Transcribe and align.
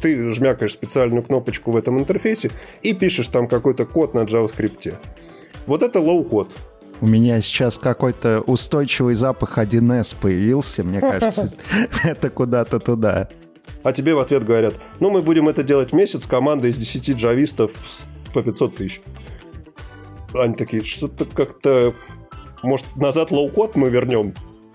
Ты 0.00 0.32
жмякаешь 0.32 0.72
специальную 0.72 1.22
кнопочку 1.22 1.72
в 1.72 1.76
этом 1.76 1.98
интерфейсе 1.98 2.50
и 2.82 2.94
пишешь 2.94 3.28
там 3.28 3.48
какой-то 3.48 3.84
код 3.84 4.14
на 4.14 4.20
JavaScript. 4.20 4.94
Вот 5.66 5.82
это 5.82 6.00
low-code. 6.00 6.54
У 7.00 7.06
меня 7.06 7.40
сейчас 7.40 7.78
какой-то 7.78 8.40
устойчивый 8.40 9.14
запах 9.14 9.58
1С 9.58 10.16
появился, 10.20 10.82
мне 10.82 11.00
кажется. 11.00 11.52
Это 12.04 12.28
куда-то 12.30 12.80
туда. 12.80 13.28
А 13.84 13.92
тебе 13.92 14.14
в 14.14 14.18
ответ 14.18 14.44
говорят, 14.44 14.74
ну 14.98 15.10
мы 15.10 15.22
будем 15.22 15.48
это 15.48 15.62
делать 15.62 15.92
месяц, 15.92 16.26
команда 16.26 16.66
из 16.68 16.76
10 16.76 17.16
джавистов 17.16 17.70
по 18.34 18.42
500 18.42 18.76
тысяч. 18.76 19.00
Они 20.34 20.54
такие, 20.54 20.82
что-то 20.82 21.24
как-то... 21.24 21.94
Может, 22.62 22.96
назад 22.96 23.30
low-code 23.30 23.76
мы 23.76 23.88
вернем? 23.88 24.34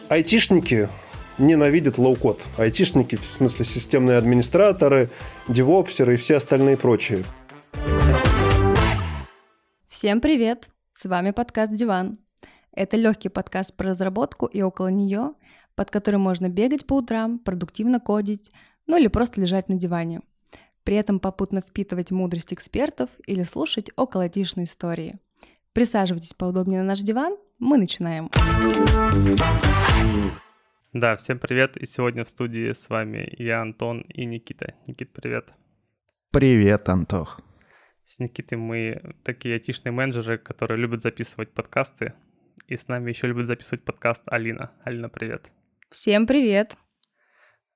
Айтишники 0.09 0.89
ненавидят 1.37 1.97
low-code. 1.99 2.41
Айтишники, 2.57 3.17
в 3.17 3.23
смысле 3.23 3.65
системные 3.65 4.17
администраторы, 4.17 5.11
девопсеры 5.47 6.15
и 6.15 6.17
все 6.17 6.37
остальные 6.37 6.77
прочие. 6.77 7.23
Всем 9.87 10.21
привет! 10.21 10.69
С 10.91 11.05
вами 11.05 11.31
подкаст 11.31 11.73
«Диван». 11.73 12.17
Это 12.71 12.97
легкий 12.97 13.29
подкаст 13.29 13.75
про 13.75 13.89
разработку 13.89 14.47
и 14.47 14.63
около 14.63 14.87
нее, 14.87 15.33
под 15.75 15.91
который 15.91 16.17
можно 16.17 16.49
бегать 16.49 16.87
по 16.87 16.95
утрам, 16.95 17.37
продуктивно 17.37 17.99
кодить, 17.99 18.49
ну 18.87 18.97
или 18.97 19.07
просто 19.07 19.39
лежать 19.39 19.69
на 19.69 19.75
диване. 19.75 20.21
При 20.83 20.95
этом 20.95 21.19
попутно 21.19 21.61
впитывать 21.61 22.09
мудрость 22.09 22.53
экспертов 22.53 23.09
или 23.27 23.43
слушать 23.43 23.91
около 23.95 24.23
айтишной 24.23 24.65
истории. 24.65 25.19
Присаживайтесь 25.73 26.35
поудобнее 26.35 26.81
на 26.81 26.89
наш 26.89 26.99
диван, 26.99 27.35
мы 27.57 27.77
начинаем. 27.77 28.29
Да, 30.93 31.15
всем 31.15 31.39
привет, 31.39 31.77
и 31.77 31.87
сегодня 31.87 32.23
в 32.23 32.29
студии 32.29 32.71
с 32.71 32.89
вами 32.89 33.27
я, 33.39 33.61
Антон 33.61 34.01
и 34.01 34.25
Никита. 34.25 34.75
Никит, 34.85 35.11
привет. 35.11 35.51
Привет, 36.29 36.87
Антох. 36.89 37.41
С 38.05 38.19
Никитой 38.19 38.59
мы 38.59 39.15
такие 39.23 39.55
айтишные 39.55 39.91
менеджеры, 39.91 40.37
которые 40.37 40.79
любят 40.79 41.01
записывать 41.01 41.51
подкасты. 41.51 42.13
И 42.67 42.77
с 42.77 42.87
нами 42.87 43.09
еще 43.09 43.25
любит 43.25 43.47
записывать 43.47 43.83
подкаст 43.83 44.21
Алина. 44.27 44.71
Алина, 44.83 45.09
привет. 45.09 45.51
Всем 45.89 46.27
привет. 46.27 46.77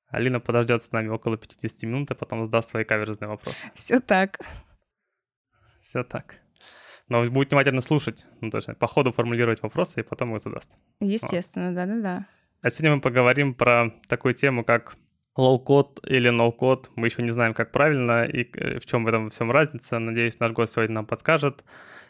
Алина 0.09 0.40
подождет 0.40 0.84
с 0.84 0.92
нами 0.92 1.08
около 1.08 1.36
50 1.36 1.81
минут, 1.84 2.12
а 2.12 2.16
потом 2.16 2.45
задаст 2.45 2.70
свои 2.70 2.84
каверзные 2.84 3.28
вопросы. 3.28 3.72
Все 3.73 4.00
так. 4.00 4.40
Все 5.80 6.03
так. 6.03 6.42
Но 7.09 7.25
будет 7.25 7.52
внимательно 7.52 7.81
слушать, 7.81 8.25
ну, 8.41 8.50
точно, 8.50 8.75
по 8.75 8.88
ходу 8.88 9.11
формулировать 9.11 9.61
вопросы 9.61 10.02
и 10.02 10.03
потом 10.03 10.36
их 10.36 10.41
задаст. 10.41 10.69
Естественно, 11.00 11.73
да-да-да. 11.73 12.25
А 12.61 12.69
сегодня 12.69 12.95
мы 12.95 13.02
поговорим 13.02 13.53
про 13.53 13.91
такую 14.08 14.33
тему, 14.33 14.63
как 14.63 14.97
low-code 15.38 16.00
или 16.05 16.30
no-code. 16.30 16.90
Мы 16.95 17.08
еще 17.08 17.22
не 17.22 17.31
знаем, 17.31 17.53
как 17.53 17.72
правильно 17.72 18.25
и 18.25 18.50
э, 18.53 18.80
в 18.80 18.85
чем 18.85 19.05
в 19.05 19.08
этом 19.08 19.30
всем 19.30 19.52
разница. 19.52 20.00
Надеюсь, 20.00 20.39
наш 20.39 20.52
гость 20.52 20.73
сегодня 20.73 20.95
нам 20.95 21.05
подскажет. 21.05 21.63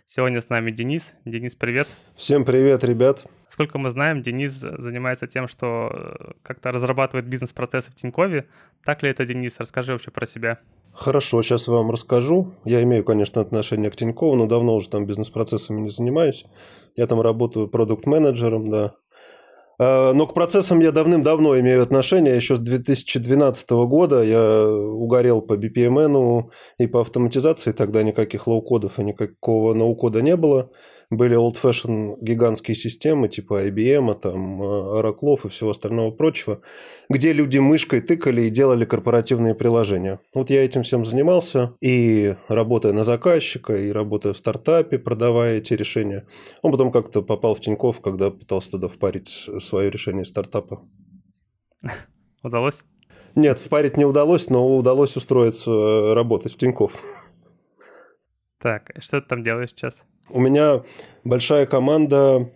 Сегодня 0.06 0.40
с 0.42 0.50
нами 0.50 0.72
Денис. 0.72 1.16
Денис, 1.26 1.54
привет. 1.54 1.88
Всем 2.16 2.46
привет, 2.46 2.84
ребят. 2.86 3.26
Сколько 3.50 3.78
мы 3.78 3.92
знаем, 3.92 4.22
Денис 4.22 4.54
занимается 4.54 5.28
тем, 5.28 5.48
что 5.50 5.90
э, 5.92 6.32
как-то 6.44 6.72
разрабатывает 6.72 7.28
бизнес-процессы 7.28 7.92
в 7.92 7.96
Тинькове. 7.96 8.48
Так 8.84 9.04
ли 9.04 9.10
это, 9.10 9.26
Денис? 9.26 9.60
Расскажи 9.60 9.92
вообще 9.92 10.12
про 10.12 10.26
себя. 10.26 10.60
Хорошо, 10.98 11.44
сейчас 11.44 11.68
вам 11.68 11.92
расскажу. 11.92 12.54
Я 12.66 12.82
имею, 12.82 13.04
конечно, 13.04 13.40
отношение 13.40 13.92
к 13.92 13.96
Тинькову, 13.96 14.36
но 14.36 14.48
давно 14.48 14.74
уже 14.74 14.90
там 14.90 15.06
бизнес-процессами 15.06 15.82
не 15.82 15.92
занимаюсь. 15.92 16.46
Я 16.96 17.06
там 17.06 17.22
работаю 17.22 17.68
продукт-менеджером, 17.68 18.72
да. 18.72 18.96
А, 19.80 20.14
но 20.14 20.26
к 20.26 20.34
процессам 20.34 20.80
я 20.80 20.92
давным-давно 20.92 21.60
имею 21.60 21.84
отношение. 21.84 22.36
Еще 22.36 22.56
с 22.56 22.60
2012 22.60 23.70
года 23.70 24.24
я 24.24 24.68
угорел 24.68 25.44
по 25.44 25.54
BPMN 25.54 26.46
и 26.80 26.88
по 26.88 27.02
автоматизации. 27.02 27.74
Тогда 27.74 28.02
никаких 28.02 28.48
low-code 28.48 28.85
ов 28.85 28.94
и 28.98 29.04
никакого 29.04 29.76
no-code 29.76 30.18
а 30.18 30.24
не 30.24 30.36
было 30.36 30.72
были 31.10 31.38
old-fashion 31.38 32.16
гигантские 32.22 32.76
системы 32.76 33.30
типа 33.30 33.68
IBM, 33.68 34.14
там, 34.20 34.62
Oracle 34.62 35.40
и 35.46 35.50
всего 35.50 35.72
остального 35.72 36.12
прочего, 36.12 36.62
где 37.10 37.34
люди 37.34 37.58
мышкой 37.60 38.02
тыкали 38.02 38.44
и 38.44 38.50
делали 38.50 38.86
корпоративные 38.86 39.56
приложения. 39.56 40.20
Вот 40.34 40.50
я 40.50 40.64
этим 40.64 40.84
всем 40.84 41.06
занимался, 41.06 41.76
и 41.82 42.36
работая 42.50 42.92
на 42.92 43.06
заказчика, 43.06 43.76
и 43.76 43.92
работая 43.92 44.34
в 44.34 44.38
стартапе, 44.38 45.00
продавая 45.00 45.58
эти 45.58 45.74
решения. 45.74 46.28
Он 46.62 46.72
потом 46.72 46.92
как-то 46.92 47.22
попал 47.22 47.56
в 47.56 47.62
Тинькофф, 47.62 48.02
когда 48.02 48.30
пытался 48.30 48.72
туда 48.72 48.90
впарить 48.90 49.50
свое 49.62 49.90
решение 49.90 50.26
стартапа. 50.26 50.82
Удалось? 52.44 52.84
Нет, 53.36 53.60
впарить 53.60 53.98
не 53.98 54.06
удалось, 54.06 54.50
но 54.50 54.76
удалось 54.76 55.16
устроиться 55.16 55.70
э, 55.70 56.14
работать 56.14 56.54
в 56.54 56.58
Тинькофф. 56.58 56.92
Так, 58.60 58.92
что 58.98 59.22
ты 59.22 59.28
там 59.28 59.44
делаешь 59.44 59.70
сейчас? 59.70 60.04
У 60.30 60.40
меня 60.40 60.84
большая 61.24 61.66
команда, 61.66 62.52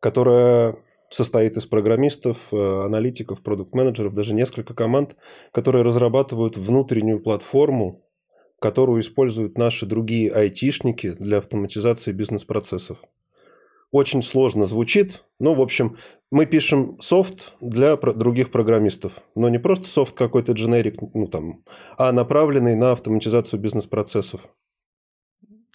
которая 0.00 0.76
состоит 1.08 1.56
из 1.56 1.66
программистов, 1.66 2.36
э, 2.52 2.84
аналитиков, 2.84 3.42
продукт-менеджеров, 3.42 4.14
даже 4.14 4.34
несколько 4.34 4.74
команд, 4.74 5.16
которые 5.50 5.82
разрабатывают 5.82 6.56
внутреннюю 6.56 7.20
платформу, 7.20 8.04
которую 8.60 9.00
используют 9.00 9.58
наши 9.58 9.86
другие 9.86 10.30
айтишники 10.30 11.12
для 11.12 11.38
автоматизации 11.38 12.12
бизнес-процессов. 12.12 12.98
Очень 13.90 14.22
сложно 14.22 14.66
звучит, 14.66 15.24
но, 15.40 15.54
в 15.54 15.60
общем, 15.60 15.96
мы 16.30 16.46
пишем 16.46 17.00
софт 17.00 17.54
для 17.60 17.96
других 17.96 18.52
программистов, 18.52 19.14
но 19.34 19.48
не 19.48 19.58
просто 19.58 19.88
софт 19.88 20.14
какой-то 20.14 20.52
дженерик, 20.52 20.96
ну, 21.12 21.26
там, 21.26 21.64
а 21.98 22.12
направленный 22.12 22.76
на 22.76 22.92
автоматизацию 22.92 23.58
бизнес-процессов. 23.58 24.42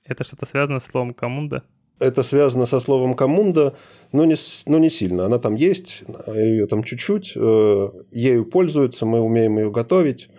Это 0.05 0.23
что-то 0.23 0.45
связано 0.45 0.79
с 0.79 0.85
словом 0.85 1.13
коммунда? 1.13 1.63
Это 1.99 2.23
связано 2.23 2.66
со 2.66 2.79
словом 2.79 3.16
коммунда, 3.16 3.75
но 4.11 4.25
не, 4.25 4.35
но 4.66 4.77
не 4.77 4.89
сильно. 4.89 5.25
Она 5.25 5.39
там 5.39 5.55
есть, 5.55 6.03
ее 6.27 6.67
там 6.67 6.83
чуть-чуть, 6.83 7.33
э, 7.35 7.89
ею 8.11 8.45
пользуются, 8.45 9.05
мы 9.05 9.21
умеем 9.21 9.57
ее 9.57 9.71
готовить. 9.71 10.29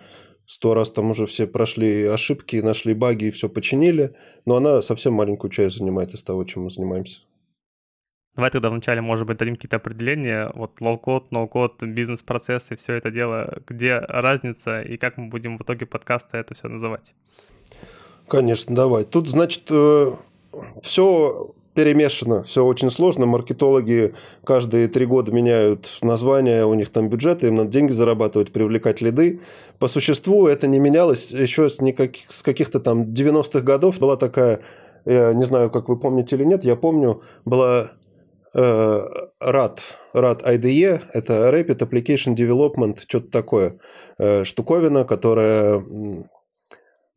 Сто 0.45 0.73
раз 0.73 0.91
там 0.91 1.11
уже 1.11 1.25
все 1.25 1.45
прошли 1.45 2.05
ошибки, 2.05 2.57
нашли 2.57 2.93
баги 2.93 3.25
и 3.25 3.31
все 3.31 3.49
починили, 3.49 4.15
но 4.45 4.55
она 4.55 4.81
совсем 4.81 5.13
маленькую 5.13 5.51
часть 5.51 5.77
занимает 5.77 6.13
из 6.13 6.23
того, 6.23 6.45
чем 6.45 6.63
мы 6.63 6.69
занимаемся. 6.69 7.21
Давай 8.35 8.51
тогда 8.51 8.69
вначале, 8.69 9.01
может 9.01 9.25
быть, 9.25 9.37
дадим 9.37 9.55
какие-то 9.55 9.77
определения. 9.77 10.51
Вот 10.53 10.79
low-code, 10.79 11.31
no-code, 11.31 11.81
бизнес-процессы, 11.81 12.75
все 12.75 12.93
это 12.93 13.09
дело. 13.09 13.61
Где 13.67 13.97
разница 13.97 14.79
и 14.79 14.95
как 14.95 15.17
мы 15.17 15.27
будем 15.27 15.57
в 15.57 15.63
итоге 15.63 15.87
подкаста 15.87 16.37
это 16.37 16.53
все 16.53 16.67
называть? 16.67 17.15
Конечно, 18.27 18.75
давай. 18.75 19.05
Тут, 19.05 19.29
значит, 19.29 19.63
э, 19.69 20.11
все 20.81 21.51
перемешано, 21.73 22.43
все 22.43 22.65
очень 22.65 22.89
сложно. 22.89 23.25
Маркетологи 23.25 24.15
каждые 24.43 24.87
три 24.87 25.05
года 25.05 25.31
меняют 25.31 25.87
названия, 26.01 26.65
у 26.65 26.73
них 26.73 26.89
там 26.89 27.07
бюджеты, 27.07 27.47
им 27.47 27.55
надо 27.55 27.69
деньги 27.69 27.91
зарабатывать, 27.91 28.51
привлекать 28.51 28.99
лиды. 28.99 29.41
По 29.79 29.87
существу 29.87 30.47
это 30.47 30.67
не 30.67 30.79
менялось 30.79 31.31
еще 31.31 31.69
с, 31.69 31.79
никаких, 31.79 32.29
с 32.29 32.41
каких-то 32.41 32.79
там 32.79 33.03
90-х 33.03 33.61
годов. 33.61 33.99
Была 33.99 34.17
такая, 34.17 34.61
я 35.05 35.33
не 35.33 35.45
знаю, 35.45 35.69
как 35.69 35.87
вы 35.87 35.97
помните 35.97 36.35
или 36.35 36.43
нет, 36.43 36.65
я 36.65 36.75
помню, 36.75 37.21
была 37.45 37.91
э, 38.55 39.01
RAD, 39.39 39.79
RAD 40.15 40.43
IDE, 40.43 41.01
это 41.13 41.49
Rapid 41.51 41.77
Application 41.77 42.35
Development, 42.35 42.97
что-то 43.07 43.29
такое, 43.29 43.77
э, 44.17 44.43
штуковина, 44.43 45.05
которая 45.05 45.83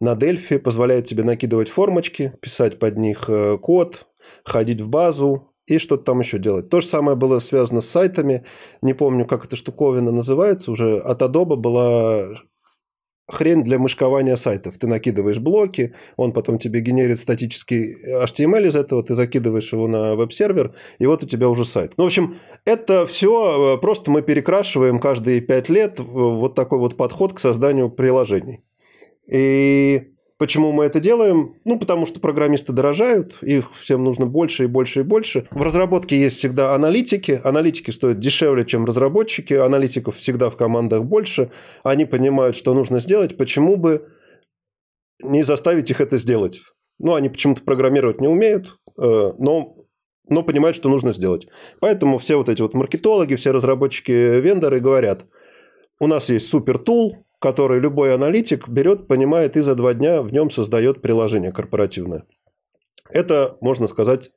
на 0.00 0.14
Дельфи 0.14 0.58
позволяет 0.58 1.06
тебе 1.06 1.24
накидывать 1.24 1.68
формочки, 1.68 2.32
писать 2.40 2.78
под 2.78 2.96
них 2.96 3.24
э, 3.28 3.58
код, 3.58 4.06
ходить 4.44 4.80
в 4.80 4.88
базу 4.88 5.52
и 5.66 5.78
что-то 5.78 6.04
там 6.04 6.20
еще 6.20 6.38
делать. 6.38 6.68
То 6.68 6.80
же 6.80 6.86
самое 6.86 7.16
было 7.16 7.38
связано 7.38 7.80
с 7.80 7.88
сайтами. 7.88 8.44
Не 8.82 8.94
помню, 8.94 9.26
как 9.26 9.44
эта 9.44 9.56
штуковина 9.56 10.10
называется. 10.10 10.72
Уже 10.72 10.98
от 10.98 11.22
Adobe 11.22 11.56
была 11.56 12.30
хрень 13.30 13.62
для 13.62 13.78
мышкования 13.78 14.36
сайтов. 14.36 14.78
Ты 14.78 14.86
накидываешь 14.86 15.38
блоки, 15.38 15.94
он 16.16 16.32
потом 16.32 16.58
тебе 16.58 16.80
генерит 16.80 17.20
статический 17.20 17.94
HTML 18.24 18.68
из 18.68 18.76
этого, 18.76 19.02
ты 19.02 19.14
закидываешь 19.14 19.72
его 19.72 19.86
на 19.86 20.16
веб-сервер, 20.16 20.74
и 20.98 21.06
вот 21.06 21.22
у 21.22 21.26
тебя 21.26 21.48
уже 21.48 21.64
сайт. 21.64 21.92
Ну, 21.96 22.04
в 22.04 22.06
общем, 22.08 22.36
это 22.64 23.06
все 23.06 23.76
э, 23.76 23.80
просто 23.80 24.10
мы 24.10 24.22
перекрашиваем 24.22 24.98
каждые 24.98 25.40
пять 25.40 25.68
лет 25.68 25.98
вот 26.00 26.54
такой 26.54 26.78
вот 26.78 26.96
подход 26.96 27.32
к 27.32 27.38
созданию 27.38 27.88
приложений. 27.90 28.64
И 29.30 30.10
Почему 30.40 30.72
мы 30.72 30.86
это 30.86 31.00
делаем? 31.00 31.56
Ну, 31.66 31.78
потому 31.78 32.06
что 32.06 32.18
программисты 32.18 32.72
дорожают, 32.72 33.36
их 33.42 33.74
всем 33.74 34.02
нужно 34.02 34.24
больше 34.24 34.64
и 34.64 34.68
больше 34.68 35.00
и 35.00 35.02
больше. 35.02 35.46
В 35.50 35.60
разработке 35.60 36.18
есть 36.18 36.38
всегда 36.38 36.74
аналитики. 36.74 37.42
Аналитики 37.44 37.90
стоят 37.90 38.20
дешевле, 38.20 38.64
чем 38.64 38.86
разработчики. 38.86 39.52
Аналитиков 39.52 40.16
всегда 40.16 40.48
в 40.48 40.56
командах 40.56 41.04
больше. 41.04 41.50
Они 41.82 42.06
понимают, 42.06 42.56
что 42.56 42.72
нужно 42.72 43.00
сделать. 43.00 43.36
Почему 43.36 43.76
бы 43.76 44.08
не 45.22 45.42
заставить 45.42 45.90
их 45.90 46.00
это 46.00 46.16
сделать? 46.16 46.62
Ну, 46.98 47.14
они 47.14 47.28
почему-то 47.28 47.60
программировать 47.62 48.22
не 48.22 48.28
умеют, 48.28 48.78
э, 48.98 49.32
но 49.38 49.76
но 50.30 50.42
понимают, 50.42 50.74
что 50.74 50.88
нужно 50.88 51.12
сделать. 51.12 51.48
Поэтому 51.80 52.16
все 52.16 52.36
вот 52.36 52.48
эти 52.48 52.62
вот 52.62 52.72
маркетологи, 52.72 53.34
все 53.34 53.50
разработчики, 53.50 54.40
вендоры 54.40 54.80
говорят, 54.80 55.26
у 55.98 56.06
нас 56.06 56.30
есть 56.30 56.48
супер 56.48 56.78
tool, 56.78 57.26
который 57.40 57.80
любой 57.80 58.14
аналитик 58.14 58.68
берет, 58.68 59.08
понимает 59.08 59.56
и 59.56 59.60
за 59.60 59.74
два 59.74 59.94
дня 59.94 60.22
в 60.22 60.32
нем 60.32 60.50
создает 60.50 61.02
приложение 61.02 61.52
корпоративное. 61.52 62.24
Это, 63.08 63.56
можно 63.60 63.88
сказать, 63.88 64.30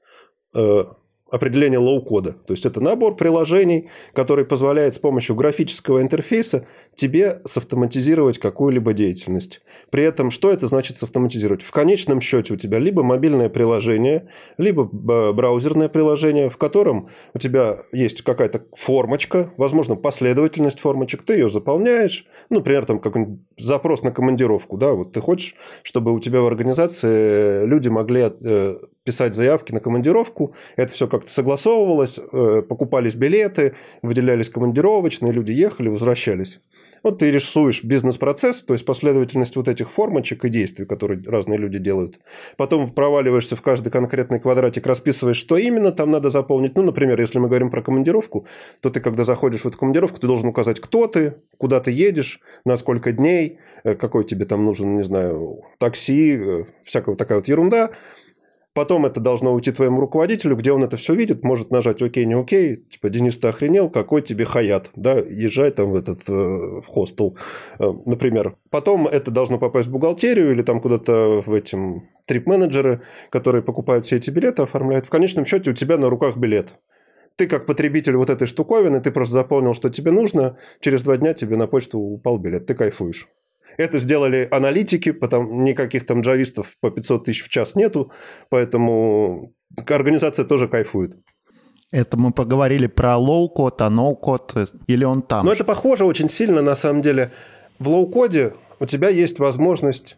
э, 0.55 0.85
определение 1.33 1.79
low-code 1.79 2.23
а. 2.23 2.33
То 2.33 2.53
есть 2.53 2.63
это 2.63 2.79
набор 2.79 3.15
приложений, 3.15 3.89
который 4.13 4.45
позволяет 4.45 4.93
с 4.93 4.99
помощью 4.99 5.35
графического 5.35 5.99
интерфейса 5.99 6.67
тебе 6.93 7.41
савтоматизировать 7.43 8.37
какую-либо 8.37 8.93
деятельность. 8.93 9.61
При 9.89 10.03
этом 10.03 10.29
что 10.29 10.51
это 10.51 10.67
значит 10.67 10.97
савтоматизировать? 10.97 11.63
В 11.63 11.71
конечном 11.71 12.21
счете 12.21 12.53
у 12.53 12.55
тебя 12.55 12.77
либо 12.77 13.01
мобильное 13.01 13.49
приложение, 13.49 14.27
либо 14.59 14.83
браузерное 14.83 15.89
приложение, 15.89 16.51
в 16.51 16.57
котором 16.57 17.09
у 17.33 17.39
тебя 17.39 17.79
есть 17.91 18.21
какая-то 18.21 18.65
формочка, 18.77 19.51
возможно, 19.57 19.95
последовательность 19.95 20.81
формочек, 20.81 21.23
ты 21.23 21.33
ее 21.33 21.49
заполняешь, 21.49 22.27
ну, 22.51 22.57
например, 22.57 22.85
там 22.85 22.99
какой-нибудь 22.99 23.39
запрос 23.57 24.03
на 24.03 24.11
командировку, 24.11 24.77
да, 24.77 24.91
вот 24.91 25.13
ты 25.13 25.19
хочешь, 25.19 25.55
чтобы 25.81 26.13
у 26.13 26.19
тебя 26.19 26.41
в 26.41 26.45
организации 26.45 27.65
люди 27.65 27.87
могли 27.87 28.21
э, 28.21 28.77
писать 29.03 29.35
заявки 29.35 29.71
на 29.71 29.79
командировку. 29.79 30.55
Это 30.75 30.93
все 30.93 31.07
как-то 31.07 31.31
согласовывалось, 31.31 32.19
э, 32.19 32.61
покупались 32.67 33.15
билеты, 33.15 33.75
выделялись 34.01 34.49
командировочные, 34.49 35.33
люди 35.33 35.51
ехали, 35.51 35.89
возвращались. 35.89 36.59
Вот 37.03 37.19
ты 37.19 37.31
рисуешь 37.31 37.83
бизнес-процесс, 37.83 38.63
то 38.63 38.73
есть 38.73 38.85
последовательность 38.85 39.57
вот 39.57 39.67
этих 39.67 39.91
формочек 39.91 40.45
и 40.45 40.49
действий, 40.49 40.85
которые 40.85 41.21
разные 41.25 41.59
люди 41.59 41.77
делают. 41.77 42.19
Потом 42.55 42.89
проваливаешься 42.89 43.57
в 43.57 43.61
каждый 43.61 43.89
конкретный 43.89 44.39
квадратик, 44.39 44.87
расписываешь, 44.87 45.35
что 45.35 45.57
именно 45.57 45.91
там 45.91 46.11
надо 46.11 46.29
заполнить. 46.29 46.75
Ну, 46.75 46.81
например, 46.83 47.19
если 47.19 47.39
мы 47.39 47.49
говорим 47.49 47.71
про 47.71 47.81
командировку, 47.81 48.47
то 48.81 48.89
ты, 48.89 49.01
когда 49.01 49.25
заходишь 49.25 49.61
в 49.61 49.65
эту 49.65 49.77
командировку, 49.77 50.19
ты 50.21 50.27
должен 50.27 50.47
указать, 50.47 50.79
кто 50.79 51.07
ты, 51.07 51.35
куда 51.57 51.81
ты 51.81 51.91
едешь, 51.91 52.39
на 52.63 52.77
сколько 52.77 53.11
дней, 53.11 53.59
э, 53.83 53.95
какой 53.95 54.23
тебе 54.23 54.45
там 54.45 54.63
нужен, 54.63 54.93
не 54.93 55.03
знаю, 55.03 55.61
такси, 55.79 56.37
э, 56.37 56.63
всякая 56.81 57.15
такая 57.15 57.39
вот 57.39 57.49
ерунда. 57.49 57.91
Потом 58.73 59.05
это 59.05 59.19
должно 59.19 59.53
уйти 59.53 59.71
твоему 59.71 59.99
руководителю, 60.01 60.55
где 60.55 60.71
он 60.71 60.83
это 60.83 60.97
все 60.97 61.13
видит, 61.13 61.43
может 61.43 61.69
нажать 61.69 62.01
окей, 62.01 62.25
не 62.25 62.33
окей, 62.33 62.77
типа, 62.77 63.09
Денис, 63.09 63.37
ты 63.37 63.47
охренел, 63.47 63.87
какой 63.89 64.23
тебе 64.23 64.45
хаят, 64.45 64.89
да, 64.95 65.19
езжай 65.19 65.69
там 65.69 65.91
в 65.91 65.95
этот 65.95 66.27
э, 66.27 66.31
в 66.33 66.85
хостел, 66.87 67.37
э, 67.77 67.93
например. 68.05 68.57
Потом 68.71 69.07
это 69.07 69.29
должно 69.29 69.59
попасть 69.59 69.89
в 69.89 69.91
бухгалтерию 69.91 70.51
или 70.51 70.63
там 70.63 70.81
куда-то 70.81 71.43
в 71.45 71.53
этим 71.53 72.09
trip-менеджеры, 72.25 73.03
которые 73.29 73.61
покупают 73.61 74.07
все 74.07 74.15
эти 74.15 74.31
билеты, 74.31 74.63
оформляют. 74.63 75.05
В 75.05 75.09
конечном 75.09 75.45
счете 75.45 75.69
у 75.69 75.73
тебя 75.73 75.97
на 75.97 76.09
руках 76.09 76.37
билет. 76.37 76.73
Ты 77.35 77.45
как 77.45 77.67
потребитель 77.67 78.15
вот 78.15 78.31
этой 78.31 78.47
штуковины, 78.47 78.99
ты 79.01 79.11
просто 79.11 79.33
заполнил, 79.33 79.75
что 79.75 79.89
тебе 79.89 80.11
нужно, 80.11 80.57
через 80.79 81.03
два 81.03 81.17
дня 81.17 81.35
тебе 81.35 81.57
на 81.57 81.67
почту 81.67 81.99
упал 81.99 82.39
билет, 82.39 82.65
ты 82.65 82.73
кайфуешь. 82.73 83.27
Это 83.77 83.99
сделали 83.99 84.47
аналитики, 84.51 85.11
потому 85.11 85.61
никаких 85.61 86.05
там 86.05 86.21
джавистов 86.21 86.77
по 86.79 86.91
500 86.91 87.25
тысяч 87.25 87.43
в 87.43 87.49
час 87.49 87.75
нету, 87.75 88.11
поэтому 88.49 89.53
организация 89.87 90.45
тоже 90.45 90.67
кайфует. 90.67 91.17
Это 91.91 92.17
мы 92.17 92.31
поговорили 92.31 92.87
про 92.87 93.17
low-code, 93.17 93.81
а 93.81 93.89
no-code, 93.89 94.71
или 94.87 95.03
он 95.03 95.21
там? 95.21 95.45
Ну, 95.45 95.51
это 95.51 95.63
похоже 95.63 96.05
очень 96.05 96.27
сильно, 96.27 96.61
на 96.61 96.75
самом 96.75 97.01
деле. 97.03 97.31
В 97.77 97.87
лоу-коде 97.87 98.53
у 98.79 98.85
тебя 98.85 99.09
есть 99.09 99.37
возможность 99.39 100.17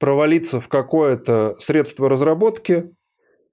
провалиться 0.00 0.60
в 0.60 0.68
какое-то 0.68 1.54
средство 1.60 2.08
разработки 2.08 2.90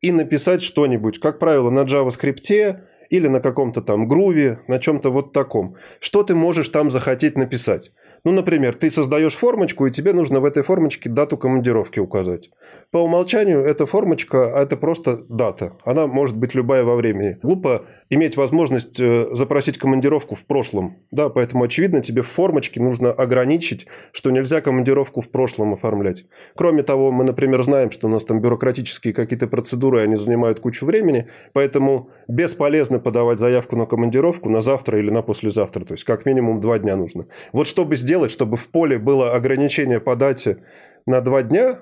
и 0.02 0.12
написать 0.12 0.64
что-нибудь, 0.64 1.20
как 1.20 1.38
правило, 1.38 1.70
на 1.70 1.82
JavaScript 1.82 2.80
или 3.12 3.28
на 3.28 3.40
каком-то 3.40 3.82
там 3.82 4.08
Groovy, 4.08 4.60
на 4.68 4.80
чем-то 4.80 5.12
вот 5.12 5.32
таком. 5.32 5.76
Что 6.00 6.24
ты 6.24 6.34
можешь 6.34 6.70
там 6.70 6.90
захотеть 6.90 7.38
написать? 7.38 7.92
Ну, 8.24 8.32
например, 8.32 8.76
ты 8.76 8.92
создаешь 8.92 9.36
формочку, 9.36 9.88
и 9.88 9.92
тебе 9.92 10.14
нужно 10.14 10.40
в 10.40 10.46
этой 10.46 10.64
формочке 10.64 11.10
дату 11.10 11.38
командировки 11.38 12.00
указать. 12.00 12.52
По 12.92 13.00
умолчанию 13.00 13.62
эта 13.62 13.86
формочка– 13.86 14.38
это 14.56 14.78
просто 14.78 15.24
дата. 15.28 15.74
Она 15.86 16.06
может 16.06 16.38
быть 16.38 16.54
любая 16.54 16.84
во 16.84 16.96
времени. 16.96 17.40
Глупо 17.42 17.86
иметь 18.12 18.38
возможность 18.38 19.00
э, 19.00 19.28
запросить 19.32 19.80
командировку 19.80 20.36
в 20.36 20.46
прошлом. 20.46 20.98
Да, 21.10 21.30
поэтому, 21.30 21.64
очевидно, 21.64 22.02
тебе 22.02 22.22
в 22.22 22.28
формочке 22.28 22.80
нужно 22.82 23.12
ограничить, 23.12 23.88
что 24.12 24.30
нельзя 24.30 24.62
командировку 24.62 25.22
в 25.22 25.30
прошлом 25.30 25.74
оформлять. 25.74 26.26
Кроме 26.56 26.84
того, 26.84 27.12
мы, 27.12 27.24
например, 27.24 27.64
знаем, 27.64 27.90
что 27.90 28.08
у 28.08 28.12
нас 28.12 28.24
там 28.24 28.42
бюрократические 28.42 29.14
какие-то 29.14 29.48
процедуры, 29.48 30.02
они 30.02 30.16
занимают 30.16 30.60
кучу 30.60 30.86
времени, 30.86 31.28
поэтому 31.54 32.10
бесполезно 32.28 33.00
подавать 33.00 33.40
заявку 33.40 33.76
на 33.76 33.86
командировку 33.88 34.50
на 34.50 34.62
завтра 34.62 35.00
или 35.00 35.10
на 35.10 35.24
послезавтра. 35.24 35.86
То 35.86 35.94
есть, 35.94 36.04
как 36.04 36.26
минимум 36.26 36.62
два 36.62 36.78
дня 36.78 36.96
нужно. 36.96 37.26
Вот 37.54 37.66
чтобы 37.66 37.96
сделать 37.96 38.11
сделать, 38.12 38.32
чтобы 38.32 38.58
в 38.58 38.68
поле 38.68 39.00
было 39.00 39.34
ограничение 39.34 40.02
по 40.02 40.18
дате 40.18 40.66
на 41.06 41.22
два 41.22 41.44
дня 41.44 41.80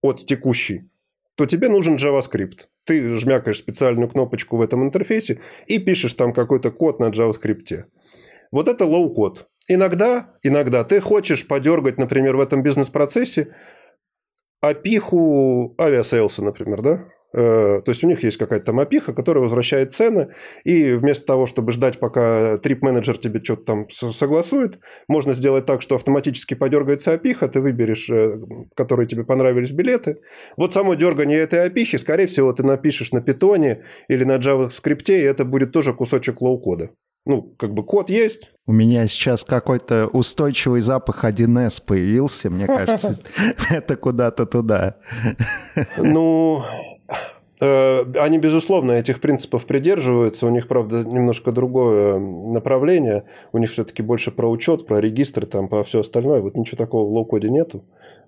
от 0.00 0.24
текущей, 0.24 0.88
то 1.34 1.44
тебе 1.44 1.68
нужен 1.68 1.96
JavaScript. 1.96 2.60
Ты 2.84 3.14
жмякаешь 3.16 3.58
специальную 3.58 4.08
кнопочку 4.08 4.56
в 4.56 4.62
этом 4.62 4.84
интерфейсе 4.84 5.38
и 5.66 5.78
пишешь 5.78 6.14
там 6.14 6.32
какой-то 6.32 6.70
код 6.70 6.98
на 6.98 7.10
JavaScript. 7.10 7.84
Вот 8.52 8.68
это 8.68 8.86
лоу-код. 8.86 9.48
Иногда, 9.68 10.30
иногда 10.42 10.82
ты 10.82 10.98
хочешь 11.02 11.46
подергать, 11.46 11.98
например, 11.98 12.36
в 12.36 12.40
этом 12.40 12.62
бизнес-процессе 12.62 13.54
апиху 14.62 15.74
Aviasales 15.78 16.30
а, 16.30 16.42
например, 16.42 16.80
да? 16.80 17.04
Э, 17.36 17.82
то 17.84 17.90
есть 17.90 18.02
у 18.02 18.06
них 18.06 18.22
есть 18.22 18.38
какая-то 18.38 18.66
там 18.66 18.80
апиха, 18.80 19.12
которая 19.12 19.42
возвращает 19.42 19.92
цены, 19.92 20.28
и 20.64 20.94
вместо 20.94 21.26
того, 21.26 21.46
чтобы 21.46 21.72
ждать, 21.72 21.98
пока 21.98 22.56
trip-менеджер 22.56 23.18
тебе 23.18 23.44
что-то 23.44 23.64
там 23.64 23.90
согласует, 23.90 24.78
можно 25.06 25.34
сделать 25.34 25.66
так, 25.66 25.82
что 25.82 25.96
автоматически 25.96 26.54
подергается 26.54 27.12
апиха, 27.12 27.46
ты 27.48 27.60
выберешь, 27.60 28.08
э, 28.08 28.38
которые 28.74 29.06
тебе 29.06 29.24
понравились 29.24 29.72
билеты. 29.72 30.16
Вот 30.56 30.72
само 30.72 30.94
дергание 30.94 31.38
этой 31.38 31.62
апихи, 31.62 31.98
скорее 31.98 32.26
всего, 32.26 32.52
ты 32.54 32.62
напишешь 32.62 33.12
на 33.12 33.20
питоне 33.20 33.84
или 34.08 34.24
на 34.24 34.38
JavaScript, 34.38 35.08
и 35.08 35.20
это 35.20 35.44
будет 35.44 35.72
тоже 35.72 35.92
кусочек 35.92 36.40
лоу-кода. 36.40 36.90
Ну, 37.26 37.42
как 37.58 37.74
бы 37.74 37.84
код 37.84 38.08
есть. 38.08 38.52
У 38.66 38.72
меня 38.72 39.06
сейчас 39.08 39.44
какой-то 39.44 40.06
устойчивый 40.06 40.80
запах 40.80 41.24
1С 41.24 41.82
появился, 41.84 42.48
мне 42.48 42.66
кажется, 42.66 43.20
это 43.68 43.96
куда-то 43.96 44.46
туда. 44.46 44.96
Ну, 45.98 46.64
они, 47.60 48.38
безусловно, 48.38 48.92
этих 48.92 49.20
принципов 49.20 49.66
придерживаются. 49.66 50.46
У 50.46 50.50
них, 50.50 50.68
правда, 50.68 51.04
немножко 51.04 51.52
другое 51.52 52.18
направление. 52.18 53.24
У 53.52 53.58
них 53.58 53.70
все-таки 53.70 54.02
больше 54.02 54.30
про 54.30 54.48
учет, 54.48 54.86
про 54.86 55.00
регистры, 55.00 55.46
там, 55.46 55.68
про 55.68 55.82
все 55.82 56.00
остальное. 56.00 56.40
Вот 56.40 56.56
ничего 56.56 56.76
такого 56.76 57.08
в 57.08 57.12
лоу-коде 57.12 57.48
нету. 57.48 57.84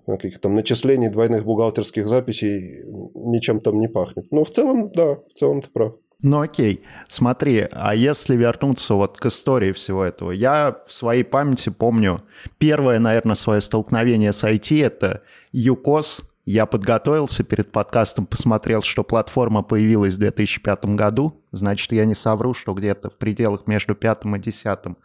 Каких 0.07 0.39
там 0.39 0.55
начислений 0.55 1.09
двойных 1.09 1.45
бухгалтерских 1.45 2.07
записей 2.07 2.83
ничем 3.13 3.59
там 3.59 3.79
не 3.79 3.87
пахнет. 3.87 4.25
Но 4.31 4.43
в 4.43 4.49
целом, 4.49 4.91
да, 4.91 5.15
в 5.15 5.33
целом 5.35 5.61
ты 5.61 5.69
прав. 5.69 5.93
Ну 6.21 6.41
окей, 6.41 6.83
смотри, 7.07 7.67
а 7.71 7.95
если 7.95 8.35
вернуться 8.35 8.95
вот 8.95 9.17
к 9.17 9.27
истории 9.27 9.71
всего 9.71 10.03
этого, 10.03 10.31
я 10.31 10.75
в 10.85 10.91
своей 10.91 11.23
памяти 11.23 11.69
помню 11.69 12.21
первое, 12.57 12.99
наверное, 12.99 13.35
свое 13.35 13.61
столкновение 13.61 14.33
с 14.33 14.43
IT— 14.43 14.85
это 14.85 15.21
ЮКОС, 15.53 16.28
я 16.51 16.65
подготовился 16.65 17.43
перед 17.43 17.71
подкастом, 17.71 18.25
посмотрел, 18.25 18.81
что 18.81 19.03
платформа 19.03 19.61
появилась 19.61 20.15
в 20.15 20.17
2005 20.17 20.85
году. 20.95 21.43
Значит, 21.51 21.91
я 21.91 22.05
не 22.05 22.15
совру, 22.15 22.55
что 22.55 22.73
где-то 22.73 23.11
в 23.11 23.17
пределах 23.19 23.67
между 23.67 23.93
пятым 23.93 24.35
и 24.35 24.39
десятым 24.39 24.97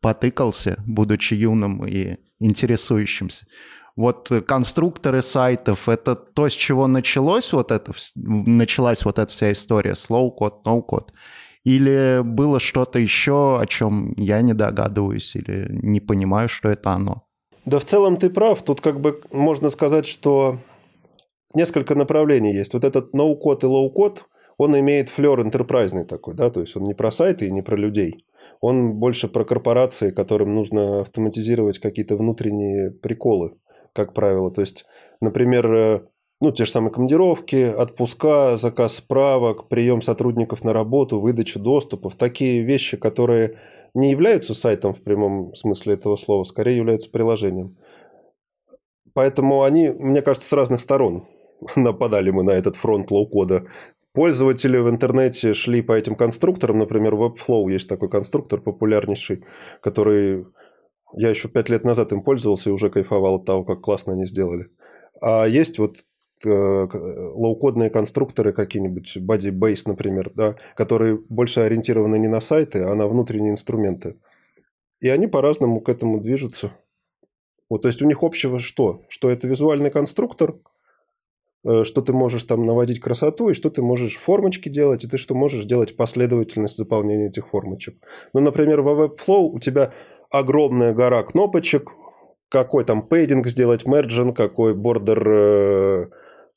потыкался, 0.00 0.82
будучи 0.86 1.34
юным 1.34 1.86
и 1.86 2.16
интересующимся. 2.38 3.46
Вот 3.94 4.32
конструкторы 4.46 5.20
сайтов— 5.20 5.86
это 5.90 6.14
то, 6.14 6.48
с 6.48 6.52
чего 6.52 6.86
началось 6.86 7.52
вот 7.52 7.72
это, 7.72 7.92
началась 8.14 9.04
вот 9.04 9.18
эта 9.18 9.30
вся 9.30 9.52
история 9.52 9.92
low-code, 9.92 10.62
no-code? 10.64 11.08
Или 11.64 12.22
было 12.24 12.58
что-то 12.58 12.98
еще, 12.98 13.60
о 13.60 13.66
чем 13.66 14.14
я 14.16 14.40
не 14.40 14.54
догадываюсь 14.54 15.36
или 15.36 15.68
не 15.70 16.00
понимаю, 16.00 16.48
что 16.48 16.70
это 16.70 16.92
оно? 16.92 17.24
Да 17.66 17.80
в 17.80 17.84
целом 17.84 18.16
ты 18.16 18.30
прав. 18.30 18.62
Тут 18.62 18.80
как 18.80 18.98
бы 19.00 19.20
можно 19.30 19.68
сказать, 19.68 20.06
что 20.06 20.58
несколько 21.56 21.94
направлений 21.94 22.52
есть. 22.52 22.74
Вот 22.74 22.84
этот 22.84 23.14
ноу-код 23.14 23.64
и 23.64 23.66
лоу-код, 23.66 24.26
он 24.58 24.78
имеет 24.78 25.08
флер 25.08 25.40
enterprise 25.40 25.89
ный 25.89 26.04
такой, 26.04 26.34
да, 26.34 26.50
то 26.50 26.60
есть 26.60 26.76
он 26.76 26.84
не 26.84 26.94
про 26.94 27.10
сайты 27.10 27.46
и 27.46 27.50
не 27.50 27.62
про 27.62 27.76
людей. 27.76 28.24
Он 28.60 28.94
больше 28.94 29.28
про 29.28 29.44
корпорации, 29.44 30.10
которым 30.10 30.54
нужно 30.54 31.00
автоматизировать 31.00 31.78
какие-то 31.78 32.16
внутренние 32.16 32.90
приколы, 32.90 33.56
как 33.92 34.14
правило. 34.14 34.50
То 34.50 34.62
есть, 34.62 34.86
например, 35.20 35.72
э, 35.72 36.00
ну, 36.40 36.52
те 36.52 36.64
же 36.64 36.70
самые 36.70 36.92
командировки, 36.92 37.70
отпуска, 37.76 38.56
заказ 38.56 38.96
справок, 38.96 39.68
прием 39.68 40.00
сотрудников 40.00 40.64
на 40.64 40.72
работу, 40.72 41.20
выдача 41.20 41.58
доступов. 41.58 42.16
Такие 42.16 42.62
вещи, 42.62 42.96
которые 42.96 43.58
не 43.94 44.10
являются 44.10 44.54
сайтом 44.54 44.94
в 44.94 45.02
прямом 45.02 45.54
смысле 45.54 45.94
этого 45.94 46.16
слова, 46.16 46.44
скорее 46.44 46.76
являются 46.76 47.10
приложением. 47.10 47.76
Поэтому 49.12 49.62
они, 49.62 49.88
мне 49.88 50.20
кажется, 50.20 50.48
с 50.48 50.52
разных 50.52 50.80
сторон 50.80 51.26
нападали 51.76 52.30
мы 52.30 52.42
на 52.42 52.50
этот 52.50 52.76
фронт 52.76 53.10
лоу-кода. 53.10 53.66
пользователи 54.12 54.78
в 54.78 54.88
интернете 54.88 55.54
шли 55.54 55.82
по 55.82 55.92
этим 55.92 56.14
конструкторам, 56.14 56.78
например, 56.78 57.14
Webflow 57.14 57.70
есть 57.70 57.88
такой 57.88 58.08
конструктор 58.08 58.60
популярнейший, 58.60 59.44
который 59.80 60.46
я 61.14 61.30
еще 61.30 61.48
пять 61.48 61.68
лет 61.68 61.84
назад 61.84 62.12
им 62.12 62.22
пользовался 62.22 62.70
и 62.70 62.72
уже 62.72 62.90
кайфовал 62.90 63.36
от 63.36 63.44
того, 63.44 63.64
как 63.64 63.80
классно 63.80 64.12
они 64.12 64.26
сделали. 64.26 64.70
А 65.20 65.46
есть 65.46 65.78
вот 65.78 66.04
э, 66.44 66.48
лоукодные 66.48 67.90
конструкторы 67.90 68.52
какие-нибудь, 68.52 69.16
Body 69.18 69.50
Base, 69.50 69.82
например, 69.86 70.30
да, 70.34 70.56
которые 70.74 71.18
больше 71.28 71.60
ориентированы 71.60 72.18
не 72.18 72.28
на 72.28 72.40
сайты, 72.40 72.82
а 72.82 72.94
на 72.94 73.06
внутренние 73.08 73.52
инструменты. 73.52 74.16
И 75.00 75.08
они 75.08 75.26
по-разному 75.26 75.80
к 75.80 75.88
этому 75.88 76.20
движутся. 76.20 76.72
Вот, 77.68 77.82
то 77.82 77.88
есть 77.88 78.02
у 78.02 78.06
них 78.06 78.22
общего 78.22 78.58
что? 78.58 79.02
Что 79.08 79.30
это 79.30 79.48
визуальный 79.48 79.90
конструктор, 79.90 80.50
э, 80.50 80.75
что 81.84 82.02
ты 82.02 82.12
можешь 82.12 82.44
там 82.44 82.64
наводить 82.64 83.00
красоту, 83.00 83.50
и 83.50 83.54
что 83.54 83.70
ты 83.70 83.82
можешь 83.82 84.16
формочки 84.16 84.68
делать, 84.68 85.04
и 85.04 85.08
ты 85.08 85.18
что 85.18 85.34
можешь 85.34 85.64
делать 85.64 85.96
последовательность 85.96 86.76
заполнения 86.76 87.28
этих 87.28 87.48
формочек. 87.48 87.96
Ну, 88.32 88.40
например, 88.40 88.82
во 88.82 89.06
Webflow 89.06 89.50
у 89.52 89.58
тебя 89.58 89.92
огромная 90.30 90.92
гора 90.92 91.22
кнопочек, 91.22 91.90
какой 92.48 92.84
там 92.84 93.02
пейдинг 93.02 93.46
сделать, 93.48 93.86
мерджин, 93.86 94.32
какой 94.32 94.74
бордер, 94.74 95.28
э, 95.28 96.06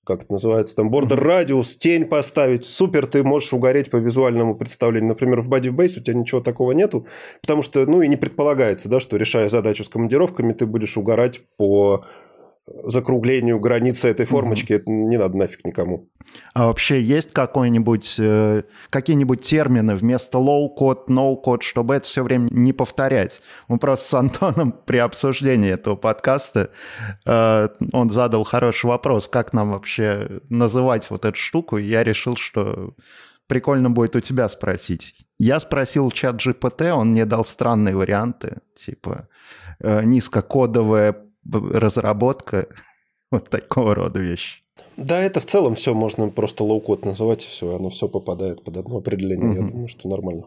как 0.06 0.24
это 0.24 0.34
называется, 0.34 0.76
там 0.76 0.92
бордер 0.92 1.20
радиус, 1.20 1.78
тень 1.78 2.06
поставить, 2.06 2.66
супер, 2.66 3.08
ты 3.08 3.24
можешь 3.24 3.54
угореть 3.54 3.90
по 3.90 3.98
визуальному 3.98 4.56
представлению. 4.56 5.10
Например, 5.10 5.42
в 5.42 5.50
Bodybase 5.50 6.00
у 6.00 6.04
тебя 6.04 6.14
ничего 6.14 6.42
такого 6.42 6.72
нету, 6.72 7.06
потому 7.42 7.62
что, 7.62 7.86
ну, 7.86 8.02
и 8.02 8.08
не 8.08 8.18
предполагается, 8.18 8.90
да, 8.90 9.00
что 9.00 9.18
решая 9.18 9.50
задачу 9.50 9.84
с 9.84 9.90
командировками, 9.90 10.54
ты 10.54 10.66
будешь 10.66 10.98
угорать 10.98 11.42
по 11.58 12.06
закруглению 12.84 13.60
границы 13.60 14.10
этой 14.10 14.26
формочки. 14.26 14.74
Mm-hmm. 14.74 14.76
Это 14.76 14.92
не 14.92 15.18
надо 15.18 15.38
нафиг 15.38 15.66
никому. 15.66 16.10
А 16.54 16.68
вообще 16.68 17.02
есть 17.02 17.34
какой-нибудь, 17.34 18.16
э, 18.20 18.64
какие-нибудь 18.90 19.42
термины 19.42 19.96
вместо 19.96 20.38
low-code, 20.38 21.08
no-code, 21.08 21.62
чтобы 21.62 21.96
это 21.96 22.08
все 22.08 22.24
время 22.24 22.50
не 22.52 22.74
повторять? 22.74 23.42
Мы 23.68 23.78
просто 23.78 24.10
с 24.10 24.14
Антоном 24.14 24.72
при 24.86 24.98
обсуждении 24.98 25.72
этого 25.72 25.96
подкаста, 25.96 26.72
э, 27.26 27.70
он 27.94 28.10
задал 28.10 28.44
хороший 28.44 28.88
вопрос, 28.88 29.28
как 29.28 29.54
нам 29.54 29.72
вообще 29.72 30.42
называть 30.50 31.10
вот 31.10 31.26
эту 31.26 31.38
штуку, 31.38 31.78
и 31.78 31.84
я 31.84 32.04
решил, 32.04 32.36
что 32.36 32.94
прикольно 33.48 33.90
будет 33.90 34.16
у 34.16 34.20
тебя 34.20 34.48
спросить. 34.48 35.16
Я 35.40 35.60
спросил 35.60 36.12
чат 36.12 36.36
GPT, 36.36 36.92
он 36.92 37.12
мне 37.12 37.26
дал 37.26 37.46
странные 37.46 37.96
варианты, 37.96 38.60
типа 38.76 39.28
э, 39.80 40.04
низкокодовая 40.04 41.29
разработка, 41.46 42.68
вот 43.32 43.50
такого 43.50 43.96
рода 43.96 44.20
вещи. 44.20 44.62
Да, 44.98 45.22
это 45.22 45.40
в 45.40 45.46
целом 45.46 45.76
все 45.76 45.94
можно 45.94 46.30
просто 46.30 46.64
лоу-код 46.64 47.06
называть, 47.06 47.44
все, 47.44 47.76
оно 47.76 47.90
все 47.90 48.08
попадает 48.08 48.64
под 48.64 48.78
одно 48.78 48.98
определение. 48.98 49.52
Угу. 49.52 49.62
Я 49.62 49.68
думаю, 49.72 49.88
что 49.88 50.10
нормально. 50.10 50.44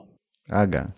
Ага, 0.48 0.94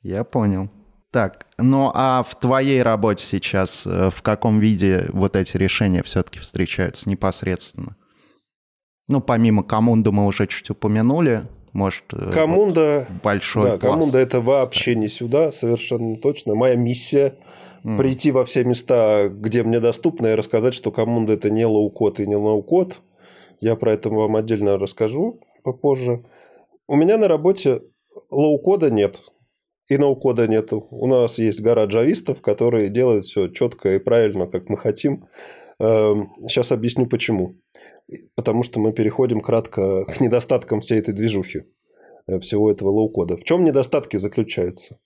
я 0.00 0.24
понял. 0.24 0.70
Так, 1.10 1.46
ну 1.58 1.92
а 1.94 2.24
в 2.28 2.34
твоей 2.38 2.82
работе 2.82 3.24
сейчас 3.24 3.86
э, 3.86 4.10
в 4.10 4.22
каком 4.22 4.58
виде 4.58 5.06
вот 5.10 5.36
эти 5.36 5.56
решения 5.56 6.02
все-таки 6.02 6.40
встречаются 6.40 7.08
непосредственно? 7.08 7.96
Ну, 9.06 9.20
помимо 9.20 9.62
Camunda 9.62 10.10
мы 10.12 10.26
уже 10.26 10.46
чуть 10.46 10.70
упомянули, 10.70 11.46
может... 11.72 12.04
Э, 12.12 12.32
Camunda... 12.32 13.06
Вот 13.08 13.22
большой 13.22 13.72
Да, 13.72 13.78
Camunda 13.78 14.18
это 14.18 14.40
вообще 14.40 14.94
не 14.94 15.08
сюда, 15.08 15.52
совершенно 15.52 16.16
точно. 16.16 16.54
Моя 16.54 16.76
миссия 16.76 17.34
mm. 17.84 17.98
прийти 17.98 18.32
во 18.32 18.44
все 18.44 18.64
места, 18.64 19.28
где 19.28 19.62
мне 19.62 19.80
доступно, 19.80 20.28
и 20.28 20.34
рассказать, 20.34 20.74
что 20.74 20.90
Camunda 20.90 21.34
это 21.34 21.50
не 21.50 21.66
лоу-код 21.66 22.20
и 22.20 22.26
не 22.26 22.38
ноу-код. 22.38 23.00
Я 23.60 23.76
про 23.76 23.92
это 23.92 24.10
вам 24.10 24.36
отдельно 24.36 24.78
расскажу 24.78 25.40
попозже. 25.62 26.24
У 26.86 26.96
меня 26.96 27.16
на 27.18 27.28
работе 27.28 27.82
лоу-кода 28.30 28.90
нет. 28.90 29.20
И 29.88 29.98
ноу-кода 29.98 30.46
нету. 30.46 30.86
У 30.90 31.06
нас 31.06 31.38
есть 31.38 31.60
гора 31.60 31.84
джавистов, 31.84 32.40
которые 32.40 32.88
делают 32.88 33.26
все 33.26 33.48
четко 33.48 33.94
и 33.94 33.98
правильно, 33.98 34.46
как 34.46 34.68
мы 34.68 34.78
хотим. 34.78 35.26
Сейчас 35.78 36.70
эм, 36.70 36.78
объясню 36.78 37.06
почему. 37.06 37.56
Потому 38.34 38.62
что 38.62 38.80
мы 38.80 38.92
переходим 38.92 39.40
кратко 39.40 40.04
к 40.08 40.20
недостаткам 40.20 40.80
всей 40.80 40.98
этой 41.00 41.12
движухи, 41.12 41.64
э, 42.26 42.38
всего 42.38 42.70
этого 42.70 42.88
лоу-кода. 42.88 43.36
В 43.36 43.44
чем 43.44 43.64
недостатки 43.64 44.16
заключаются? 44.16 44.98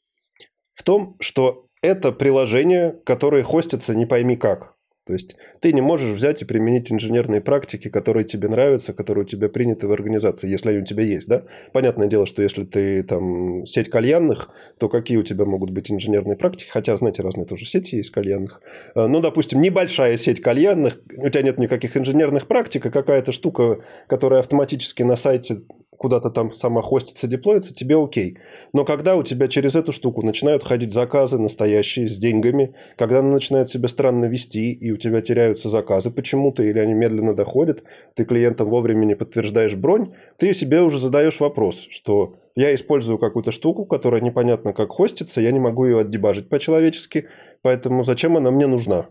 В 0.75 0.85
том, 0.85 1.17
что 1.19 1.68
это 1.83 2.13
приложение, 2.13 2.95
которое 3.05 3.43
хостится 3.43 3.95
не 3.95 4.07
пойми 4.07 4.37
как. 4.37 4.79
То 5.09 5.15
есть 5.15 5.37
ты 5.61 5.73
не 5.73 5.81
можешь 5.81 6.13
взять 6.15 6.43
и 6.43 6.45
применить 6.45 6.93
инженерные 6.93 7.41
практики, 7.41 7.89
которые 7.89 8.25
тебе 8.25 8.49
нравятся, 8.49 8.93
которые 8.93 9.25
у 9.25 9.27
тебя 9.27 9.49
приняты 9.49 9.89
в 9.89 9.93
организации, 9.93 10.51
если 10.51 10.69
они 10.69 10.81
у 10.81 10.85
тебя 10.85 11.03
есть, 11.03 11.27
да? 11.27 11.45
Понятное 11.73 12.09
дело, 12.09 12.27
что 12.27 12.43
если 12.43 12.65
ты 12.65 13.03
там 13.03 13.65
сеть 13.65 13.89
кальянных, 13.89 14.51
то 14.79 14.91
какие 14.91 15.17
у 15.17 15.23
тебя 15.23 15.47
могут 15.47 15.71
быть 15.71 15.91
инженерные 15.91 16.37
практики? 16.37 16.69
Хотя, 16.69 16.95
знаете, 16.99 17.23
разные 17.23 17.47
тоже 17.47 17.65
сети 17.65 17.97
есть 17.97 18.11
кальянных. 18.11 18.61
А, 18.95 19.09
ну, 19.09 19.21
допустим, 19.21 19.63
небольшая 19.63 20.19
сеть 20.19 20.43
кальянных, 20.43 21.01
у 21.17 21.27
тебя 21.31 21.41
нет 21.41 21.59
никаких 21.59 21.97
инженерных 21.97 22.47
практик, 22.47 22.85
а 22.85 22.91
какая-то 22.91 23.33
штука, 23.33 23.81
которая 24.09 24.41
автоматически 24.41 25.05
на 25.05 25.17
сайте 25.17 25.63
куда-то 25.99 26.31
там 26.31 26.55
сама 26.55 26.81
хостится, 26.81 27.27
деплоится, 27.27 27.75
тебе 27.75 28.03
окей. 28.03 28.39
Но 28.73 28.85
когда 28.85 29.17
у 29.17 29.23
тебя 29.23 29.49
через 29.49 29.75
эту 29.75 29.93
штуку 29.93 30.25
начинают 30.25 30.63
ходить 30.63 30.93
заказы 30.93 31.39
настоящие 31.39 32.09
с 32.09 32.17
деньгами, 32.17 32.75
когда 32.97 33.19
она 33.19 33.33
начинает 33.33 33.69
себя 33.69 33.89
странно 33.89 34.27
вести, 34.27 34.73
и 34.73 34.91
у 34.93 34.97
тебя 34.97 35.21
теряются 35.21 35.69
заказы 35.69 36.11
почему-то, 36.11 36.63
или 36.63 36.79
они 36.79 36.95
медленно 36.95 37.35
доходят, 37.35 37.83
ты 38.15 38.25
клиентам 38.25 38.71
вовремя 38.71 39.05
не 39.05 39.17
подтверждаешь 39.17 39.75
бронь, 39.75 40.13
ты 40.39 40.55
себе 40.55 40.81
уже 40.81 40.99
задаешь 40.99 41.41
вопрос, 41.41 41.87
что 41.91 42.39
я 42.55 42.75
использую 42.75 43.19
какую-то 43.19 43.53
штуку, 43.53 43.85
которая 43.85 44.21
непонятно 44.21 44.73
как 44.73 44.93
хостится, 44.93 45.41
я 45.41 45.51
не 45.51 45.61
могу 45.61 45.85
ее 45.85 46.01
отдебажить 46.01 46.49
по-человечески, 46.49 47.29
поэтому 47.63 48.05
зачем 48.05 48.37
она 48.37 48.51
мне 48.51 48.67
нужна? 48.67 49.09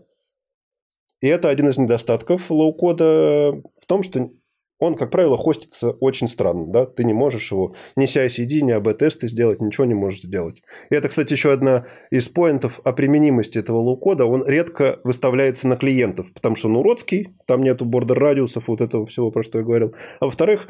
И 1.20 1.26
это 1.26 1.48
один 1.48 1.68
из 1.68 1.78
недостатков 1.78 2.50
лоу-кода 2.50 3.60
в 3.76 3.86
том, 3.86 4.02
что 4.02 4.30
он, 4.78 4.94
как 4.94 5.10
правило, 5.10 5.36
хостится 5.36 5.90
очень 5.90 6.28
странно, 6.28 6.66
да, 6.66 6.86
ты 6.86 7.04
не 7.04 7.12
можешь 7.12 7.50
его 7.50 7.74
ни 7.96 8.06
CI-CD, 8.06 8.60
ни 8.60 8.76
AB-тесты 8.76 9.28
сделать, 9.28 9.60
ничего 9.60 9.84
не 9.84 9.94
можешь 9.94 10.22
сделать. 10.22 10.62
И 10.90 10.94
это, 10.94 11.08
кстати, 11.08 11.32
еще 11.32 11.52
одна 11.52 11.84
из 12.10 12.28
point 12.28 12.65
ов 12.65 12.80
о 12.84 12.92
применимости 12.92 13.58
этого 13.58 13.78
лоу-кода, 13.78 14.24
он 14.24 14.44
редко 14.46 15.00
выставляется 15.04 15.68
на 15.68 15.76
клиентов, 15.76 16.32
потому 16.32 16.56
что 16.56 16.68
он 16.68 16.76
уродский, 16.76 17.36
там 17.46 17.62
нету 17.62 17.84
border 17.84 18.18
radius 18.18 18.51
ов, 18.51 18.68
вот 18.68 18.80
этого 18.80 19.06
всего, 19.06 19.30
про 19.30 19.42
что 19.42 19.58
я 19.58 19.64
говорил. 19.64 19.94
А 20.20 20.26
во-вторых, 20.26 20.68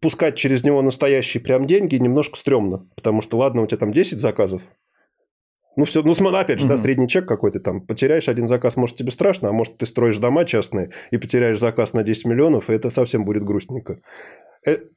пускать 0.00 0.36
через 0.36 0.64
него 0.64 0.82
настоящие 0.82 1.42
прям 1.42 1.66
деньги 1.66 1.96
немножко 1.96 2.38
стрёмно, 2.38 2.88
потому 2.94 3.22
что, 3.22 3.38
ладно, 3.38 3.62
у 3.62 3.66
тебя 3.66 3.78
там 3.78 3.92
10 3.92 4.18
заказов, 4.18 4.62
ну, 5.76 5.84
все, 5.84 6.02
ну, 6.02 6.14
опять 6.28 6.60
же, 6.60 6.68
да, 6.68 6.78
средний 6.78 7.08
чек 7.08 7.26
какой-то 7.26 7.60
там. 7.60 7.80
Потеряешь 7.80 8.28
один 8.28 8.48
заказ, 8.48 8.76
может, 8.76 8.96
тебе 8.96 9.10
страшно, 9.10 9.48
а 9.48 9.52
может, 9.52 9.76
ты 9.76 9.86
строишь 9.86 10.18
дома 10.18 10.44
частные 10.44 10.90
и 11.10 11.18
потеряешь 11.18 11.58
заказ 11.58 11.92
на 11.92 12.02
10 12.02 12.26
миллионов, 12.26 12.70
и 12.70 12.74
это 12.74 12.90
совсем 12.90 13.24
будет 13.24 13.44
грустненько. 13.44 13.98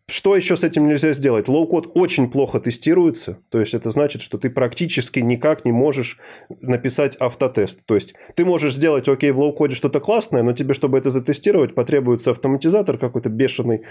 Что 0.10 0.38
еще 0.38 0.56
с 0.56 0.64
этим 0.64 0.88
нельзя 0.88 1.12
сделать? 1.12 1.50
Лоу-код 1.50 1.92
очень 1.94 2.32
плохо 2.32 2.62
тестируется, 2.62 3.40
то 3.50 3.60
есть 3.60 3.74
это 3.74 3.92
значит, 3.92 4.22
что 4.22 4.38
ты 4.38 4.50
практически 4.50 5.20
никак 5.20 5.66
не 5.66 5.74
можешь 5.74 6.18
написать 6.62 7.18
автотест. 7.20 7.86
То 7.86 7.96
есть 7.96 8.14
ты 8.36 8.46
можешь 8.46 8.74
сделать, 8.74 9.10
окей, 9.10 9.32
в 9.32 9.40
лоу-коде 9.40 9.76
что-то 9.76 10.00
классное, 10.00 10.44
но 10.44 10.54
тебе, 10.54 10.74
чтобы 10.74 10.98
это 10.98 11.12
затестировать, 11.12 11.76
потребуется 11.76 12.32
автоматизатор 12.32 12.98
какой-то 12.98 13.28
бешеный, 13.28 13.84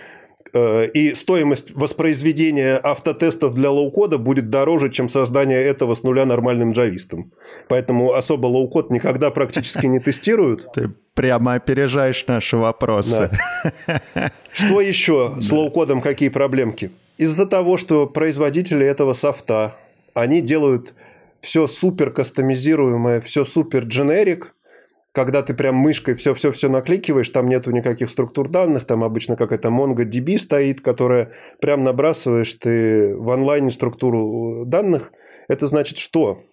э, 0.54 0.86
и 0.86 1.14
стоимость 1.14 1.72
воспроизведения 1.74 2.80
автотестов 2.82 3.54
для 3.54 3.70
лоу-кода 3.70 4.16
будет 4.16 4.48
дороже, 4.48 4.90
чем 4.90 5.10
создание 5.10 5.62
этого 5.62 5.94
с 5.94 6.02
нуля 6.02 6.24
нормальным 6.24 6.72
джавистом. 6.72 7.34
Поэтому 7.68 8.14
особо 8.14 8.46
лоу-код 8.46 8.90
никогда 8.90 9.30
практически 9.30 9.84
не 9.84 10.00
тестируют. 10.00 10.66
Ты 10.72 10.94
прямо 11.16 11.54
опережаешь 11.54 12.24
наши 12.28 12.56
вопросы. 12.56 13.30
Что 14.52 14.80
еще 14.80 15.34
с 15.40 15.50
лоу-кодом, 15.50 16.00
какие 16.06 16.28
проблемки? 16.28 16.92
Из-за 17.18 17.46
того, 17.46 17.76
что 17.76 18.06
производители 18.06 18.86
этого 18.86 19.12
софта, 19.12 19.76
они 20.14 20.40
делают 20.40 20.94
все 21.40 21.66
супер 21.66 22.12
кастомизируемое, 22.12 23.20
все 23.20 23.44
супер 23.44 23.82
дженерик, 23.84 24.54
когда 25.10 25.42
ты 25.42 25.52
прям 25.52 25.74
мышкой 25.74 26.14
все-все-все 26.14 26.68
накликиваешь, 26.68 27.30
там 27.30 27.48
нету 27.48 27.72
никаких 27.72 28.08
структур 28.08 28.48
данных, 28.48 28.84
там 28.84 29.02
обычно 29.02 29.34
какая-то 29.34 29.68
MongoDB 29.68 30.38
стоит, 30.38 30.80
которая 30.80 31.32
прям 31.60 31.80
набрасываешь 31.80 32.54
ты 32.54 33.16
в 33.16 33.28
онлайне 33.30 33.72
структуру 33.72 34.64
данных. 34.64 35.12
Это 35.48 35.66
значит 35.66 35.98
что? 35.98 36.44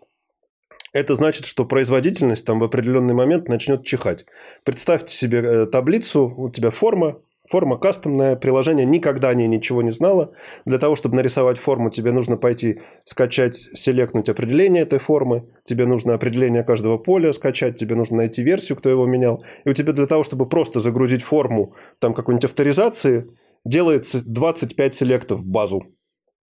это 0.94 1.16
значит, 1.16 1.46
что 1.46 1.66
производительность 1.66 2.46
там 2.46 2.60
в 2.60 2.64
определенный 2.64 3.16
момент 3.16 3.50
начнет 3.50 3.84
чихать. 3.84 4.26
Представьте 4.64 5.12
себе 5.12 5.40
э, 5.40 5.66
таблицу, 5.66 6.32
у 6.38 6.52
тебя 6.52 6.70
форма, 6.70 7.20
Форма 7.50 7.78
кастомная, 7.78 8.38
приложение 8.38 8.86
никогда 8.86 9.30
о 9.30 9.34
ней 9.34 9.48
ничего 9.48 9.82
не 9.82 9.92
знало. 9.92 10.34
Для 10.66 10.78
того, 10.78 10.96
чтобы 10.96 11.18
нарисовать 11.18 11.58
форму, 11.58 11.90
тебе 11.90 12.14
нужно 12.14 12.38
пойти 12.38 12.80
скачать, 13.04 13.56
селектнуть 13.56 14.30
определение 14.30 14.84
этой 14.84 15.00
формы, 15.00 15.44
тебе 15.66 15.86
нужно 15.86 16.14
определение 16.14 16.64
каждого 16.64 16.98
поля 16.98 17.34
скачать, 17.34 17.78
тебе 17.78 17.96
нужно 17.96 18.18
найти 18.18 18.44
версию, 18.44 18.78
кто 18.78 18.88
его 18.88 19.06
менял. 19.06 19.44
И 19.66 19.70
у 19.70 19.74
тебя 19.74 19.92
для 19.92 20.08
того, 20.08 20.24
чтобы 20.24 20.48
просто 20.48 20.80
загрузить 20.80 21.22
форму 21.22 21.76
там 22.00 22.14
какой-нибудь 22.14 22.46
авторизации, 22.46 23.28
делается 23.66 24.22
25 24.26 24.94
селектов 24.94 25.40
в 25.40 25.46
базу, 25.46 25.84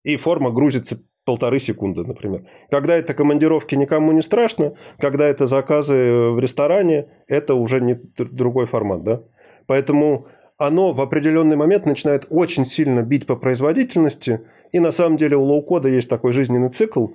и 0.03 0.15
форма 0.15 0.51
грузится 0.51 0.99
полторы 1.25 1.59
секунды, 1.59 2.03
например. 2.03 2.45
Когда 2.69 2.95
это 2.95 3.15
командировки 3.15 3.73
никому 3.75 4.11
не 4.11 4.21
страшно, 4.21 4.75
когда 4.99 5.25
это 5.25 5.47
заказы 5.47 6.29
в 6.31 6.39
ресторане, 6.39 7.09
это 7.27 7.55
уже 7.55 7.79
не 7.79 7.95
другой 8.17 8.67
формат, 8.67 9.03
да? 9.03 9.23
Поэтому 9.65 10.27
оно 10.65 10.93
в 10.93 11.01
определенный 11.01 11.57
момент 11.57 11.85
начинает 11.85 12.25
очень 12.29 12.65
сильно 12.65 13.01
бить 13.01 13.25
по 13.25 13.35
производительности, 13.35 14.41
и 14.71 14.79
на 14.79 14.93
самом 14.93 15.17
деле 15.17 15.35
у 15.35 15.43
лоу-кода 15.43 15.89
есть 15.89 16.07
такой 16.09 16.31
жизненный 16.31 16.69
цикл, 16.69 17.07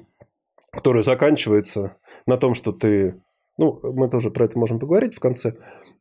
который 0.71 1.03
заканчивается 1.03 1.97
на 2.27 2.37
том, 2.37 2.55
что 2.55 2.73
ты, 2.73 3.23
ну, 3.57 3.81
мы 3.83 4.11
тоже 4.11 4.31
про 4.31 4.45
это 4.45 4.59
можем 4.59 4.79
поговорить 4.79 5.15
в 5.15 5.21
конце 5.21 5.55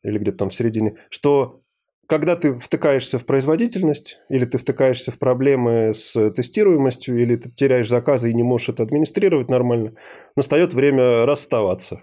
или 0.04 0.18
где-то 0.18 0.40
там 0.40 0.50
в 0.50 0.56
середине, 0.56 0.98
что 1.10 1.62
когда 2.06 2.36
ты 2.36 2.54
втыкаешься 2.54 3.18
в 3.18 3.26
производительность, 3.26 4.20
или 4.28 4.44
ты 4.44 4.58
втыкаешься 4.58 5.12
в 5.12 5.18
проблемы 5.18 5.94
с 5.94 6.32
тестируемостью, 6.32 7.18
или 7.18 7.38
ты 7.38 7.50
теряешь 7.50 7.88
заказы 7.88 8.30
и 8.30 8.34
не 8.34 8.44
можешь 8.44 8.70
это 8.70 8.84
администрировать 8.84 9.50
нормально, 9.50 9.94
настает 10.36 10.74
время 10.74 11.26
расставаться. 11.26 12.02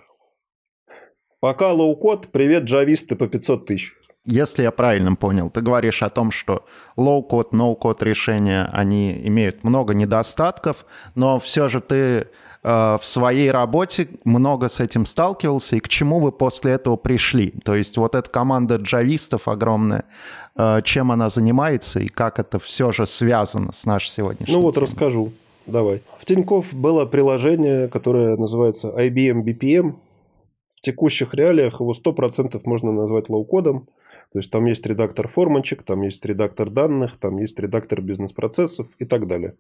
Пока 1.41 1.71
low-code, 1.71 2.29
привет, 2.33 2.65
джависты 2.65 3.15
по 3.15 3.29
500 3.29 3.67
тысяч. 3.67 3.93
Если 4.25 4.63
я 4.63 4.71
правильно 4.71 5.15
понял, 5.15 5.51
ты 5.51 5.61
говоришь 5.61 6.03
о 6.03 6.09
том, 6.09 6.31
что 6.31 6.65
low-code, 6.97 7.51
no-code 7.51 8.03
решения, 8.03 8.69
они 8.73 9.13
имеют 9.27 9.65
много 9.65 9.93
недостатков, 9.95 10.87
но 11.15 11.39
все 11.39 11.69
же 11.69 11.81
ты 11.81 12.29
Э, 12.65 12.97
в 12.99 13.05
своей 13.05 13.51
работе 13.51 14.09
много 14.25 14.69
с 14.69 14.81
этим 14.81 15.05
сталкивался, 15.05 15.77
и 15.77 15.81
к 15.81 15.89
чему 15.89 16.19
вы 16.19 16.33
после 16.33 16.73
этого 16.73 16.97
пришли? 16.97 17.53
То 17.63 17.75
есть 17.75 17.99
вот 17.99 18.15
эта 18.15 18.29
команда 18.31 18.77
джавистов 18.77 19.49
огромная, 19.49 20.05
э, 20.57 20.81
чем 20.83 21.13
она 21.13 21.29
занимается 21.29 22.01
и 22.01 22.09
как 22.09 22.39
это 22.39 22.59
все 22.59 22.91
же 22.91 23.07
связано 23.07 23.73
с 23.73 23.85
нашей 23.85 24.09
сегодняшней 24.09 24.55
Ну 24.55 24.63
вот 24.63 24.75
темой? 24.75 24.87
расскажу. 24.87 25.33
Давай. 25.67 26.03
В 26.19 26.25
Тинькофф 26.25 26.73
было 26.73 27.05
приложение, 27.05 27.89
которое 27.89 28.37
называется 28.37 28.89
IBM 28.99 29.43
BPM. 29.45 29.97
Текущих 30.85 31.33
реалиях 31.33 31.81
его 31.81 31.95
100% 31.95 32.61
можно 32.67 32.93
назвать 32.93 33.31
low-code 33.31 33.71
ом. 33.71 33.87
То 34.31 34.39
есть 34.39 34.51
там 34.51 34.67
есть 34.67 34.85
редактор 34.85 35.29
формочек, 35.29 35.83
там 35.83 36.03
есть 36.03 36.23
редактор 36.27 36.69
данных, 36.69 37.17
там 37.19 37.39
есть 37.39 37.59
редактор 37.59 38.03
бизнес-процессов 38.03 38.89
и 38.99 39.07
так 39.07 39.27
далее. 39.27 39.55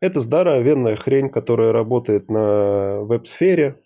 Это 0.00 0.20
здоровенная 0.20 0.94
хрень, 0.94 1.30
которая 1.30 1.72
работает 1.72 2.30
на 2.30 3.00
WebSphere. 3.00 3.80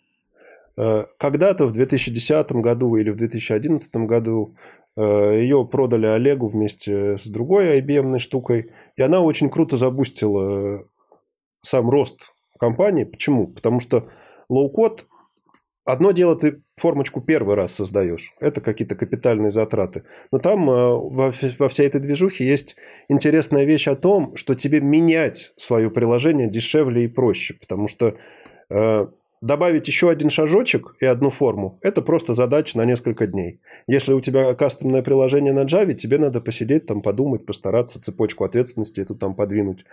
Э, 0.76 1.06
когда-то 1.16 1.66
в 1.66 1.72
2010 1.72 2.52
году 2.52 2.96
или 2.96 3.08
в 3.08 3.16
2011 3.16 3.96
году 3.96 4.54
э, 4.94 5.40
ее 5.40 5.66
продали 5.66 6.04
Олегу 6.04 6.48
вместе 6.48 7.16
с 7.16 7.26
другой 7.26 7.80
IBM 7.80 8.18
штукой, 8.18 8.70
и 8.96 9.02
она 9.02 9.20
очень 9.20 9.48
круто 9.48 9.78
забустила 9.78 10.84
сам 11.62 11.88
рост 11.88 12.34
компании. 12.60 13.04
Почему? 13.04 13.46
Потому 13.46 13.80
что 13.80 14.10
low-code 14.50 15.06
Одно 15.84 16.12
дело, 16.12 16.36
ты 16.36 16.62
формочку 16.76 17.20
первый 17.20 17.56
раз 17.56 17.74
создаешь. 17.74 18.34
Это 18.38 18.60
какие-то 18.60 18.94
капитальные 18.94 19.50
затраты. 19.50 20.04
Но 20.30 20.38
там 20.38 20.70
э, 20.70 20.74
во, 20.74 21.68
всей 21.68 21.86
этой 21.86 22.00
движухе 22.00 22.46
есть 22.46 22.76
интересная 23.08 23.64
вещь 23.64 23.88
о 23.88 23.96
том, 23.96 24.36
что 24.36 24.54
тебе 24.54 24.80
менять 24.80 25.52
свое 25.56 25.90
приложение 25.90 26.48
дешевле 26.48 27.04
и 27.04 27.08
проще. 27.08 27.54
Потому 27.54 27.88
что 27.88 28.16
э, 28.70 29.06
добавить 29.42 29.88
еще 29.88 30.08
один 30.08 30.30
шажочек 30.30 30.94
и 31.00 31.04
одну 31.04 31.28
форму– 31.28 31.78
это 31.82 32.00
просто 32.00 32.32
задача 32.32 32.78
на 32.78 32.84
несколько 32.84 33.26
дней. 33.26 33.60
Если 33.86 34.14
у 34.14 34.20
тебя 34.20 34.54
кастомное 34.54 35.02
приложение 35.02 35.52
на 35.52 35.64
Java, 35.64 35.92
тебе 35.92 36.18
надо 36.18 36.40
посидеть, 36.40 36.86
там, 36.86 37.02
подумать, 37.02 37.44
постараться, 37.44 38.00
цепочку 38.00 38.44
ответственности 38.44 39.00
эту 39.00 39.16
там 39.16 39.34
подвинуть, 39.34 39.84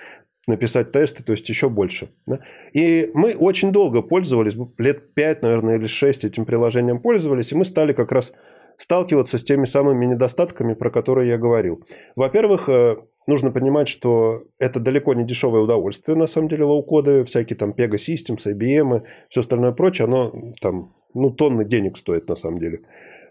написать 0.48 0.92
тесты, 0.92 1.24
то 1.24 1.34
есть 1.34 1.50
еще 1.50 1.68
больше. 1.70 2.10
Да? 2.28 2.40
И 2.74 3.10
мы 3.14 3.34
очень 3.34 3.72
долго 3.72 4.02
пользовались, 4.02 4.56
лет 4.78 5.14
5, 5.16 5.42
наверное, 5.42 5.78
или 5.78 5.88
6 5.88 6.24
этим 6.24 6.46
приложением 6.46 7.00
пользовались, 7.00 7.52
и 7.52 7.56
мы 7.56 7.66
стали 7.66 7.94
как 7.94 8.12
раз 8.12 8.34
сталкиваться 8.80 9.38
с 9.38 9.44
теми 9.44 9.66
самыми 9.66 10.06
недостатками, 10.06 10.74
про 10.74 10.90
которые 10.90 11.28
я 11.28 11.38
говорил. 11.38 11.84
Во-первых, 12.16 12.70
э, 12.70 12.96
нужно 13.28 13.52
понимать, 13.52 13.90
что 13.90 14.44
это 14.58 14.80
далеко 14.80 15.14
не 15.14 15.26
дешевое 15.26 15.62
удовольствие, 15.62 16.18
на 16.18 16.28
самом 16.28 16.48
деле, 16.48 16.64
лоу-коды, 16.64 17.26
всякие 17.26 17.58
там 17.58 17.72
Pega 17.72 17.98
Systems, 17.98 18.46
IBM 18.46 19.04
все 19.28 19.42
остальное 19.42 19.74
прочее, 19.74 20.06
оно 20.06 20.32
там, 20.62 20.96
ну, 21.14 21.30
тонны 21.30 21.66
денег 21.66 21.98
стоит 21.98 22.30
на 22.30 22.36
самом 22.36 22.60
деле. 22.60 22.80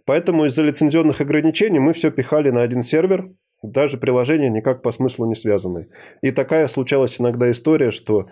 Поэтому 0.04 0.44
из-за 0.44 0.62
лицензионных 0.62 1.22
ограничений 1.22 1.78
мы 1.78 1.94
все 1.94 2.10
пихали 2.10 2.50
на 2.50 2.60
один 2.60 2.82
сервер, 2.82 3.30
даже 3.62 3.96
приложения 3.96 4.50
никак 4.50 4.82
по 4.82 4.92
смыслу 4.92 5.26
не 5.26 5.34
связаны. 5.34 5.88
И 6.20 6.30
такая 6.30 6.68
случалась 6.68 7.18
иногда 7.18 7.50
история, 7.50 7.90
что 7.90 8.26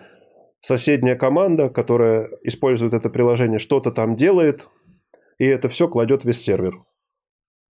соседняя 0.61 1.15
команда, 1.15 1.69
которая 1.69 2.27
использует 2.43 2.93
это 2.93 3.09
приложение, 3.09 3.57
что-то 3.57 3.91
там 3.91 4.15
делает, 4.15 4.69
и 5.39 5.45
это 5.45 5.67
все 5.67 5.87
кладет 5.87 6.23
весь 6.23 6.41
сервер. 6.41 6.77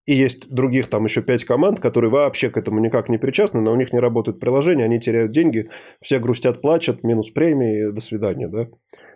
И 0.07 0.13
есть 0.13 0.49
других 0.49 0.87
там 0.87 1.03
еще 1.03 1.21
пять 1.21 1.43
команд, 1.43 1.79
которые 1.81 2.09
вообще 2.09 2.49
к 2.49 2.57
этому 2.57 2.79
никак 2.79 3.09
не 3.09 3.17
причастны, 3.17 3.61
но 3.61 3.73
у 3.73 3.75
них 3.75 3.93
не 3.93 3.99
работают 3.99 4.39
приложения, 4.39 4.85
они 4.85 4.99
теряют 4.99 5.31
деньги, 5.31 5.69
все 6.01 6.17
грустят, 6.19 6.61
плачут, 6.61 7.03
минус 7.03 7.29
премии, 7.29 7.91
до 7.91 8.01
свидания, 8.01 8.47
да. 8.47 8.69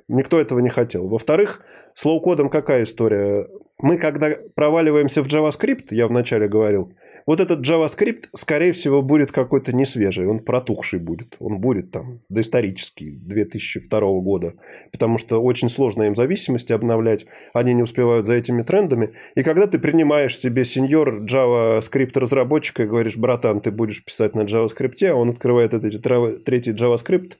Никто 0.10 0.39
этого 0.39 0.60
не 0.60 0.69
хотел. 0.69 1.08
Во-вторых, 1.08 1.62
с 1.93 2.06
low-code 2.06 2.41
ом 2.41 2.50
какая 2.49 2.84
история? 2.84 3.47
Мы, 3.82 3.98
когда 3.98 4.32
проваливаемся 4.56 5.24
в 5.24 5.28
JavaScript, 5.28 5.88
я 5.91 6.08
вначале 6.08 6.48
говорил, 6.48 6.94
вот 7.26 7.39
этот 7.39 7.67
JavaScript, 7.67 8.26
скорее 8.34 8.74
всего, 8.74 9.02
будет 9.02 9.32
какой-то 9.32 9.76
несвежий, 9.76 10.28
он 10.28 10.39
протухший 10.39 11.00
будет. 11.00 11.36
Он 11.39 11.60
будет 11.60 11.91
там 11.91 12.20
доисторический, 12.30 13.17
2002 13.17 14.00
года. 14.22 14.54
Потому 14.91 15.17
что 15.17 15.41
очень 15.41 15.70
сложно 15.70 16.04
им 16.04 16.15
зависимости 16.15 16.74
обновлять, 16.74 17.26
они 17.54 17.74
не 17.74 17.84
успевают 17.84 18.26
за 18.26 18.34
этими 18.34 18.62
трендами. 18.62 19.13
И 19.36 19.44
когда 19.44 19.67
ты 19.67 19.80
принимаешь 19.80 20.38
себе 20.38 20.65
senior 20.65 21.24
JavaScript 21.24 22.17
разработчика 22.20 22.84
и 22.84 22.88
говоришь, 22.88 23.17
братан, 23.17 23.62
ты 23.62 23.72
будешь 23.72 24.04
писать 24.04 24.36
на 24.36 24.41
JavaScript, 24.41 25.04
а 25.08 25.15
он 25.15 25.30
открывает 25.30 25.74
этот 25.74 26.44
третий 26.44 26.72
JavaScript, 26.72 27.34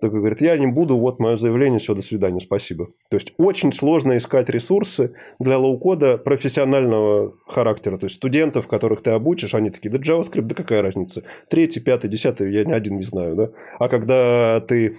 такой 0.00 0.20
говорит, 0.20 0.40
я 0.40 0.56
не 0.56 0.66
буду, 0.66 0.98
вот 0.98 1.20
мое 1.20 1.36
заявление, 1.36 1.78
все, 1.78 1.94
до 1.94 2.02
свидания, 2.02 2.40
спасибо. 2.40 2.88
То 3.08 3.16
есть 3.16 3.32
очень 3.38 3.72
сложно 3.72 4.16
искать 4.16 4.48
ресурсы 4.50 5.14
для 5.38 5.58
low-code 5.58 6.11
а 6.11 6.18
профессионального 6.18 7.34
характера. 7.46 7.96
То 7.96 8.06
есть 8.06 8.16
студентов, 8.16 8.68
которых 8.68 9.02
ты 9.02 9.10
обучишь, 9.10 9.54
они 9.54 9.70
такие, 9.70 9.90
да 9.90 9.98
JavaScript, 9.98 10.42
да 10.42 10.54
какая 10.54 10.82
разница? 10.82 11.22
Третий, 11.48 11.80
пятый, 11.80 12.08
десятый, 12.10 12.52
я 12.52 12.64
ни 12.64 12.72
один 12.72 12.96
не 12.96 13.04
знаю. 13.04 13.36
Да? 13.36 13.50
А 13.78 13.88
когда 13.88 14.60
ты 14.60 14.96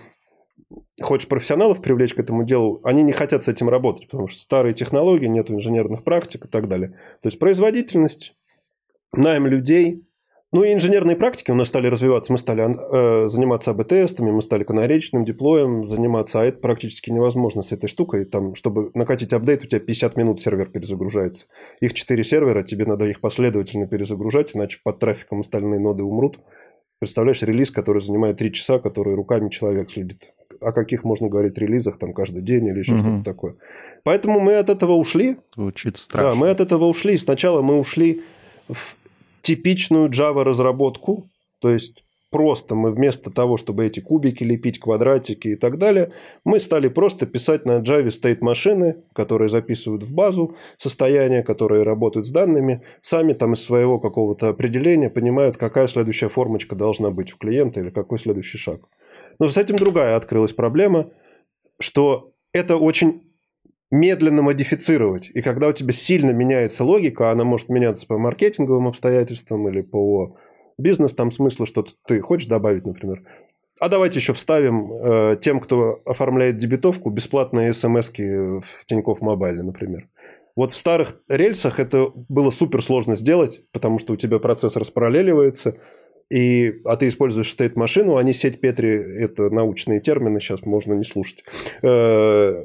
хочешь 1.01 1.27
профессионалов 1.27 1.81
привлечь 1.81 2.13
к 2.13 2.19
этому 2.19 2.43
делу, 2.43 2.81
они 2.83 3.03
не 3.03 3.11
хотят 3.11 3.43
с 3.43 3.47
этим 3.47 3.69
работать, 3.69 4.07
потому 4.07 4.27
что 4.27 4.39
старые 4.39 4.73
технологии, 4.73 5.27
нет 5.27 5.51
инженерных 5.51 6.03
практик 6.03 6.45
и 6.45 6.47
так 6.47 6.67
далее. 6.67 6.89
То 7.21 7.27
есть 7.27 7.37
производительность, 7.37 8.35
найм 9.13 9.45
людей, 9.45 10.06
ну 10.53 10.63
и 10.63 10.73
инженерные 10.73 11.17
практики 11.17 11.51
у 11.51 11.55
нас 11.55 11.67
стали 11.67 11.87
развиваться. 11.87 12.31
Мы 12.31 12.37
стали 12.37 12.63
э, 12.63 13.27
заниматься 13.27 13.71
АБ-тестами, 13.71 14.31
мы 14.31 14.41
стали 14.41 14.63
канаречным 14.63 15.25
диплоем 15.25 15.85
заниматься, 15.85 16.39
а 16.39 16.45
это 16.45 16.59
практически 16.59 17.09
невозможно 17.09 17.63
с 17.63 17.73
этой 17.73 17.87
штукой. 17.87 18.23
Там, 18.23 18.55
чтобы 18.55 18.91
накатить 18.93 19.33
апдейт, 19.33 19.65
у 19.65 19.67
тебя 19.67 19.81
50 19.81 20.15
минут 20.15 20.39
сервер 20.39 20.69
перезагружается. 20.69 21.47
Их 21.81 21.93
4 21.93 22.23
сервера, 22.23 22.63
тебе 22.63 22.85
надо 22.85 23.05
их 23.05 23.19
последовательно 23.19 23.87
перезагружать, 23.87 24.55
иначе 24.55 24.79
под 24.83 24.99
трафиком 24.99 25.41
остальные 25.41 25.81
ноды 25.81 26.03
умрут. 26.03 26.39
Представляешь, 26.99 27.41
релиз, 27.41 27.69
который 27.69 28.01
занимает 28.01 28.37
3 28.37 28.53
часа, 28.53 28.79
который 28.79 29.15
руками 29.15 29.49
человек 29.49 29.91
следит. 29.91 30.33
О 30.61 30.71
каких 30.71 31.03
можно 31.03 31.27
говорить 31.27 31.57
релизах 31.57 31.99
там 31.99 32.13
каждый 32.13 32.41
день 32.41 32.67
или 32.67 32.79
еще 32.79 32.93
угу. 32.93 33.01
что-то 33.01 33.23
такое. 33.25 33.55
Поэтому 34.03 34.39
мы 34.39 34.55
от 34.55 34.69
этого 34.69 34.93
ушли. 34.93 35.37
Звучит 35.55 35.97
страшно. 35.97 36.29
Да, 36.29 36.35
мы 36.35 36.49
от 36.49 36.61
этого 36.61 36.85
ушли. 36.85 37.17
Сначала 37.17 37.61
мы 37.61 37.77
ушли 37.77 38.23
в 38.69 38.95
типичную 39.41 40.09
Java 40.09 40.43
разработку, 40.43 41.29
то 41.59 41.69
есть 41.69 42.03
просто 42.29 42.75
мы 42.75 42.91
вместо 42.91 43.31
того, 43.31 43.57
чтобы 43.57 43.85
эти 43.85 43.99
кубики 43.99 44.43
лепить, 44.43 44.79
квадратики 44.79 45.49
и 45.49 45.55
так 45.55 45.77
далее, 45.77 46.11
мы 46.43 46.59
стали 46.59 46.89
просто 46.89 47.25
писать 47.25 47.65
на 47.65 47.79
Java 47.79 48.07
state 48.07 48.39
машины, 48.41 48.97
которые 49.13 49.49
записывают 49.49 50.03
в 50.03 50.13
базу 50.13 50.55
состояния, 50.77 51.43
которые 51.43 51.83
работают 51.83 52.27
с 52.27 52.31
данными, 52.31 52.83
сами 53.01 53.33
там 53.33 53.53
из 53.53 53.63
своего 53.63 53.99
какого-то 53.99 54.49
определения 54.49 55.09
понимают, 55.09 55.57
какая 55.57 55.87
следующая 55.87 56.29
формочка 56.29 56.75
должна 56.75 57.11
быть 57.11 57.33
у 57.33 57.37
клиента 57.37 57.79
или 57.79 57.89
какой 57.89 58.19
следующий 58.19 58.57
шаг. 58.57 58.81
Но 59.39 59.47
с 59.47 59.57
этим 59.57 59.77
другая 59.77 60.15
открылась 60.15 60.53
проблема, 60.53 61.11
что 61.79 62.33
это 62.53 62.77
очень 62.77 63.26
медленно 63.91 64.41
модифицировать. 64.41 65.29
И 65.33 65.41
когда 65.41 65.67
у 65.69 65.73
тебя 65.73 65.93
сильно 65.93 66.31
меняется 66.31 66.83
логика, 66.83 67.31
она 67.31 67.43
может 67.43 67.69
меняться 67.69 68.05
по 68.05 68.17
маркетинговым 68.17 68.87
обстоятельствам 68.87 69.67
или 69.69 69.81
по 69.81 70.37
бизнес, 70.77 71.13
там 71.13 71.31
смысла 71.31 71.65
что-то 71.65 71.91
ты 72.05 72.19
хочешь 72.21 72.47
добавить, 72.47 72.85
например. 72.85 73.23
А 73.79 73.89
давайте 73.89 74.19
еще 74.19 74.33
вставим 74.33 74.91
э, 74.91 75.37
тем, 75.39 75.59
кто 75.59 76.01
оформляет 76.05 76.57
дебетовку, 76.57 77.11
бесплатные 77.11 77.73
смс 77.73 78.09
в 78.09 78.85
Тинькофф 78.87 79.21
Мобайле, 79.21 79.61
например. 79.61 80.09
Вот 80.55 80.71
в 80.71 80.77
старых 80.77 81.21
рельсах 81.29 81.79
это 81.79 82.07
было 82.15 82.49
супер 82.49 82.81
сложно 82.81 83.15
сделать, 83.15 83.61
потому 83.71 83.99
что 83.99 84.13
у 84.13 84.15
тебя 84.15 84.39
процесс 84.39 84.75
распараллеливается, 84.75 85.77
и, 86.31 86.81
а 86.83 86.95
ты 86.97 87.07
используешь 87.07 87.51
стейт-машину, 87.51 88.17
а 88.17 88.23
не 88.23 88.33
сеть 88.33 88.59
Петри, 88.59 88.89
это 88.89 89.51
научные 89.51 90.01
термины, 90.01 90.41
сейчас 90.41 90.63
можно 90.63 90.93
не 90.93 91.03
слушать. 91.03 91.43
Э, 91.83 92.63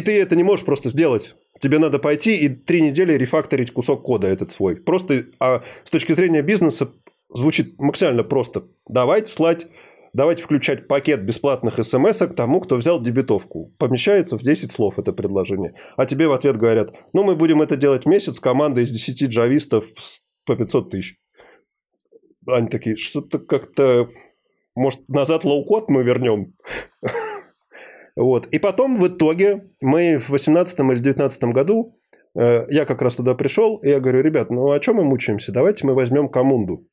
и 0.00 0.02
ты 0.02 0.20
это 0.20 0.34
не 0.34 0.42
можешь 0.42 0.64
просто 0.64 0.88
сделать. 0.88 1.36
Тебе 1.60 1.78
надо 1.78 1.98
пойти 1.98 2.36
и 2.36 2.48
три 2.48 2.80
недели 2.80 3.12
рефакторить 3.12 3.70
кусок 3.70 4.02
кода 4.02 4.26
этот 4.26 4.50
свой. 4.50 4.76
Просто, 4.76 5.26
а 5.38 5.62
с 5.84 5.90
точки 5.90 6.12
зрения 6.12 6.42
бизнеса 6.42 6.90
звучит 7.28 7.78
максимально 7.78 8.24
просто. 8.24 8.64
Давайте 8.88 9.30
слать 9.30 9.66
давайте 10.12 10.42
включать 10.42 10.88
пакет 10.88 11.24
бесплатных 11.24 11.84
смс 11.84 12.18
к 12.18 12.34
тому, 12.34 12.60
кто 12.60 12.76
взял 12.76 13.00
дебетовку. 13.00 13.70
Помещается 13.78 14.36
в 14.36 14.42
10 14.42 14.72
слов 14.72 14.98
это 14.98 15.12
предложение. 15.12 15.74
А 15.96 16.06
тебе 16.06 16.26
в 16.28 16.32
ответ 16.32 16.56
говорят, 16.56 16.92
ну, 17.12 17.22
мы 17.22 17.36
будем 17.36 17.62
это 17.62 17.76
делать 17.76 18.06
месяц, 18.06 18.40
команда 18.40 18.80
из 18.80 18.90
10 18.90 19.28
джавистов 19.28 19.86
по 20.44 20.56
500 20.56 20.90
тысяч. 20.90 21.16
Они 22.46 22.68
такие, 22.68 22.96
что-то 22.96 23.38
как-то... 23.38 24.08
Может, 24.74 25.08
назад 25.08 25.44
low-code 25.44 25.88
мы 25.88 26.02
вернем? 26.02 26.54
Вот. 28.20 28.48
И 28.48 28.58
потом 28.58 28.98
в 28.98 29.08
итоге 29.08 29.70
мы 29.80 30.18
в 30.18 30.28
18 30.28 30.78
или 30.78 30.98
19 30.98 31.44
году, 31.44 31.96
э, 32.34 32.66
я 32.68 32.84
как 32.84 33.00
раз 33.00 33.14
туда 33.14 33.34
пришел, 33.34 33.78
и 33.78 33.88
я 33.88 33.98
говорю, 33.98 34.20
ребят, 34.20 34.50
ну 34.50 34.70
о 34.70 34.78
чем 34.78 34.96
мы 34.96 35.04
мучаемся? 35.04 35.52
Давайте 35.52 35.86
мы 35.86 35.94
возьмем 35.94 36.28
Камунду. 36.28 36.86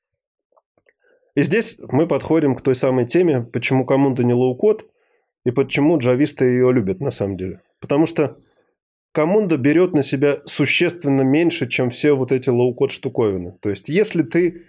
И 1.35 1.43
здесь 1.43 1.79
мы 1.79 2.07
подходим 2.07 2.55
к 2.55 2.61
той 2.61 2.77
самой 2.77 3.05
теме, 3.05 3.41
почему 3.41 3.85
Camunda 3.85 4.23
не 4.23 4.33
low-code, 4.33 4.89
и 5.43 5.51
почему 5.51 5.97
джависты 5.97 6.45
ее 6.45 6.71
любят 6.71 7.01
на 7.01 7.11
самом 7.11 7.35
деле. 7.35 7.59
Потому 7.81 8.05
что 8.05 8.37
Camunda 9.11 9.57
берет 9.57 9.93
на 9.93 10.03
себя 10.03 10.37
существенно 10.45 11.23
меньше, 11.23 11.67
чем 11.67 11.89
все 11.89 12.15
вот 12.15 12.31
эти 12.31 12.47
low-code 12.47 12.91
штуковины. 12.91 13.57
То 13.61 13.69
есть, 13.69 13.89
если 13.89 14.23
ты 14.23 14.61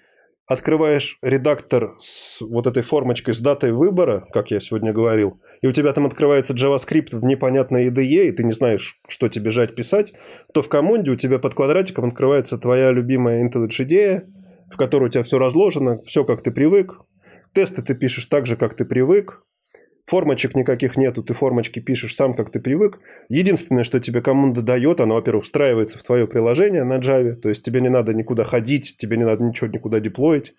открываешь 0.48 1.18
редактор 1.22 1.92
с 2.00 2.40
вот 2.40 2.66
этой 2.66 2.82
формочкой 2.82 3.34
с 3.34 3.40
датой 3.40 3.72
выбора, 3.72 4.26
как 4.32 4.50
я 4.50 4.60
сегодня 4.60 4.92
говорил, 4.92 5.40
и 5.60 5.66
у 5.66 5.72
тебя 5.72 5.92
там 5.92 6.06
открывается 6.06 6.54
JavaScript 6.54 7.14
в 7.16 7.24
непонятной 7.24 7.88
IDE, 7.90 8.28
и 8.28 8.32
ты 8.32 8.44
не 8.44 8.54
знаешь, 8.54 8.98
что 9.06 9.28
тебе 9.28 9.50
жать 9.50 9.74
писать, 9.74 10.14
то 10.54 10.62
в 10.62 10.68
Камунде 10.68 11.10
у 11.10 11.16
тебя 11.16 11.38
под 11.38 11.54
квадратиком 11.54 12.06
открывается 12.06 12.56
твоя 12.56 12.90
любимая 12.90 13.46
IntelliJ 13.46 13.84
IDEA, 13.84 14.24
в 14.72 14.76
которой 14.76 15.04
у 15.04 15.08
тебя 15.10 15.22
все 15.22 15.38
разложено, 15.38 16.00
все 16.04 16.24
как 16.24 16.42
ты 16.42 16.50
привык. 16.50 16.94
Тесты 17.52 17.82
ты 17.82 17.94
пишешь 17.94 18.26
так 18.26 18.46
же, 18.46 18.56
как 18.56 18.74
ты 18.74 18.84
привык. 18.84 19.42
Формочек 20.08 20.54
никаких 20.54 20.96
нету, 20.96 21.22
ты 21.22 21.34
формочки 21.34 21.80
пишешь 21.80 22.16
сам, 22.16 22.32
как 22.32 22.48
ты 22.50 22.60
привык. 22.60 22.98
Единственное, 23.28 23.84
что 23.84 24.00
тебе 24.00 24.22
команда 24.22 24.62
дает, 24.62 25.00
она, 25.00 25.14
во-первых, 25.14 25.44
встраивается 25.44 25.98
в 25.98 26.02
твое 26.02 26.26
приложение 26.26 26.84
на 26.84 26.96
Java, 26.98 27.34
то 27.34 27.50
есть 27.50 27.62
тебе 27.62 27.82
не 27.82 27.90
надо 27.90 28.14
никуда 28.14 28.44
ходить, 28.44 28.96
тебе 28.96 29.18
не 29.18 29.24
надо 29.24 29.44
ничего 29.44 29.66
никуда 29.66 30.00
деплоить, 30.00 30.54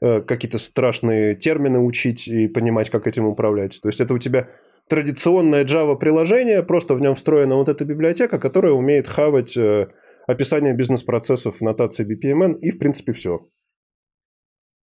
э, 0.00 0.22
какие-то 0.22 0.56
страшные 0.56 1.34
термины 1.34 1.80
учить 1.80 2.26
и 2.26 2.48
понимать, 2.48 2.88
как 2.88 3.06
этим 3.06 3.26
управлять. 3.26 3.78
То 3.82 3.90
есть 3.90 4.00
это 4.00 4.14
у 4.14 4.18
тебя 4.18 4.48
традиционное 4.88 5.66
Java-приложение, 5.66 6.62
просто 6.62 6.94
в 6.94 7.00
нем 7.02 7.14
встроена 7.14 7.56
вот 7.56 7.68
эта 7.68 7.84
библиотека, 7.84 8.38
которая 8.38 8.72
умеет 8.72 9.06
хавать 9.06 9.54
э, 9.54 9.88
описание 10.26 10.72
бизнес-процессов 10.72 11.56
в 11.58 11.60
нотации 11.60 12.06
BPMN 12.06 12.54
и, 12.56 12.70
в 12.70 12.78
принципе, 12.78 13.12
все. 13.12 13.46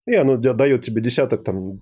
И 0.06 0.14
оно 0.14 0.36
дает 0.36 0.82
тебе 0.82 1.02
десяток, 1.02 1.42
там, 1.42 1.80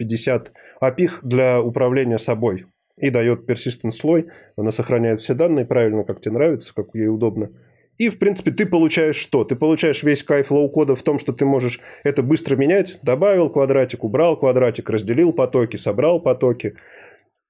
50 0.00 0.52
API 0.80 1.04
х 1.04 1.20
для 1.22 1.60
управления 1.60 2.18
собой. 2.18 2.64
И 2.96 3.10
дает 3.10 3.48
persistent 3.48 3.90
слой. 3.92 4.28
Она 4.56 4.72
сохраняет 4.72 5.20
все 5.20 5.34
данные 5.34 5.66
правильно, 5.66 6.04
как 6.04 6.20
тебе 6.20 6.32
нравится, 6.32 6.74
как 6.74 6.88
ей 6.94 7.08
удобно. 7.08 7.50
И, 7.98 8.08
в 8.08 8.18
принципе, 8.18 8.50
ты 8.50 8.64
получаешь 8.64 9.16
что? 9.16 9.44
Ты 9.44 9.56
получаешь 9.56 10.02
весь 10.02 10.22
кайф 10.22 10.50
low-code 10.50 10.91
а 10.91 10.96
в 10.96 11.02
том, 11.02 11.18
что 11.18 11.34
ты 11.34 11.44
можешь 11.44 11.80
это 12.02 12.22
быстро 12.22 12.56
менять. 12.56 12.98
Добавил 13.02 13.50
квадратик, 13.50 14.04
убрал 14.04 14.38
квадратик, 14.38 14.88
разделил 14.88 15.34
потоки, 15.34 15.76
собрал 15.76 16.20
потоки 16.20 16.76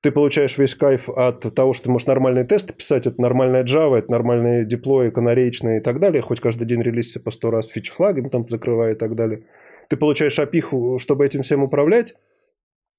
ты 0.02 0.12
получаешь 0.12 0.56
весь 0.56 0.74
кайф 0.74 1.08
от 1.10 1.54
того, 1.54 1.72
что 1.72 1.84
ты 1.84 1.90
можешь 1.90 2.06
нормальные 2.06 2.44
тесты 2.44 2.72
писать, 2.72 3.06
это 3.06 3.20
нормальная 3.20 3.64
Java, 3.64 3.98
это 3.98 4.10
нормальные 4.10 4.64
деплои, 4.64 5.10
канареечные 5.10 5.78
и 5.78 5.82
так 5.82 6.00
далее, 6.00 6.22
хоть 6.22 6.40
каждый 6.40 6.66
день 6.66 6.80
релизится 6.80 7.20
по 7.20 7.30
сто 7.30 7.50
раз 7.50 7.68
feature-flag 7.68 8.16
ами 8.16 8.28
там 8.28 8.48
закрывая 8.48 8.92
и 8.94 8.96
так 8.96 9.14
далее. 9.14 9.44
Ты 9.88 9.96
получаешь 9.96 10.38
опиху, 10.38 10.98
чтобы 10.98 11.26
этим 11.26 11.42
всем 11.42 11.62
управлять, 11.62 12.14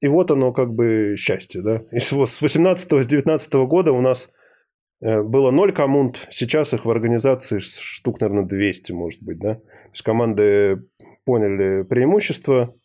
и 0.02 0.08
вот 0.08 0.32
оно 0.32 0.52
как 0.52 0.74
бы 0.74 1.16
счастье, 1.18 1.62
да. 1.62 1.84
И 1.92 2.00
с 2.00 2.12
18 2.12 2.92
с 2.92 3.08
19 3.08 3.54
года 3.54 3.94
у 3.94 4.02
нас 4.02 4.32
э, 5.00 5.22
было 5.22 5.52
ноль 5.52 5.72
коммунд, 5.72 6.28
сейчас 6.32 6.74
их 6.74 6.86
в 6.86 6.90
организации 6.90 7.60
штук, 7.60 8.20
наверное, 8.20 8.46
200, 8.46 8.92
может 8.92 9.22
быть, 9.24 9.40
да. 9.40 9.56
То 9.56 9.92
есть 9.92 10.02
команды 10.02 10.84
поняли 11.24 11.84
преимущество, 11.84 12.76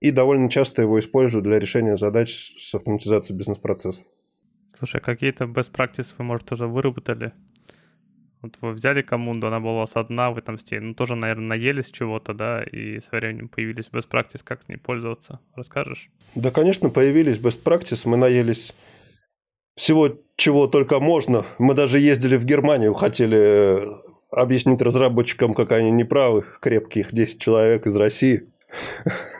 и 0.00 0.10
довольно 0.10 0.50
часто 0.50 0.82
его 0.82 0.98
использую 0.98 1.42
для 1.42 1.58
решения 1.58 1.96
задач 1.96 2.54
с 2.58 2.74
автоматизацией 2.74 3.38
бизнес-процессов. 3.38 4.04
Слушай, 4.76 5.00
какие-то 5.00 5.44
best 5.44 5.72
practices 5.72 6.12
вы, 6.18 6.24
может, 6.24 6.52
уже 6.52 6.66
выработали? 6.66 7.32
Вот 8.42 8.56
вы 8.60 8.72
взяли 8.72 9.02
команду, 9.02 9.46
она 9.46 9.60
была 9.60 9.72
у 9.72 9.78
вас 9.78 9.96
одна, 9.96 10.30
вы 10.30 10.42
там 10.42 10.58
с 10.58 10.70
ней, 10.70 10.80
ну, 10.80 10.94
тоже, 10.94 11.16
наверное, 11.16 11.48
наелись 11.48 11.90
чего-то, 11.90 12.34
да, 12.34 12.62
и 12.62 13.00
со 13.00 13.16
временем 13.16 13.48
появились 13.48 13.88
best 13.90 14.08
practices, 14.08 14.42
как 14.44 14.62
с 14.62 14.68
ней 14.68 14.76
пользоваться. 14.76 15.40
Расскажешь? 15.54 16.10
Да, 16.34 16.50
конечно, 16.50 16.90
появились 16.90 17.38
best 17.38 17.62
practices, 17.62 18.02
мы 18.04 18.16
наелись 18.16 18.74
всего, 19.76 20.10
чего 20.36 20.66
только 20.66 21.00
можно. 21.00 21.44
Мы 21.58 21.74
даже 21.74 21.98
ездили 21.98 22.36
в 22.36 22.44
Германию, 22.44 22.94
хотели 22.94 23.38
э, 23.38 23.96
объяснить 24.30 24.82
разработчикам, 24.82 25.54
как 25.54 25.72
они 25.72 25.90
неправы, 25.90 26.44
крепких 26.60 27.12
10 27.12 27.40
человек 27.40 27.86
из 27.86 27.96
России. 27.96 28.48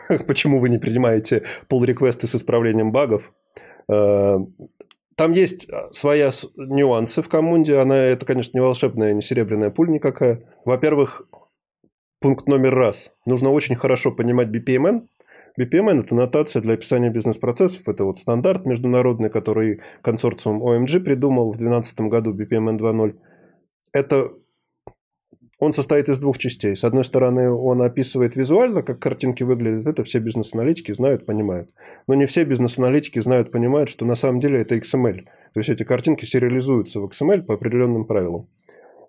почему 0.26 0.60
вы 0.60 0.68
не 0.68 0.78
принимаете 0.78 1.42
pull-реквесты 1.68 2.26
с 2.26 2.34
исправлением 2.34 2.92
багов. 2.92 3.32
Там 5.16 5.32
есть 5.32 5.66
свои 5.92 6.22
нюансы 6.56 7.22
в 7.22 7.28
коммунде. 7.28 7.78
Она, 7.78 7.96
это, 7.96 8.26
конечно, 8.26 8.56
не 8.56 8.62
волшебная, 8.62 9.14
не 9.14 9.22
серебряная 9.22 9.70
пуль 9.70 9.88
никакая. 9.88 10.42
Во-первых, 10.64 11.22
пункт 12.20 12.46
номер 12.48 12.74
раз. 12.74 13.12
Нужно 13.24 13.50
очень 13.50 13.76
хорошо 13.76 14.12
понимать 14.12 14.48
BPMN. 14.48 15.06
BPMN– 15.58 16.00
это 16.04 16.14
нотация 16.14 16.60
для 16.60 16.74
описания 16.74 17.08
бизнес-процессов. 17.08 17.88
Это 17.88 18.04
вот 18.04 18.18
стандарт 18.18 18.66
международный, 18.66 19.30
который 19.30 19.80
консорциум 20.02 20.62
OMG 20.62 21.00
придумал 21.00 21.50
в 21.50 21.56
2012 21.56 22.00
году, 22.00 22.34
BPMN 22.34 22.78
2.0. 22.78 23.16
Это 23.92 24.32
он 25.58 25.72
состоит 25.72 26.08
из 26.08 26.18
двух 26.18 26.38
частей. 26.38 26.76
С 26.76 26.84
одной 26.84 27.04
стороны, 27.04 27.50
он 27.50 27.80
описывает 27.80 28.36
визуально, 28.36 28.82
как 28.82 28.98
картинки 28.98 29.42
выглядят. 29.42 29.86
Это 29.86 30.04
все 30.04 30.18
бизнес-аналитики 30.18 30.92
знают, 30.92 31.24
понимают. 31.24 31.70
Но 32.06 32.14
не 32.14 32.26
все 32.26 32.44
бизнес-аналитики 32.44 33.20
знают, 33.20 33.50
понимают, 33.50 33.88
что 33.88 34.04
на 34.04 34.16
самом 34.16 34.40
деле 34.40 34.60
это 34.60 34.76
XML. 34.76 35.24
То 35.54 35.60
есть 35.60 35.70
эти 35.70 35.82
картинки 35.82 36.26
сериализуются 36.26 37.00
в 37.00 37.06
XML 37.06 37.42
по 37.42 37.54
определенным 37.54 38.04
правилам. 38.04 38.48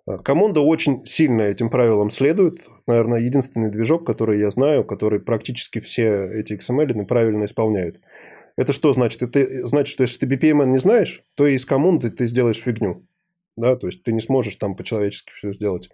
А, 0.06 0.18
Команда 0.18 0.62
очень 0.62 1.04
сильно 1.04 1.42
этим 1.42 1.68
правилам 1.68 2.10
следует. 2.10 2.66
Наверное, 2.86 3.20
единственный 3.20 3.70
движок, 3.70 4.06
который 4.06 4.38
я 4.38 4.50
знаю, 4.50 4.84
который 4.84 5.20
практически 5.20 5.80
все 5.80 6.30
эти 6.32 6.54
XML 6.54 7.04
правильно 7.04 7.44
исполняет. 7.44 8.00
Это 8.56 8.72
что 8.72 8.94
значит? 8.94 9.22
Это 9.22 9.68
значит, 9.68 9.92
что 9.92 10.02
если 10.02 10.18
ты 10.18 10.26
BPMN 10.26 10.66
не 10.70 10.78
знаешь, 10.78 11.22
то 11.34 11.46
из 11.46 11.66
команды 11.66 12.10
ты 12.10 12.26
сделаешь 12.26 12.60
фигню. 12.60 13.06
Да? 13.56 13.76
То 13.76 13.86
есть 13.86 14.02
ты 14.02 14.12
не 14.12 14.20
сможешь 14.22 14.56
там 14.56 14.76
по-человечески 14.76 15.30
все 15.32 15.52
сделать. 15.52 15.90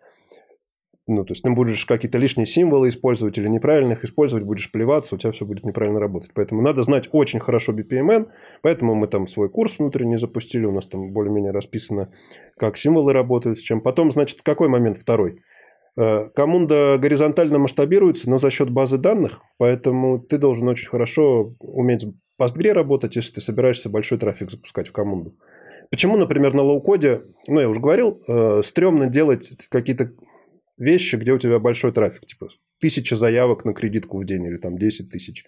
Ну, 1.07 1.23
то 1.25 1.33
есть 1.33 1.43
ты 1.43 1.51
будешь 1.51 1.85
какие-то 1.85 2.17
лишние 2.17 2.47
символы 2.47 2.89
использовать 2.89 3.37
или 3.37 3.47
неправильно 3.47 3.93
их 3.93 4.05
использовать, 4.05 4.45
будешь 4.45 4.73
плеваться, 4.73 5.15
у 5.15 5.19
тебя 5.19 5.33
все 5.33 5.45
будет 5.45 5.65
неправильно 5.65 6.01
работать. 6.01 6.31
Поэтому 6.35 6.63
надо 6.63 6.83
знать 6.83 7.11
очень 7.13 7.41
хорошо 7.41 7.73
BPMN, 7.73 8.29
поэтому 8.63 8.95
мы 8.95 9.07
там 9.07 9.27
свой 9.27 9.51
курс 9.51 9.79
внутренний 9.79 10.17
запустили, 10.17 10.65
у 10.65 10.73
нас 10.73 10.87
там 10.87 11.13
более-менее 11.13 11.53
расписано, 11.53 12.11
как 12.57 12.79
символы 12.79 13.13
работают, 13.13 13.59
с 13.59 13.61
чем. 13.63 13.83
Потом, 13.83 14.13
значит, 14.13 14.41
какой 14.43 14.69
момент 14.69 14.97
второй? 14.97 15.43
Э, 15.99 16.31
Camunda 16.35 16.97
горизонтально 16.99 17.59
масштабируется, 17.59 18.31
но 18.31 18.39
за 18.39 18.51
счет 18.51 18.71
базы 18.71 18.97
данных, 18.97 19.43
поэтому 19.59 20.19
ты 20.19 20.39
должен 20.39 20.69
очень 20.69 20.89
хорошо 20.89 21.55
уметь 21.59 22.01
с 22.01 22.07
Postgre 22.41 22.73
работать, 22.73 23.15
если 23.15 23.35
ты 23.35 23.41
собираешься 23.43 23.91
большой 23.91 24.19
трафик 24.19 24.51
запускать 24.51 24.89
в 24.89 24.93
Камунду. 24.93 25.37
Почему, 25.91 26.17
например, 26.17 26.55
на 26.55 26.63
low-code 26.63 27.11
е, 27.11 27.23
ну, 27.47 27.61
я 27.61 27.69
уже 27.69 27.79
говорил, 27.79 28.23
э, 28.27 28.63
стрёмно 28.65 29.07
делать 29.07 29.51
какие-то 29.69 30.11
вещи, 30.77 31.17
где 31.17 31.33
у 31.33 31.39
тебя 31.39 31.59
большой 31.59 31.93
трафик, 31.93 32.27
типа 32.27 32.49
тысяча 32.81 33.17
заявок 33.17 33.65
на 33.65 33.75
кредитку 33.75 34.19
в 34.19 34.25
день 34.25 34.45
или 34.45 34.57
там 34.57 34.79
10 34.79 35.11
тысяч. 35.11 35.45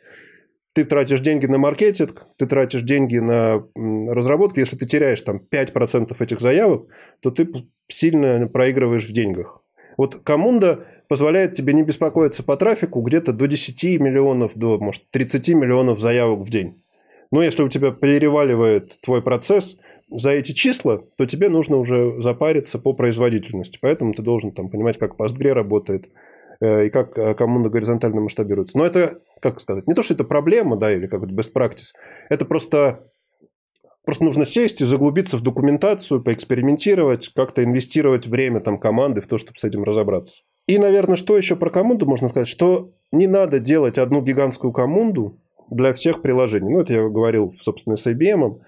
Ты 0.73 0.85
тратишь 0.85 1.21
деньги 1.21 1.47
на 1.47 1.59
маркетинг, 1.59 2.27
ты 2.37 2.47
тратишь 2.47 2.83
деньги 2.83 3.17
на 3.19 3.67
разработку. 3.75 4.61
Если 4.61 4.77
ты 4.77 4.87
теряешь 4.87 5.23
там 5.23 5.41
5% 5.51 6.15
этих 6.19 6.41
заявок, 6.41 6.89
то 7.21 7.31
ты 7.31 7.49
сильно 7.89 8.47
проигрываешь 8.47 9.09
в 9.09 9.13
деньгах. 9.13 9.63
Вот 9.97 10.23
Коммунда 10.23 10.85
позволяет 11.09 11.55
тебе 11.55 11.73
не 11.73 11.83
беспокоиться 11.83 12.43
по 12.43 12.57
трафику 12.57 13.01
где-то 13.01 13.33
до 13.33 13.47
10 13.47 14.01
миллионов, 14.01 14.53
до, 14.55 14.79
может, 14.79 15.11
30 15.11 15.49
миллионов 15.51 15.99
заявок 15.99 16.41
в 16.41 16.51
день. 16.51 16.83
Но 17.31 17.43
если 17.43 17.63
у 17.63 17.69
тебя 17.69 17.91
переваливает 17.91 19.01
твой 19.01 19.23
процесс 19.23 19.77
за 20.09 20.31
эти 20.31 20.53
числа, 20.53 21.01
то 21.17 21.27
тебе 21.27 21.49
нужно 21.49 21.77
уже 21.77 22.21
запариться 22.21 22.79
по 22.79 22.93
производительности. 22.93 23.79
Поэтому 23.81 24.13
ты 24.13 24.23
должен 24.23 24.53
там, 24.53 24.71
понимать, 24.71 24.99
как 24.99 25.17
Postgre 25.19 25.53
работает, 25.53 26.09
и 26.61 26.89
как 26.89 27.15
команда 27.37 27.69
горизонтально 27.69 28.23
масштабируется. 28.23 28.79
Но 28.79 28.87
это, 28.87 29.21
как 29.41 29.61
сказать, 29.61 29.87
не 29.87 29.95
то, 29.95 30.03
что 30.03 30.15
это 30.15 30.25
проблема, 30.25 30.77
да, 30.77 30.93
или 30.93 31.07
как 31.07 31.25
это 31.25 31.35
best 31.35 31.53
practice, 31.55 31.93
это 32.31 32.45
просто 32.45 33.05
Просто 34.07 34.23
нужно 34.23 34.47
сесть 34.47 34.81
и 34.81 34.85
заглубиться 34.85 35.37
в 35.37 35.41
документацию, 35.41 36.23
поэкспериментировать, 36.23 37.33
как-то 37.35 37.65
инвестировать 37.65 38.29
время 38.29 38.61
там, 38.61 38.79
команды 38.79 39.21
в 39.21 39.27
то, 39.27 39.37
чтобы 39.37 39.59
с 39.59 39.65
этим 39.65 39.83
разобраться. 39.83 40.45
И, 40.69 40.79
наверное, 40.79 41.17
что 41.17 41.37
еще 41.37 41.57
про 41.57 41.71
команду 41.71 42.07
можно 42.07 42.29
сказать, 42.29 42.47
что 42.47 42.93
не 43.11 43.27
надо 43.27 43.59
делать 43.59 43.99
одну 43.99 44.23
гигантскую 44.23 44.73
команду 44.73 45.41
для 45.71 45.95
всех 45.95 46.23
приложений. 46.23 46.71
Ну, 46.71 46.81
это 46.81 46.93
я 46.93 47.09
говорил, 47.09 47.53
собственно, 47.61 47.97
с 47.97 48.07
IBM. 48.07 48.61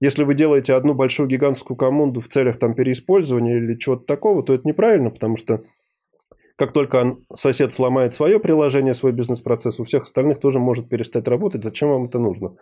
Если 0.00 0.24
вы 0.24 0.34
делаете 0.34 0.74
одну 0.74 0.94
большую 0.94 1.28
гигантскую 1.28 1.76
команду 1.76 2.20
в 2.20 2.28
целях 2.28 2.58
там, 2.58 2.74
переиспользования 2.74 3.56
или 3.56 3.76
чего-то 3.76 4.04
такого, 4.04 4.42
то 4.42 4.52
это 4.52 4.68
неправильно, 4.68 5.10
потому 5.10 5.36
что 5.36 5.62
как 6.56 6.72
только 6.72 7.16
сосед 7.34 7.72
сломает 7.72 8.12
свое 8.12 8.40
приложение, 8.40 8.94
свой 8.94 9.12
бизнес-процесс, 9.12 9.78
у 9.78 9.84
всех 9.84 10.04
остальных 10.04 10.38
тоже 10.38 10.58
может 10.58 10.88
перестать 10.88 11.28
работать. 11.28 11.62
Зачем 11.62 11.88
вам 11.90 12.04
это 12.04 12.18
нужно? 12.18 12.56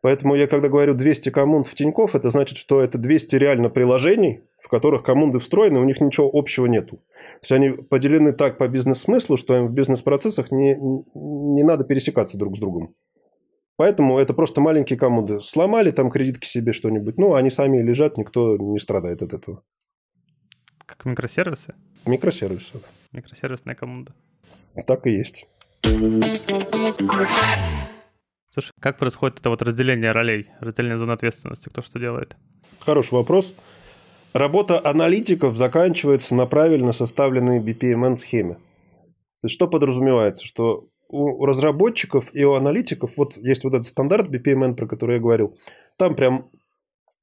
Поэтому 0.00 0.36
я 0.36 0.46
когда 0.46 0.68
говорю 0.68 0.94
200 0.94 1.30
коммунд 1.30 1.66
в 1.66 1.74
Тинькофф, 1.74 2.14
это 2.14 2.30
значит, 2.30 2.56
что 2.56 2.80
это 2.80 2.98
200 2.98 3.34
реально 3.34 3.68
приложений, 3.68 4.42
в 4.60 4.68
которых 4.68 5.02
коммунды 5.02 5.40
встроены, 5.40 5.80
у 5.80 5.84
них 5.84 6.00
ничего 6.00 6.30
общего 6.32 6.66
нету. 6.66 6.96
То 6.96 7.42
есть 7.42 7.52
они 7.52 7.70
поделены 7.70 8.32
так 8.32 8.58
по 8.58 8.68
бизнес-смыслу, 8.68 9.36
что 9.36 9.56
им 9.56 9.66
в 9.66 9.72
бизнес-процессах 9.72 10.52
не, 10.52 10.76
не 10.76 11.62
надо 11.64 11.84
пересекаться 11.84 12.38
друг 12.38 12.56
с 12.56 12.60
другом. 12.60 12.94
Поэтому 13.78 14.18
это 14.18 14.34
просто 14.34 14.60
маленькие 14.60 14.98
коммунды. 14.98 15.40
Сломали 15.40 15.92
там 15.92 16.10
кредитки 16.10 16.48
себе 16.48 16.72
что-нибудь, 16.72 17.16
ну, 17.16 17.34
они 17.34 17.48
сами 17.48 17.80
лежат, 17.80 18.18
никто 18.18 18.56
не 18.56 18.80
страдает 18.80 19.22
от 19.22 19.32
этого. 19.32 19.62
Как 20.84 21.04
микросервисы? 21.04 21.74
Микросервисы, 22.04 22.72
да. 22.74 22.88
Микросервисная 23.12 23.76
коммунда. 23.76 24.16
Так 24.84 25.06
и 25.06 25.10
есть. 25.10 25.46
Слушай, 28.48 28.72
как 28.80 28.98
происходит 28.98 29.38
это 29.38 29.50
вот 29.50 29.62
разделение 29.62 30.10
ролей, 30.10 30.48
разделение 30.58 30.98
зон 30.98 31.12
ответственности, 31.12 31.68
кто 31.68 31.80
что 31.80 32.00
делает? 32.00 32.36
Хороший 32.80 33.14
вопрос. 33.14 33.54
Работа 34.32 34.84
аналитиков 34.84 35.54
заканчивается 35.54 36.34
на 36.34 36.46
правильно 36.46 36.92
составленной 36.92 37.60
BPMN-схеме. 37.60 38.54
То 38.54 39.44
есть, 39.44 39.54
что 39.54 39.68
подразумевается? 39.68 40.44
Что 40.44 40.88
у 41.08 41.46
разработчиков 41.46 42.30
и 42.34 42.44
у 42.44 42.54
аналитиков, 42.54 43.12
вот 43.16 43.36
есть 43.36 43.64
вот 43.64 43.74
этот 43.74 43.86
стандарт 43.86 44.28
BPMN, 44.28 44.74
про 44.74 44.86
который 44.86 45.16
я 45.16 45.20
говорил, 45.20 45.56
там 45.96 46.14
прям 46.14 46.50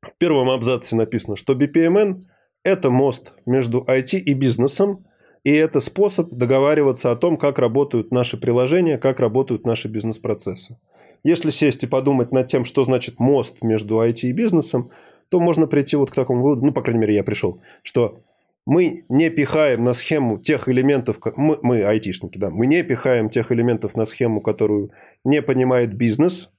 в 0.01 0.17
первом 0.17 0.49
абзаце 0.49 0.95
написано, 0.95 1.35
что 1.35 1.53
BPMN– 1.53 2.21
это 2.63 2.89
мост 2.89 3.33
между 3.45 3.83
IT 3.87 4.17
и 4.17 4.33
бизнесом, 4.33 5.05
и 5.43 5.51
это 5.51 5.79
способ 5.79 6.31
договариваться 6.31 7.11
о 7.11 7.15
том, 7.15 7.37
как 7.37 7.59
работают 7.59 8.11
наши 8.11 8.37
приложения, 8.37 8.97
как 8.97 9.19
работают 9.19 9.65
наши 9.65 9.87
бизнес-процессы. 9.87 10.79
Если 11.23 11.51
сесть 11.51 11.83
и 11.83 11.87
подумать 11.87 12.31
над 12.31 12.47
тем, 12.47 12.65
что 12.65 12.83
значит 12.85 13.19
мост 13.19 13.61
между 13.61 14.01
IT 14.03 14.21
и 14.23 14.31
бизнесом, 14.31 14.89
то 15.29 15.39
можно 15.39 15.67
прийти 15.67 15.95
вот 15.95 16.09
к 16.09 16.15
такому 16.15 16.41
выводу, 16.41 16.65
ну, 16.65 16.71
по 16.71 16.81
крайней 16.81 17.01
мере, 17.01 17.15
я 17.15 17.23
пришел, 17.23 17.61
что 17.83 18.19
мы 18.65 19.05
не 19.09 19.29
пихаем 19.29 19.83
на 19.83 19.93
схему 19.93 20.39
тех 20.39 20.67
элементов, 20.67 21.19
мы, 21.35 21.57
мы 21.61 21.83
айтишники, 21.83 22.37
да, 22.37 22.49
мы 22.49 22.65
не 22.65 22.83
пихаем 22.83 23.29
тех 23.29 23.51
элементов 23.51 23.95
на 23.95 24.05
схему, 24.05 24.41
которую 24.41 24.91
не 25.23 25.41
понимает 25.41 25.93
бизнес. 25.93 26.49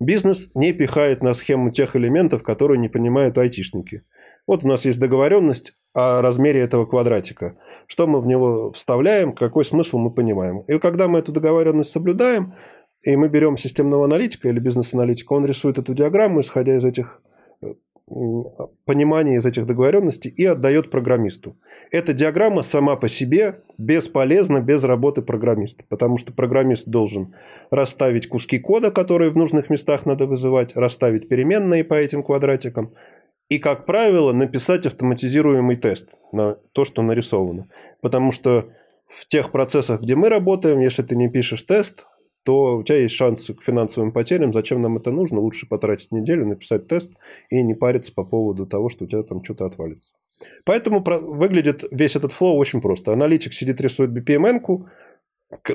Бизнес 0.00 0.52
не 0.54 0.72
пихает 0.72 1.24
на 1.24 1.34
схему 1.34 1.70
тех 1.72 1.96
элементов, 1.96 2.44
которые 2.44 2.78
не 2.78 2.88
понимают 2.88 3.36
айтишники. 3.36 4.04
Вот 4.46 4.64
у 4.64 4.68
нас 4.68 4.84
есть 4.84 5.00
договоренность 5.00 5.72
о 5.92 6.22
размере 6.22 6.60
этого 6.60 6.86
квадратика. 6.86 7.58
Что 7.88 8.06
мы 8.06 8.20
в 8.20 8.26
него 8.26 8.70
вставляем, 8.70 9.32
какой 9.32 9.64
смысл 9.64 9.98
мы 9.98 10.12
понимаем. 10.12 10.60
И 10.60 10.78
когда 10.78 11.08
мы 11.08 11.18
эту 11.18 11.32
договоренность 11.32 11.90
соблюдаем, 11.90 12.54
и 13.02 13.16
мы 13.16 13.28
берем 13.28 13.56
системного 13.56 14.04
аналитика 14.04 14.48
или 14.48 14.60
бизнес-аналитика, 14.60 15.32
он 15.32 15.44
рисует 15.44 15.78
эту 15.78 15.94
диаграмму, 15.94 16.40
исходя 16.40 16.76
из 16.76 16.84
этих 16.84 17.20
понимания 18.84 19.36
из 19.36 19.46
этих 19.46 19.66
договоренностей 19.66 20.28
и 20.30 20.44
отдает 20.44 20.90
программисту. 20.90 21.56
Эта 21.90 22.12
диаграмма 22.12 22.62
сама 22.62 22.96
по 22.96 23.08
себе 23.08 23.60
бесполезна 23.76 24.60
без 24.60 24.84
работы 24.84 25.22
программиста, 25.22 25.84
потому 25.88 26.16
что 26.16 26.32
программист 26.32 26.88
должен 26.88 27.34
расставить 27.70 28.28
куски 28.28 28.58
кода, 28.58 28.90
которые 28.90 29.30
в 29.30 29.36
нужных 29.36 29.70
местах 29.70 30.06
надо 30.06 30.26
вызывать, 30.26 30.74
расставить 30.76 31.28
переменные 31.28 31.84
по 31.84 31.94
этим 31.94 32.22
квадратикам 32.22 32.92
и, 33.48 33.58
как 33.58 33.86
правило, 33.86 34.32
написать 34.32 34.86
автоматизируемый 34.86 35.76
тест 35.76 36.10
на 36.32 36.56
то, 36.72 36.84
что 36.84 37.02
нарисовано. 37.02 37.68
Потому 38.00 38.32
что 38.32 38.70
в 39.06 39.26
тех 39.26 39.50
процессах, 39.50 40.02
где 40.02 40.16
мы 40.16 40.28
работаем, 40.28 40.80
если 40.80 41.02
ты 41.02 41.16
не 41.16 41.28
пишешь 41.28 41.62
тест, 41.62 42.06
то 42.48 42.78
у 42.78 42.82
тебя 42.82 43.00
есть 43.00 43.14
шанс 43.14 43.44
к 43.44 43.62
финансовым 43.62 44.10
потерям. 44.10 44.54
Зачем 44.54 44.80
нам 44.80 44.96
это 44.96 45.10
нужно? 45.10 45.38
Лучше 45.38 45.68
потратить 45.68 46.12
неделю, 46.12 46.46
написать 46.46 46.88
тест 46.88 47.12
и 47.50 47.62
не 47.62 47.74
париться 47.74 48.10
по 48.10 48.24
поводу 48.24 48.64
того, 48.64 48.88
что 48.88 49.04
у 49.04 49.06
тебя 49.06 49.22
там 49.22 49.44
что-то 49.44 49.66
отвалится. 49.66 50.14
Поэтому 50.64 51.04
выглядит 51.04 51.84
весь 51.90 52.16
этот 52.16 52.32
флоу 52.32 52.56
очень 52.56 52.80
просто. 52.80 53.12
Аналитик 53.12 53.52
сидит, 53.52 53.82
рисует 53.82 54.12
BPMN-ку, 54.12 54.88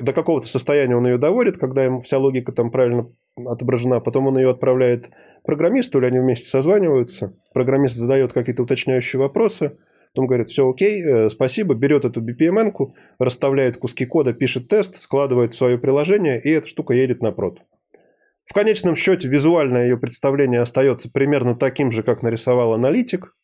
до 0.02 0.12
какого-то 0.12 0.48
состояния 0.48 0.96
он 0.96 1.06
ее 1.06 1.16
доводит, 1.16 1.58
когда 1.58 1.84
ему 1.84 2.00
вся 2.00 2.18
логика 2.18 2.50
там 2.50 2.72
правильно 2.72 3.08
отображена, 3.36 4.00
потом 4.00 4.26
он 4.26 4.36
ее 4.36 4.50
отправляет 4.50 5.10
программисту, 5.44 6.00
или 6.00 6.06
они 6.06 6.18
вместе 6.18 6.48
созваниваются, 6.48 7.36
программист 7.52 7.94
задает 7.94 8.32
какие-то 8.32 8.64
уточняющие 8.64 9.20
вопросы, 9.20 9.78
Потом 10.14 10.28
говорит, 10.28 10.48
все 10.48 10.70
окей, 10.70 11.02
э, 11.02 11.28
спасибо, 11.28 11.74
берет 11.74 12.04
эту 12.04 12.22
BPMN-ку, 12.22 12.94
расставляет 13.18 13.78
куски 13.78 14.06
кода, 14.06 14.32
пишет 14.32 14.68
тест, 14.68 14.94
складывает 14.96 15.52
в 15.52 15.56
свое 15.56 15.76
приложение, 15.76 16.40
и 16.40 16.50
эта 16.50 16.68
штука 16.68 16.94
едет 16.94 17.20
на 17.20 17.32
прод. 17.32 17.62
В 18.44 18.52
конечном 18.52 18.94
счете 18.94 19.26
визуальное 19.26 19.84
ее 19.84 19.98
представление 19.98 20.60
остается 20.60 21.10
примерно 21.10 21.56
таким 21.56 21.90
же, 21.90 22.04
как 22.04 22.22
нарисовал 22.22 22.74
аналитик, 22.74 23.34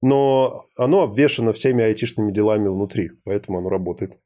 но 0.00 0.66
оно 0.78 1.02
обвешено 1.02 1.52
всеми 1.52 1.84
айтишными 1.84 2.32
делами 2.32 2.68
внутри, 2.68 3.10
поэтому 3.24 3.58
оно 3.58 3.68
работает. 3.68 4.18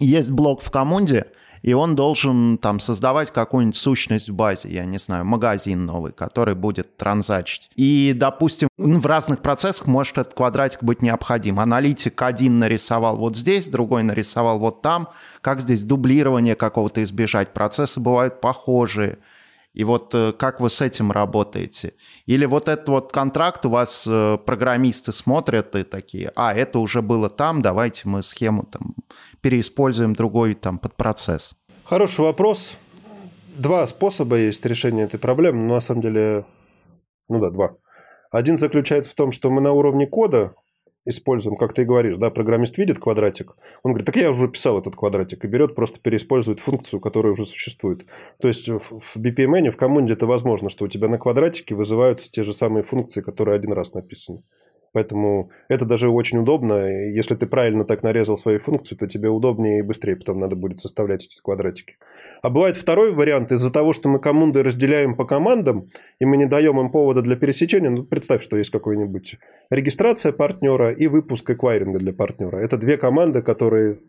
Есть 0.00 0.30
блок 0.30 0.62
в 0.62 0.70
команде, 0.70 1.26
и 1.62 1.72
он 1.72 1.94
должен 1.96 2.58
там 2.58 2.80
создавать 2.80 3.30
какую-нибудь 3.30 3.76
сущность 3.76 4.28
в 4.28 4.34
базе, 4.34 4.68
я 4.68 4.84
не 4.84 4.98
знаю, 4.98 5.24
магазин 5.24 5.86
новый, 5.86 6.12
который 6.12 6.54
будет 6.54 6.96
транзачить. 6.96 7.70
И, 7.76 8.12
допустим, 8.14 8.68
в 8.76 9.06
разных 9.06 9.40
процессах 9.40 9.86
может 9.86 10.18
этот 10.18 10.34
квадратик 10.34 10.82
быть 10.82 11.02
необходим. 11.02 11.60
Аналитик 11.60 12.20
один 12.20 12.58
нарисовал 12.58 13.16
вот 13.16 13.36
здесь, 13.36 13.68
другой 13.68 14.02
нарисовал 14.02 14.58
вот 14.58 14.82
там. 14.82 15.08
Как 15.40 15.60
здесь 15.60 15.82
дублирование 15.82 16.54
какого-то 16.54 17.02
избежать? 17.02 17.52
Процессы 17.52 18.00
бывают 18.00 18.40
похожие. 18.40 19.18
И 19.72 19.84
вот 19.84 20.14
э, 20.14 20.32
как 20.32 20.60
вы 20.60 20.68
с 20.68 20.80
этим 20.80 21.12
работаете? 21.12 21.94
Или 22.26 22.44
вот 22.44 22.68
этот 22.68 22.88
вот 22.88 23.12
контракт 23.12 23.64
у 23.64 23.70
вас 23.70 24.06
э, 24.08 24.38
программисты 24.44 25.12
смотрят 25.12 25.74
и 25.76 25.82
такие, 25.82 26.30
а, 26.36 26.54
это 26.54 26.78
уже 26.78 27.00
было 27.00 27.30
там, 27.30 27.62
давайте 27.62 28.02
мы 28.04 28.22
схему 28.22 28.64
там 28.64 28.94
переиспользуем 29.40 30.14
другой 30.14 30.54
там 30.54 30.78
под 30.78 30.94
процесс. 30.94 31.54
Хороший 31.84 32.20
вопрос. 32.20 32.76
Два 33.56 33.86
способа 33.86 34.36
есть 34.36 34.64
решения 34.64 35.02
этой 35.02 35.18
проблемы, 35.18 35.62
но 35.62 35.74
на 35.74 35.80
самом 35.80 36.02
деле, 36.02 36.44
ну 37.28 37.40
да, 37.40 37.50
два. 37.50 37.76
Один 38.30 38.56
заключается 38.56 39.10
в 39.10 39.14
том, 39.14 39.32
что 39.32 39.50
мы 39.50 39.60
на 39.60 39.72
уровне 39.72 40.06
кода 40.06 40.54
используем, 41.04 41.56
как 41.56 41.74
ты 41.74 41.84
говоришь, 41.84 42.16
да, 42.16 42.30
программист 42.30 42.78
видит 42.78 42.98
квадратик, 42.98 43.56
он 43.82 43.92
говорит, 43.92 44.06
так 44.06 44.16
я 44.16 44.30
уже 44.30 44.48
писал 44.48 44.78
этот 44.78 44.94
квадратик, 44.96 45.44
и 45.44 45.48
берет, 45.48 45.74
просто 45.74 46.00
переиспользует 46.00 46.60
функцию, 46.60 47.00
которая 47.00 47.32
уже 47.32 47.46
существует. 47.46 48.06
То 48.40 48.48
есть 48.48 48.68
в 48.68 49.16
BPMN, 49.16 49.70
в 49.70 49.76
команде 49.76 50.12
это 50.12 50.26
возможно, 50.26 50.70
что 50.70 50.84
у 50.84 50.88
тебя 50.88 51.08
на 51.08 51.18
квадратике 51.18 51.74
вызываются 51.74 52.30
те 52.30 52.44
же 52.44 52.54
самые 52.54 52.84
функции, 52.84 53.20
которые 53.20 53.56
один 53.56 53.72
раз 53.72 53.94
написаны. 53.94 54.42
Поэтому 54.92 55.50
это 55.68 55.84
даже 55.84 56.08
очень 56.08 56.38
удобно. 56.38 56.74
Если 57.08 57.34
ты 57.34 57.46
правильно 57.46 57.84
так 57.84 58.02
нарезал 58.02 58.36
свои 58.36 58.58
функции, 58.58 58.94
то 58.94 59.06
тебе 59.06 59.30
удобнее 59.30 59.78
и 59.78 59.82
быстрее 59.82 60.16
потом 60.16 60.38
надо 60.38 60.54
будет 60.54 60.78
составлять 60.78 61.24
эти 61.24 61.40
квадратики. 61.40 61.96
А 62.42 62.50
бывает 62.50 62.76
второй 62.76 63.12
вариант. 63.12 63.52
Из-за 63.52 63.70
того, 63.70 63.92
что 63.92 64.08
мы 64.08 64.18
команды 64.20 64.62
разделяем 64.62 65.16
по 65.16 65.24
командам, 65.24 65.88
и 66.18 66.26
мы 66.26 66.36
не 66.36 66.46
даем 66.46 66.78
им 66.78 66.90
повода 66.90 67.22
для 67.22 67.36
пересечения, 67.36 67.90
ну, 67.90 68.04
представь, 68.04 68.42
что 68.42 68.56
есть 68.56 68.70
какой-нибудь 68.70 69.38
регистрация 69.70 70.32
партнера 70.32 70.90
и 70.90 71.06
выпуск 71.06 71.48
эквайринга 71.50 71.98
для 71.98 72.12
партнера. 72.12 72.58
Это 72.58 72.76
две 72.76 72.98
команды, 72.98 73.40
которые, 73.42 74.00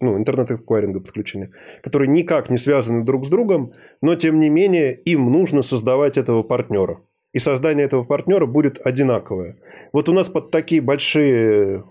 ну, 0.00 0.18
интернет-эквайринга 0.18 1.00
подключения, 1.00 1.52
которые 1.82 2.08
никак 2.08 2.50
не 2.50 2.58
связаны 2.58 3.04
друг 3.04 3.26
с 3.26 3.28
другом, 3.28 3.72
но, 4.00 4.16
тем 4.16 4.40
не 4.40 4.48
менее, 4.50 4.94
им 4.94 5.30
нужно 5.30 5.62
создавать 5.62 6.18
этого 6.18 6.42
партнера 6.42 7.00
и 7.32 7.38
создание 7.38 7.86
этого 7.86 8.04
партнера 8.04 8.46
будет 8.46 8.84
одинаковое. 8.86 9.56
Вот 9.92 10.08
у 10.08 10.12
нас 10.12 10.28
под 10.28 10.50
такие 10.50 10.80
большие 10.80 11.84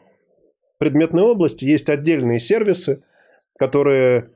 предметные 0.78 1.24
области 1.24 1.66
есть 1.66 1.90
отдельные 1.90 2.40
сервисы, 2.40 3.04
которые 3.58 4.32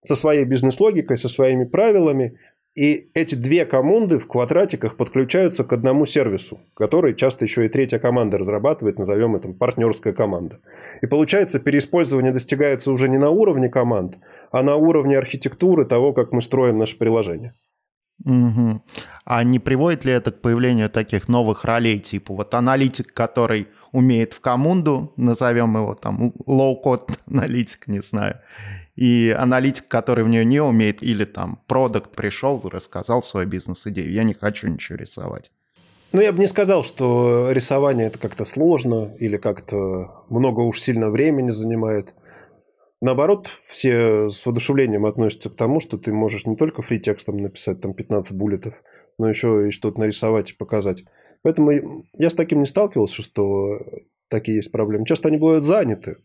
со 0.00 0.14
своей 0.14 0.44
бизнес-логикой, 0.44 1.16
со 1.16 1.28
своими 1.28 1.64
правилами, 1.64 2.38
И 2.78 3.10
эти 3.14 3.34
две 3.34 3.64
команды 3.66 4.20
в 4.20 4.28
квадратиках 4.28 4.96
подключаются 4.96 5.64
к 5.64 5.72
одному 5.72 6.06
сервису, 6.06 6.60
который 6.74 7.16
часто 7.16 7.44
еще 7.44 7.66
и 7.66 7.68
третья 7.68 7.98
команда 7.98 8.38
разрабатывает, 8.38 9.00
назовем 9.00 9.34
это 9.34 9.48
партнерская 9.48 10.12
команда. 10.12 10.60
И 11.02 11.08
получается, 11.08 11.58
переиспользование 11.58 12.30
достигается 12.30 12.92
уже 12.92 13.08
не 13.08 13.18
на 13.18 13.30
уровне 13.30 13.68
команд, 13.68 14.18
а 14.52 14.62
на 14.62 14.76
уровне 14.76 15.18
архитектуры 15.18 15.86
того, 15.86 16.12
как 16.12 16.32
мы 16.32 16.40
строим 16.40 16.78
наше 16.78 16.96
приложение. 16.96 17.54
Угу. 18.24 18.82
А 19.24 19.44
не 19.44 19.58
приводит 19.58 20.04
ли 20.04 20.12
это 20.12 20.32
к 20.32 20.40
появлению 20.40 20.90
таких 20.90 21.28
новых 21.28 21.64
ролей, 21.64 22.00
типа 22.00 22.34
вот 22.34 22.54
аналитик, 22.54 23.12
который 23.14 23.68
умеет 23.92 24.34
в 24.34 24.40
команду, 24.40 25.12
назовем 25.16 25.76
его 25.76 25.94
там 25.94 26.32
low-code 26.46 27.10
аналитик, 27.26 27.86
не 27.86 28.00
знаю, 28.00 28.40
и 28.96 29.34
аналитик, 29.38 29.86
который 29.86 30.24
в 30.24 30.28
нее 30.28 30.44
не 30.44 30.60
умеет, 30.60 31.02
или 31.02 31.24
там 31.24 31.60
продукт 31.68 32.10
пришел, 32.16 32.60
рассказал 32.64 33.22
свою 33.22 33.46
бизнес-идею. 33.46 34.12
Я 34.12 34.24
не 34.24 34.34
хочу 34.34 34.66
ничего 34.66 34.98
рисовать. 34.98 35.52
Ну, 36.10 36.20
я 36.22 36.32
бы 36.32 36.38
не 36.38 36.48
сказал, 36.48 36.84
что 36.84 37.52
рисование 37.52 38.06
это 38.06 38.18
как-то 38.18 38.44
сложно 38.44 39.12
или 39.18 39.36
как-то 39.36 40.24
много 40.30 40.60
уж 40.60 40.80
сильно 40.80 41.10
времени 41.10 41.50
занимает. 41.50 42.14
Наоборот, 43.00 43.48
все 43.64 44.28
с 44.28 44.44
воодушевлением 44.44 45.06
относятся 45.06 45.50
к 45.50 45.54
тому, 45.54 45.78
что 45.78 45.98
ты 45.98 46.12
можешь 46.12 46.46
не 46.46 46.56
только 46.56 46.82
фри-текстом 46.82 47.36
написать 47.36 47.80
там 47.80 47.94
15 47.94 48.32
буллетов, 48.32 48.74
но 49.18 49.28
еще 49.28 49.68
и 49.68 49.70
что-то 49.70 50.00
нарисовать 50.00 50.50
и 50.50 50.56
показать. 50.56 51.04
Поэтому 51.42 52.04
я 52.14 52.30
с 52.30 52.34
таким 52.34 52.58
не 52.58 52.66
сталкивался, 52.66 53.22
что 53.22 53.78
такие 54.28 54.56
есть 54.56 54.72
проблемы. 54.72 55.06
Часто 55.06 55.28
они 55.28 55.38
бывают 55.38 55.64
заняты. 55.64 56.16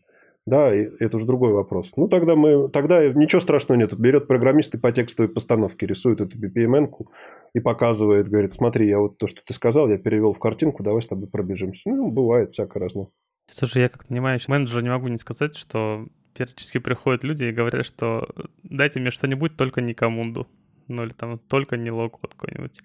Да, 0.46 0.74
и 0.74 0.90
это 1.00 1.16
уже 1.16 1.24
другой 1.24 1.52
вопрос. 1.52 1.92
Ну, 1.96 2.06
тогда 2.06 2.36
мы, 2.36 2.68
тогда 2.68 3.06
ничего 3.08 3.40
страшного 3.40 3.78
нет. 3.78 3.98
Берет 3.98 4.26
программист 4.26 4.74
и 4.74 4.78
по 4.78 4.92
текстовой 4.92 5.32
постановке 5.32 5.86
рисует 5.86 6.20
эту 6.20 6.38
BPMN-ку 6.38 7.10
и 7.54 7.60
показывает, 7.60 8.28
говорит, 8.28 8.52
смотри, 8.52 8.86
я 8.86 8.98
вот 8.98 9.16
то, 9.16 9.26
что 9.26 9.40
ты 9.42 9.54
сказал, 9.54 9.88
я 9.88 9.96
перевел 9.96 10.34
в 10.34 10.38
картинку, 10.38 10.82
давай 10.82 11.00
с 11.00 11.06
тобой 11.06 11.28
пробежимся. 11.28 11.88
Ну, 11.88 12.10
бывает 12.10 12.50
всякое 12.52 12.80
разное. 12.80 13.08
Слушай, 13.48 13.82
я 13.82 13.88
как 13.88 14.06
понимающий 14.06 14.50
менеджер 14.50 14.82
не 14.82 14.90
могу 14.90 15.08
не 15.08 15.16
сказать, 15.16 15.56
что 15.56 16.06
периодически 16.34 16.78
приходят 16.78 17.24
люди 17.24 17.44
и 17.44 17.52
говорят, 17.52 17.86
что 17.86 18.28
дайте 18.62 19.00
мне 19.00 19.10
что-нибудь, 19.10 19.56
только 19.56 19.80
не 19.80 19.94
Камунду. 19.94 20.46
Ну 20.88 21.04
или 21.04 21.12
там 21.12 21.38
только 21.38 21.76
не 21.76 21.90
low-code 21.90 22.34
какой-нибудь. 22.34 22.80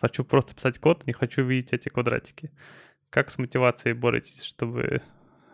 Хочу 0.00 0.24
просто 0.24 0.54
писать 0.54 0.78
код, 0.78 1.06
не 1.06 1.12
хочу 1.12 1.42
видеть 1.42 1.72
эти 1.72 1.88
квадратики. 1.88 2.50
Как 3.10 3.30
с 3.30 3.38
мотивацией 3.38 3.94
боретесь, 3.94 4.42
чтобы 4.42 5.02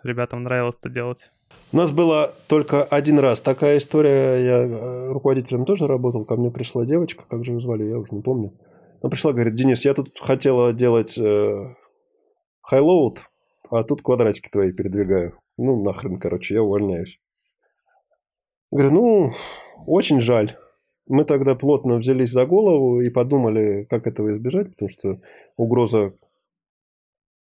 ребятам 0.03 0.43
нравилось 0.43 0.77
это 0.79 0.89
делать? 0.89 1.31
У 1.73 1.77
нас 1.77 1.93
была 1.93 2.33
только 2.47 2.85
один 2.85 3.19
раз 3.19 3.41
такая 3.41 3.79
история. 3.79 4.45
Я 4.45 4.59
э, 4.63 5.13
руководителем 5.13 5.65
тоже 5.65 5.87
работал. 5.87 6.25
Ко 6.25 6.37
мне 6.37 6.51
пришла 6.51 6.85
девочка, 6.85 7.25
как 7.29 7.45
же 7.45 7.53
ее 7.53 7.61
звали, 7.61 7.85
я 7.85 7.99
уже 7.99 8.15
не 8.15 8.23
помню. 8.23 8.53
Она 9.03 9.11
пришла, 9.11 9.33
говорит, 9.33 9.55
Денис, 9.55 9.85
я 9.85 9.95
тут 9.95 10.19
хотела 10.19 10.73
делать 10.73 11.17
э, 11.19 11.75
highload, 12.63 13.21
а 13.71 13.83
тут 13.85 14.03
квадратики 14.03 14.49
твои 14.49 14.73
передвигаю. 14.73 15.39
Ну, 15.57 15.83
нахрен, 15.83 16.19
короче, 16.19 16.55
я 16.55 16.63
увольняюсь. 16.63 17.21
Говорю, 18.71 18.91
ну, 18.91 19.33
очень 19.87 20.21
жаль. 20.21 20.57
Мы 21.07 21.25
тогда 21.25 21.55
плотно 21.55 21.97
взялись 21.97 22.31
за 22.31 22.47
голову 22.47 23.01
и 23.01 23.11
подумали, 23.11 23.87
как 23.91 24.07
этого 24.07 24.31
избежать, 24.31 24.71
потому 24.71 24.89
что 24.89 25.21
угроза 25.57 26.15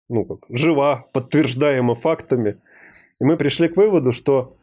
ну, 0.08 0.24
как, 0.24 0.40
жива, 0.48 1.06
подтверждаема 1.12 1.94
фактами. 1.94 2.60
И 3.20 3.24
мы 3.24 3.36
пришли 3.36 3.68
к 3.68 3.76
выводу, 3.76 4.12
что 4.12 4.56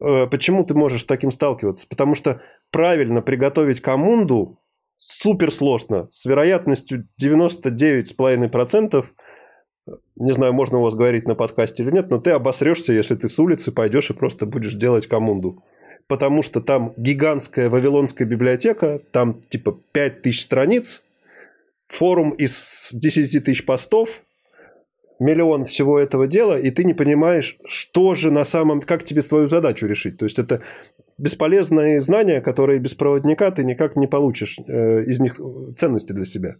э, 0.00 0.26
почему 0.26 0.64
ты 0.64 0.74
можешь 0.74 1.02
с 1.02 1.06
таким 1.06 1.30
сталкиваться? 1.30 1.86
Потому 1.88 2.14
что 2.14 2.40
правильно 2.70 3.20
приготовить 3.22 3.80
команду 3.80 4.58
супер 4.96 5.52
сложно. 5.52 6.08
С 6.10 6.24
вероятностью 6.24 7.06
99,5%, 7.22 9.04
не 10.16 10.32
знаю, 10.32 10.52
можно 10.52 10.78
у 10.78 10.82
вас 10.82 10.94
говорить 10.94 11.26
на 11.26 11.34
подкасте 11.34 11.82
или 11.82 11.90
нет, 11.90 12.10
но 12.10 12.18
ты 12.18 12.30
обосрешься, 12.30 12.92
если 12.92 13.14
ты 13.14 13.28
с 13.28 13.38
улицы 13.38 13.72
пойдешь 13.72 14.10
и 14.10 14.14
просто 14.14 14.46
будешь 14.46 14.74
делать 14.74 15.06
команду. 15.06 15.62
Потому 16.08 16.42
что 16.42 16.60
там 16.60 16.94
гигантская 16.96 17.68
вавилонская 17.68 18.26
библиотека, 18.26 19.00
там 19.12 19.40
типа 19.48 19.78
5000 19.92 20.42
страниц, 20.42 21.02
форум 21.86 22.30
из 22.30 22.90
10 22.92 23.44
тысяч 23.44 23.64
постов, 23.64 24.22
миллион 25.20 25.64
всего 25.64 25.98
этого 25.98 26.26
дела, 26.26 26.58
и 26.58 26.70
ты 26.70 26.84
не 26.84 26.94
понимаешь, 26.94 27.58
что 27.64 28.14
же 28.14 28.30
на 28.30 28.44
самом... 28.44 28.80
Как 28.80 29.04
тебе 29.04 29.22
свою 29.22 29.48
задачу 29.48 29.86
решить. 29.86 30.16
То 30.16 30.24
есть, 30.24 30.38
это 30.38 30.62
бесполезные 31.18 32.00
знания, 32.00 32.40
которые 32.40 32.78
без 32.78 32.94
проводника 32.94 33.50
ты 33.50 33.64
никак 33.64 33.96
не 33.96 34.06
получишь 34.06 34.58
э, 34.66 35.02
из 35.04 35.20
них 35.20 35.40
ценности 35.76 36.12
для 36.12 36.24
себя. 36.24 36.56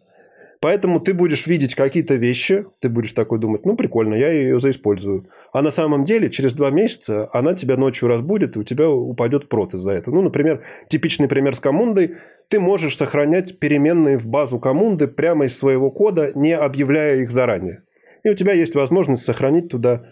Поэтому 0.60 0.98
ты 0.98 1.14
будешь 1.14 1.46
видеть 1.46 1.74
какие-то 1.74 2.14
вещи, 2.14 2.66
ты 2.80 2.88
будешь 2.88 3.12
такой 3.12 3.38
думать, 3.38 3.64
ну, 3.64 3.76
прикольно, 3.76 4.14
я 4.14 4.30
ее 4.30 4.58
заиспользую. 4.58 5.28
А 5.52 5.62
на 5.62 5.70
самом 5.70 6.04
деле 6.04 6.30
через 6.30 6.52
два 6.52 6.70
месяца 6.70 7.28
она 7.32 7.54
тебя 7.54 7.76
ночью 7.76 8.08
разбудит, 8.08 8.56
и 8.56 8.58
у 8.58 8.64
тебя 8.64 8.90
упадет 8.90 9.48
прот 9.48 9.74
из-за 9.74 9.92
этого. 9.92 10.16
Ну, 10.16 10.22
например, 10.22 10.64
типичный 10.88 11.28
пример 11.28 11.54
с 11.54 11.60
коммундой. 11.60 12.16
Ты 12.48 12.60
можешь 12.60 12.96
сохранять 12.96 13.58
переменные 13.60 14.18
в 14.18 14.26
базу 14.26 14.58
коммунды 14.58 15.06
прямо 15.06 15.44
из 15.44 15.56
своего 15.56 15.90
кода, 15.90 16.32
не 16.34 16.52
объявляя 16.52 17.20
их 17.20 17.30
заранее. 17.30 17.84
И 18.24 18.30
у 18.30 18.34
тебя 18.34 18.52
есть 18.52 18.74
возможность 18.74 19.24
сохранить 19.24 19.68
туда 19.68 20.06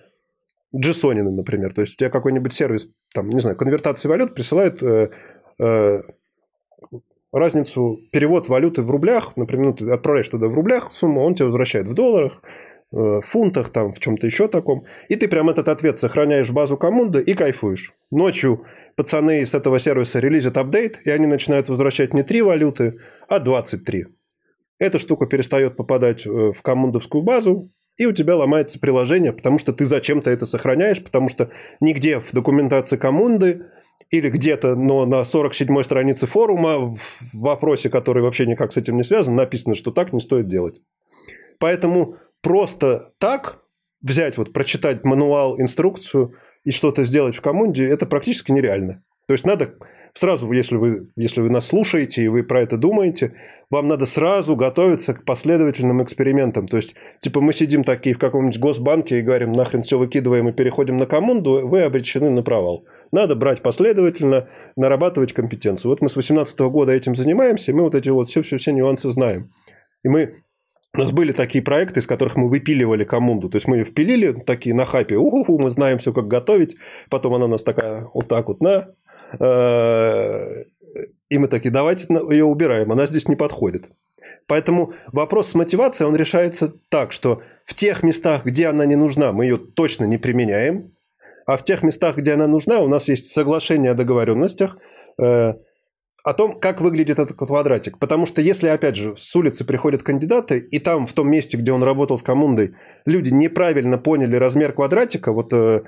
JSON, 0.75 1.23
например. 1.23 1.73
То 1.73 1.81
есть 1.81 1.95
у 1.95 1.97
тебя 1.97 2.11
какой-нибудь 2.11 2.53
сервис, 2.53 2.89
там, 3.15 3.31
не 3.31 3.41
знаю, 3.41 3.57
конвертации 3.57 4.09
валют 4.09 4.35
присылает 4.35 4.83
э, 4.83 5.11
э, 5.59 6.03
разницу, 7.39 8.01
перевод 8.13 8.49
валюты 8.49 8.83
в 8.83 8.91
рублях, 8.91 9.37
например, 9.37 9.67
ну, 9.67 9.73
ты 9.75 9.91
отправляешь 9.91 10.29
туда 10.29 10.49
в 10.49 10.55
рублях 10.55 10.93
сумму, 10.93 11.23
он 11.23 11.35
тебе 11.35 11.47
возвращает 11.47 11.87
в 11.89 11.95
долларах, 11.95 12.43
э, 12.93 12.97
в 12.97 13.23
фунтах, 13.23 13.71
там, 13.71 13.93
в 13.93 13.99
чем-то 13.99 14.27
еще 14.27 14.49
таком. 14.49 14.85
И 15.09 15.17
ты 15.17 15.29
прям 15.29 15.51
этот 15.51 15.69
ответ 15.69 15.99
сохраняешь 15.99 16.49
в 16.49 16.55
базу 16.55 16.77
команды 16.77 17.21
и 17.21 17.35
кайфуешь. 17.35 17.95
Ночью 18.11 18.65
пацаны 18.97 19.45
с 19.45 19.55
этого 19.55 19.79
сервиса 19.81 20.21
релизят 20.21 20.57
апдейт, 20.57 21.01
и 21.05 21.11
они 21.11 21.27
начинают 21.27 21.69
возвращать 21.69 22.15
не 22.15 22.23
3 22.23 22.43
валюты, 22.43 22.99
а 23.29 23.39
23. 23.39 24.07
Эта 24.79 24.99
штука 24.99 25.27
перестает 25.27 25.77
попадать 25.77 26.27
э, 26.27 26.31
в 26.31 26.63
командовскую 26.63 27.23
базу, 27.23 27.71
и 27.97 28.05
у 28.05 28.13
тебя 28.13 28.37
ломается 28.37 28.79
приложение, 28.79 29.33
потому 29.33 29.59
что 29.59 29.73
ты 29.73 29.85
зачем-то 29.85 30.31
это 30.31 30.45
сохраняешь, 30.45 31.03
потому 31.03 31.29
что 31.29 31.51
нигде 31.81 32.21
в 32.21 32.31
документации 32.33 32.97
команды 32.97 33.67
или 34.11 34.29
где-то, 34.29 34.77
но 34.77 35.05
на 35.07 35.23
47-й 35.23 35.85
странице 35.85 36.27
форума 36.27 36.79
в 36.79 36.99
вопросе, 37.33 37.91
который 37.91 38.23
вообще 38.23 38.47
никак 38.47 38.73
с 38.73 38.77
этим 38.77 38.97
не 38.97 39.05
связан, 39.05 39.35
написано, 39.35 39.75
что 39.75 39.91
так 39.91 40.13
не 40.13 40.21
стоит 40.21 40.47
делать. 40.49 40.81
Поэтому 41.59 42.17
просто 42.41 43.13
так 43.19 43.63
взять, 44.03 44.37
вот 44.37 44.53
прочитать 44.53 45.05
мануал, 45.05 45.61
инструкцию 45.61 46.35
и 46.63 46.71
что-то 46.71 47.05
сделать 47.05 47.37
в 47.37 47.41
команде, 47.41 47.89
это 47.89 48.07
практически 48.07 48.53
нереально. 48.53 49.03
То 49.27 49.35
есть 49.35 49.45
надо 49.45 49.75
сразу, 50.15 50.51
если 50.53 50.77
вы, 50.77 51.11
если 51.17 51.41
вы 51.41 51.51
нас 51.51 51.67
слушаете 51.67 52.23
и 52.23 52.29
вы 52.29 52.45
про 52.45 52.61
это 52.61 52.77
думаете, 52.77 53.35
вам 53.71 53.89
надо 53.89 54.07
сразу 54.07 54.55
готовиться 54.55 55.15
к 55.15 55.25
последовательным 55.25 56.03
экспериментам. 56.03 56.69
То 56.69 56.77
есть, 56.77 56.95
типа, 57.19 57.41
мы 57.41 57.53
сидим 57.53 57.83
такие 57.83 58.15
в 58.15 58.19
каком-нибудь 58.19 58.61
госбанке 58.61 59.19
и 59.19 59.23
говорим, 59.23 59.53
нахрен 59.53 59.83
все 59.83 59.99
выкидываем 59.99 60.49
и 60.49 60.53
переходим 60.53 60.97
на 60.97 61.07
команду, 61.07 61.67
вы 61.67 61.83
обречены 61.83 62.31
на 62.31 62.45
провал. 62.45 62.87
Надо 63.11 63.35
брать 63.35 63.63
последовательно, 63.63 64.49
нарабатывать 64.77 65.33
компетенцию. 65.33 65.91
Вот 65.91 66.03
мы 66.03 66.09
с 66.09 66.13
2018 66.13 66.59
года 66.61 66.93
этим 66.93 67.17
занимаемся, 67.17 67.73
и 67.73 67.75
мы 67.75 67.83
вот 67.83 67.97
эти 67.97 68.09
вот 68.09 68.29
все-все-все 68.29 68.73
нюансы 68.73 69.11
знаем. 69.11 69.51
И 70.05 70.09
мы 70.09 70.35
у 70.95 70.99
нас 70.99 71.11
были 71.13 71.33
такие 71.33 71.63
проекты, 71.63 72.01
из 72.01 72.07
которых 72.07 72.37
мы 72.37 72.49
выпиливали 72.49 73.05
команду. 73.05 73.51
То 73.51 73.57
есть 73.57 73.69
мы 73.69 73.77
ее 73.77 73.85
впилили 73.85 74.33
такие 74.33 74.75
на 74.75 74.87
хапе. 74.87 75.17
Уху, 75.17 75.59
мы 75.59 75.69
знаем 75.69 75.99
все, 75.99 76.13
как 76.15 76.27
готовить. 76.27 76.77
Потом 77.11 77.35
она 77.35 77.49
нас 77.49 77.63
такая 77.63 78.09
вот 78.15 78.29
так 78.29 78.49
вот 78.49 78.63
на 78.63 78.95
и 81.29 81.39
мы 81.39 81.49
такие, 81.49 81.71
давайте 81.71 82.07
ее 82.31 82.45
убираем, 82.45 82.93
она 82.93 83.07
здесь 83.07 83.29
не 83.29 83.37
подходит. 83.37 83.89
Поэтому 84.47 84.93
вопрос 85.13 85.51
с 85.51 85.55
мотивацией, 85.55 86.09
он 86.09 86.17
решается 86.17 86.73
так, 86.89 87.13
что 87.13 87.43
в 87.65 87.75
тех 87.75 88.03
местах, 88.03 88.45
где 88.45 88.69
она 88.69 88.85
не 88.87 88.97
нужна, 88.97 89.33
мы 89.33 89.45
ее 89.45 89.57
точно 89.57 90.05
не 90.05 90.19
применяем, 90.19 90.93
а 91.47 91.57
в 91.57 91.63
тех 91.63 91.83
местах, 91.83 92.17
где 92.17 92.33
она 92.33 92.47
нужна, 92.47 92.81
у 92.81 92.89
нас 92.89 93.09
есть 93.09 93.27
соглашение 93.33 93.93
о 93.93 93.95
договоренностях 93.95 94.79
э, 95.21 95.55
о 96.25 96.33
том, 96.33 96.59
как 96.59 96.81
выглядит 96.81 97.21
этот 97.21 97.37
квадратик. 97.37 97.99
Потому 98.01 98.27
что 98.27 98.43
если, 98.43 98.67
опять 98.67 98.97
же, 98.97 99.15
с 99.17 99.35
улицы 99.37 99.65
приходят 99.65 100.03
кандидаты, 100.03 100.59
и 100.59 100.81
там, 100.81 101.07
в 101.07 101.13
том 101.13 101.31
месте, 101.31 101.57
где 101.57 101.71
он 101.71 101.85
работал 101.85 102.19
с 102.19 102.23
командой, 102.23 102.75
люди 103.05 103.33
неправильно 103.33 103.97
поняли 103.97 104.35
размер 104.35 104.73
квадратика, 104.73 105.33
вот 105.33 105.53
э, 105.53 105.83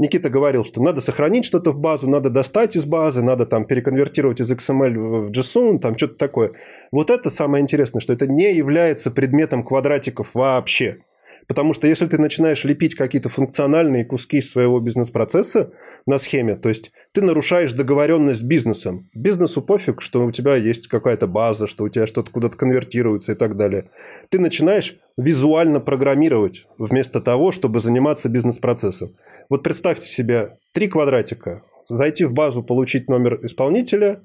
Никита 0.00 0.30
говорил, 0.30 0.64
что 0.64 0.82
надо 0.82 1.02
сохранить 1.02 1.44
что-то 1.44 1.72
в 1.72 1.78
базу, 1.78 2.08
надо 2.08 2.30
достать 2.30 2.74
из 2.74 2.86
базы, 2.86 3.20
надо 3.22 3.44
там 3.44 3.66
переконвертировать 3.66 4.40
из 4.40 4.50
XML 4.50 5.26
в 5.26 5.30
JSON, 5.30 5.78
там 5.78 5.94
что-то 5.98 6.14
такое. 6.14 6.52
Вот 6.90 7.10
это 7.10 7.28
самое 7.28 7.60
интересное, 7.60 8.00
что 8.00 8.14
это 8.14 8.26
не 8.26 8.50
является 8.54 9.10
предметом 9.10 9.62
квадратиков 9.62 10.30
вообще. 10.32 11.02
Потому 11.50 11.74
что 11.74 11.88
если 11.88 12.06
ты 12.06 12.16
начинаешь 12.16 12.62
лепить 12.62 12.94
какие-то 12.94 13.28
функциональные 13.28 14.04
куски 14.04 14.40
своего 14.40 14.78
бизнес-процесса 14.78 15.72
на 16.06 16.20
схеме, 16.20 16.54
то 16.54 16.68
есть 16.68 16.92
ты 17.12 17.22
нарушаешь 17.22 17.72
договоренность 17.72 18.38
с 18.38 18.44
бизнесом. 18.44 19.10
Бизнесу 19.14 19.60
пофиг, 19.60 20.00
что 20.00 20.24
у 20.24 20.30
тебя 20.30 20.54
есть 20.54 20.86
какая-то 20.86 21.26
база, 21.26 21.66
что 21.66 21.82
у 21.82 21.88
тебя 21.88 22.06
что-то 22.06 22.30
куда-то 22.30 22.56
конвертируется 22.56 23.32
и 23.32 23.34
так 23.34 23.56
далее. 23.56 23.90
Ты 24.28 24.38
начинаешь 24.38 25.00
визуально 25.16 25.80
программировать 25.80 26.68
вместо 26.78 27.20
того, 27.20 27.50
чтобы 27.50 27.80
заниматься 27.80 28.28
бизнес-процессом. 28.28 29.16
Вот 29.48 29.64
представьте 29.64 30.06
себе 30.06 30.56
три 30.72 30.86
квадратика. 30.86 31.64
Зайти 31.88 32.26
в 32.26 32.32
базу, 32.32 32.62
получить 32.62 33.08
номер 33.08 33.40
исполнителя, 33.44 34.22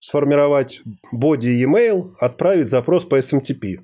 сформировать 0.00 0.82
боди 1.12 1.46
e-mail, 1.46 2.12
отправить 2.20 2.68
запрос 2.68 3.06
по 3.06 3.18
SMTP 3.18 3.78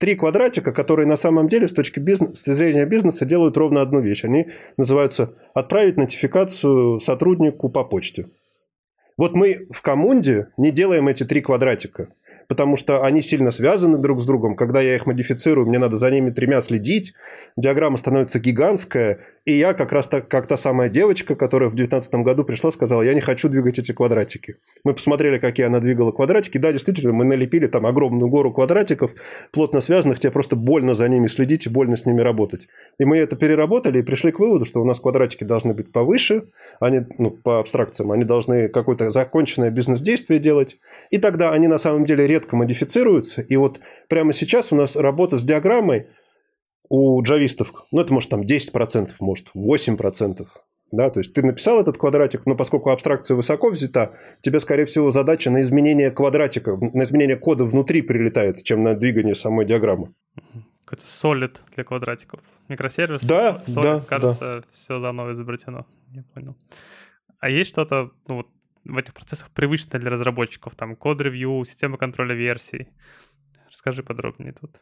три 0.00 0.14
квадратика, 0.14 0.72
которые 0.72 1.06
на 1.06 1.16
самом 1.16 1.46
деле 1.46 1.68
с 1.68 1.72
точки, 1.72 2.00
бизнес, 2.00 2.40
с 2.40 2.54
зрения 2.54 2.86
бизнеса 2.86 3.26
делают 3.26 3.56
ровно 3.58 3.82
одну 3.82 4.00
вещь. 4.00 4.24
Они 4.24 4.48
называются 4.78 5.34
«отправить 5.52 5.98
нотификацию 5.98 6.98
сотруднику 7.00 7.68
по 7.68 7.84
почте». 7.84 8.26
Вот 9.18 9.34
мы 9.34 9.66
в 9.70 9.82
коммунде 9.82 10.48
не 10.56 10.70
делаем 10.70 11.06
эти 11.06 11.24
три 11.24 11.42
квадратика 11.42 12.08
потому 12.50 12.76
что 12.76 13.04
они 13.04 13.22
сильно 13.22 13.52
связаны 13.52 13.96
друг 13.96 14.20
с 14.20 14.24
другом. 14.24 14.56
Когда 14.56 14.80
я 14.80 14.96
их 14.96 15.06
модифицирую, 15.06 15.68
мне 15.68 15.78
надо 15.78 15.96
за 15.96 16.10
ними 16.10 16.30
тремя 16.30 16.60
следить. 16.60 17.14
Диаграмма 17.56 17.96
становится 17.96 18.40
гигантская. 18.40 19.20
И 19.44 19.52
я 19.52 19.72
как 19.72 19.92
раз 19.92 20.08
так, 20.08 20.26
как 20.26 20.48
та 20.48 20.56
самая 20.56 20.88
девочка, 20.88 21.36
которая 21.36 21.70
в 21.70 21.76
2019 21.76 22.26
году 22.26 22.42
пришла, 22.42 22.72
сказала, 22.72 23.02
я 23.02 23.14
не 23.14 23.20
хочу 23.20 23.48
двигать 23.48 23.78
эти 23.78 23.92
квадратики. 23.92 24.56
Мы 24.82 24.94
посмотрели, 24.94 25.38
какие 25.38 25.66
она 25.66 25.78
двигала 25.78 26.10
квадратики. 26.10 26.58
Да, 26.58 26.72
действительно, 26.72 27.12
мы 27.12 27.24
налепили 27.24 27.68
там 27.68 27.86
огромную 27.86 28.28
гору 28.28 28.52
квадратиков, 28.52 29.12
плотно 29.52 29.80
связанных. 29.80 30.18
Тебе 30.18 30.32
просто 30.32 30.56
больно 30.56 30.94
за 30.94 31.08
ними 31.08 31.28
следить 31.28 31.66
и 31.66 31.68
больно 31.68 31.96
с 31.96 32.04
ними 32.04 32.20
работать. 32.20 32.66
И 32.98 33.04
мы 33.04 33.18
это 33.18 33.36
переработали 33.36 34.00
и 34.00 34.02
пришли 34.02 34.32
к 34.32 34.40
выводу, 34.40 34.64
что 34.64 34.82
у 34.82 34.84
нас 34.84 34.98
квадратики 34.98 35.44
должны 35.44 35.72
быть 35.72 35.92
повыше. 35.92 36.48
Они, 36.80 37.02
ну, 37.16 37.30
по 37.30 37.60
абстракциям, 37.60 38.10
они 38.10 38.24
должны 38.24 38.68
какое-то 38.68 39.12
законченное 39.12 39.70
бизнес-действие 39.70 40.40
делать. 40.40 40.78
И 41.10 41.18
тогда 41.18 41.52
они 41.52 41.68
на 41.68 41.78
самом 41.78 42.04
деле 42.04 42.26
редко 42.26 42.39
редко 42.40 42.56
модифицируются. 42.56 43.42
И 43.42 43.56
вот 43.56 43.80
прямо 44.08 44.32
сейчас 44.32 44.72
у 44.72 44.76
нас 44.76 44.96
работа 44.96 45.36
с 45.36 45.44
диаграммой 45.44 46.06
у 46.88 47.22
джавистов, 47.22 47.72
ну, 47.92 48.00
это 48.00 48.12
может 48.12 48.30
там 48.30 48.42
10%, 48.42 49.10
может 49.20 49.48
8%. 49.54 50.46
Да, 50.92 51.08
то 51.08 51.20
есть 51.20 51.32
ты 51.34 51.44
написал 51.44 51.80
этот 51.80 51.98
квадратик, 51.98 52.46
но 52.46 52.56
поскольку 52.56 52.90
абстракция 52.90 53.36
высоко 53.36 53.70
взята, 53.70 54.16
тебе, 54.40 54.58
скорее 54.58 54.86
всего, 54.86 55.12
задача 55.12 55.48
на 55.48 55.60
изменение 55.60 56.10
квадратика, 56.10 56.76
на 56.76 57.04
изменение 57.04 57.36
кода 57.36 57.64
внутри 57.64 58.02
прилетает, 58.02 58.64
чем 58.64 58.82
на 58.82 58.94
двигание 58.94 59.36
самой 59.36 59.66
диаграммы. 59.66 60.12
Какой-то 60.84 61.04
solid 61.04 61.58
для 61.76 61.84
квадратиков. 61.84 62.40
Микросервис. 62.68 63.22
Да, 63.22 63.62
solid, 63.68 63.82
да. 63.82 64.00
Кажется, 64.00 64.40
да. 64.40 64.62
все 64.72 64.98
заново 64.98 65.30
изобретено. 65.32 65.86
Не 66.08 66.22
понял. 66.22 66.56
А 67.38 67.48
есть 67.48 67.70
что-то, 67.70 68.10
ну 68.26 68.36
вот 68.38 68.48
в 68.84 68.96
этих 68.96 69.14
процессах 69.14 69.50
привычно 69.50 69.98
для 69.98 70.10
разработчиков? 70.10 70.74
Там 70.74 70.96
код-ревью, 70.96 71.64
система 71.64 71.96
контроля 71.98 72.34
версий. 72.34 72.88
Расскажи 73.68 74.02
подробнее 74.02 74.52
тут. 74.52 74.80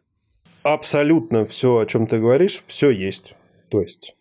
Абсолютно 0.62 1.46
все, 1.46 1.78
о 1.78 1.86
чем 1.86 2.06
ты 2.06 2.18
говоришь, 2.18 2.62
все 2.66 2.90
есть. 2.90 3.36
То 3.70 3.80
есть 3.80 4.16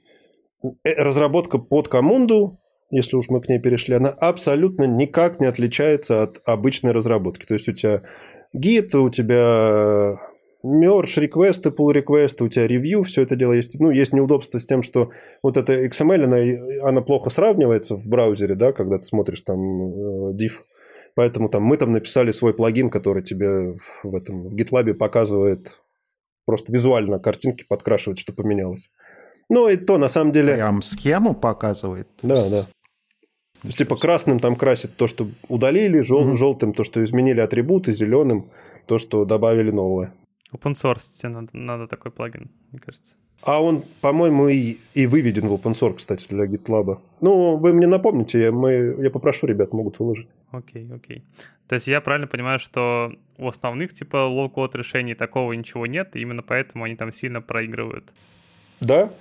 э, 0.64 0.94
разработка 1.04 1.58
под 1.58 1.88
команду, 1.88 2.60
если 2.92 3.16
уж 3.16 3.30
мы 3.30 3.42
к 3.42 3.50
ней 3.50 3.60
перешли, 3.60 3.96
она 3.96 4.10
абсолютно 4.10 4.84
никак 4.84 5.40
не 5.40 5.46
отличается 5.46 6.24
от 6.24 6.42
обычной 6.48 6.92
разработки. 6.92 7.46
То 7.46 7.54
есть 7.54 7.68
у 7.68 7.74
тебя 7.74 8.04
гид, 8.54 8.94
у 8.96 9.10
тебя 9.10 10.20
merge 10.64 11.20
реквесты, 11.20 11.70
pull 11.70 11.92
реквесты, 11.92 12.44
у 12.44 12.50
тебя 12.50 12.68
ревью, 12.68 13.04
все 13.04 13.22
это 13.22 13.36
дело 13.36 13.54
есть. 13.54 13.80
Ну, 13.80 13.92
есть 13.92 14.14
неудобство 14.14 14.60
с 14.60 14.66
тем, 14.66 14.82
что 14.82 15.12
вот 15.44 15.58
эта 15.58 15.86
XML, 15.86 16.24
она, 16.24 16.90
она 16.90 17.02
плохо 17.02 17.30
сравнивается 17.30 17.96
в 17.96 18.08
браузере, 18.08 18.56
да, 18.56 18.72
когда 18.72 18.98
ты 18.98 19.04
смотришь 19.04 19.42
там 19.42 19.60
э, 19.60 20.34
div. 20.34 20.52
Поэтому 21.16 21.50
там 21.50 21.64
мы 21.64 21.78
там 21.78 21.92
написали 21.92 22.32
свой 22.32 22.54
плагин, 22.54 22.90
который 22.90 23.24
тебе 23.24 23.76
в 24.04 24.16
этом 24.16 24.50
в 24.50 24.56
GitLab 24.56 24.94
показывает 24.94 25.72
просто 26.46 26.72
визуально 26.72 27.20
картинки 27.20 27.66
подкрашивает, 27.68 28.20
что 28.20 28.34
поменялось. 28.34 28.90
Ну, 29.50 29.68
и 29.70 29.78
то, 29.78 29.98
на 29.98 30.10
самом 30.10 30.32
деле... 30.32 30.56
Прям 30.56 30.82
схему 30.82 31.34
показывает? 31.34 32.08
Да, 32.22 32.50
да. 32.50 32.68
То 33.62 33.68
есть, 33.68 33.78
типа, 33.78 33.96
красным 33.98 34.40
там 34.40 34.56
красит 34.56 34.96
то, 34.96 35.08
что 35.08 35.28
удалили, 35.48 36.02
жел- 36.02 36.30
mm-hmm. 36.30 36.36
желтым 36.36 36.74
то, 36.74 36.84
что 36.84 37.04
изменили 37.04 37.40
атрибуты, 37.40 37.94
зеленым 37.94 38.52
то, 38.86 38.98
что 38.98 39.26
добавили 39.26 39.72
новое. 39.72 40.14
Open 40.54 40.74
source 40.74 41.28
надо, 41.28 41.50
надо 41.54 41.88
такой 41.88 42.12
плагин, 42.12 42.50
мне 42.72 42.80
кажется. 42.80 43.16
А 43.44 43.62
он, 43.62 43.84
по-моему, 44.02 44.48
и, 44.48 44.78
и 44.94 45.06
выведен 45.06 45.48
в 45.48 45.54
open 45.54 45.74
source, 45.74 45.96
кстати, 45.96 46.26
для 46.30 46.46
GitLab. 46.46 47.00
Ну, 47.22 47.58
вы 47.58 47.74
мне 47.74 47.88
напомните, 47.88 48.42
я, 48.42 48.52
мы, 48.52 48.96
я 49.00 49.12
попрошу, 49.12 49.46
ребят, 49.48 49.74
могут 49.74 50.00
выложить. 50.00 50.28
Окей, 50.52 50.86
okay, 50.86 50.96
окей. 50.96 51.18
Okay. 51.18 51.24
То 51.68 51.76
есть 51.76 51.88
я 51.88 52.00
правильно 52.02 52.28
понимаю, 52.28 52.60
что 52.60 53.12
у 53.38 53.48
основных 53.48 53.94
типа 53.94 54.26
low-code 54.26 54.76
решений 54.76 55.16
такого 55.16 55.52
ничего 55.54 55.86
нет, 55.86 56.16
и 56.16 56.22
именно 56.22 56.42
поэтому 56.42 56.86
они 56.86 56.96
там 56.96 57.12
сильно 57.12 57.42
проигрывают? 57.42 58.06
Да. 58.80 59.12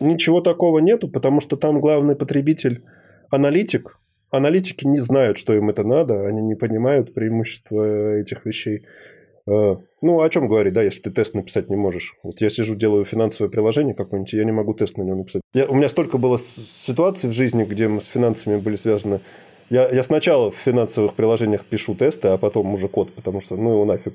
Ничего 0.00 0.40
такого 0.40 0.78
нету, 0.78 1.08
потому 1.08 1.40
что 1.40 1.56
там 1.56 1.80
главный 1.80 2.14
потребитель 2.14 2.84
аналитик. 3.30 3.98
Аналитики 4.30 4.86
не 4.86 4.98
знают, 4.98 5.38
что 5.38 5.54
им 5.54 5.70
это 5.70 5.84
надо, 5.84 6.26
они 6.26 6.40
не 6.40 6.54
понимают 6.54 7.14
преимущества 7.14 8.16
этих 8.16 8.46
вещей. 8.46 8.86
Ну, 10.04 10.20
о 10.20 10.28
чем 10.28 10.48
говорить, 10.48 10.74
да, 10.74 10.82
если 10.82 11.00
ты 11.00 11.10
тест 11.10 11.32
написать 11.32 11.70
не 11.70 11.76
можешь. 11.76 12.16
Вот 12.22 12.38
я 12.42 12.50
сижу, 12.50 12.74
делаю 12.74 13.06
финансовое 13.06 13.50
приложение 13.50 13.94
какое-нибудь, 13.94 14.34
я 14.34 14.44
не 14.44 14.52
могу 14.52 14.74
тест 14.74 14.98
на 14.98 15.02
него 15.02 15.16
написать. 15.16 15.40
Я, 15.54 15.64
у 15.64 15.74
меня 15.74 15.88
столько 15.88 16.18
было 16.18 16.38
ситуаций 16.38 17.30
в 17.30 17.32
жизни, 17.32 17.64
где 17.64 17.88
мы 17.88 18.02
с 18.02 18.08
финансами 18.08 18.58
были 18.58 18.76
связаны. 18.76 19.20
Я, 19.70 19.88
я 19.88 20.04
сначала 20.04 20.50
в 20.50 20.56
финансовых 20.56 21.14
приложениях 21.14 21.64
пишу 21.64 21.94
тесты, 21.94 22.28
а 22.28 22.36
потом 22.36 22.74
уже 22.74 22.86
код, 22.86 23.14
потому 23.14 23.40
что, 23.40 23.56
ну, 23.56 23.70
его 23.70 23.86
нафиг. 23.86 24.12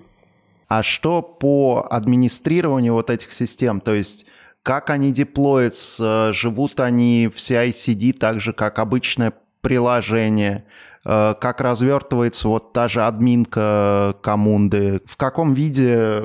А 0.68 0.84
что 0.84 1.24
по 1.24 1.88
администрированию 1.90 2.94
вот 2.94 3.10
этих 3.10 3.34
систем? 3.34 3.82
То 3.82 3.96
есть 3.96 4.28
как 4.62 4.92
они 4.92 5.12
деплоятся? 5.12 6.34
Живут 6.34 6.80
они 6.82 7.32
в 7.34 7.38
CI/CD 7.38 8.14
так 8.14 8.42
же, 8.42 8.54
как 8.54 8.78
обычное 8.78 9.34
приложение? 9.62 10.66
Э, 11.06 11.36
как 11.40 11.62
развертывается 11.62 12.48
вот 12.48 12.74
та 12.74 12.88
же 12.88 13.04
админка 13.04 14.16
Камунды, 14.22 15.02
в 15.06 15.18
каком 15.18 15.54
виде 15.54 16.24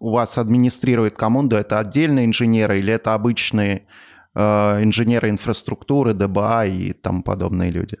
у 0.00 0.10
вас 0.10 0.38
администрирует 0.38 1.14
Камунду, 1.16 1.56
это 1.56 1.78
отдельные 1.78 2.26
инженеры 2.26 2.78
или 2.78 2.92
это 2.92 3.14
обычные 3.14 3.86
э, 4.34 4.40
инженеры 4.82 5.30
инфраструктуры, 5.30 6.14
DBA 6.14 6.66
и 6.66 6.92
тому 6.92 7.22
подобные 7.22 7.70
люди? 7.70 7.96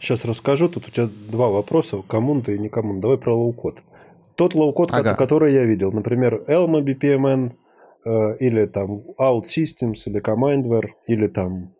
Сейчас 0.00 0.24
расскажу. 0.24 0.68
Тут 0.68 0.88
у 0.88 0.90
тебя 0.90 1.08
два 1.28 1.48
вопроса, 1.48 2.02
Камунда 2.06 2.52
и 2.52 2.58
не 2.58 2.68
Камунда. 2.68 3.02
Давай 3.02 3.18
про 3.18 3.34
лоу-код. 3.34 3.82
Тот 4.36 4.54
лоу-код, 4.54 4.90
ага. 4.92 5.14
который 5.14 5.52
я 5.52 5.64
видел, 5.64 5.92
например, 5.92 6.44
Elma 6.46 6.80
BPMN, 6.80 7.52
э, 8.04 8.36
или 8.38 8.66
там 8.66 9.02
OutSystems, 9.20 10.02
или 10.06 10.22
Comindware, 10.22 10.90
или 11.08 11.26
там 11.26 11.72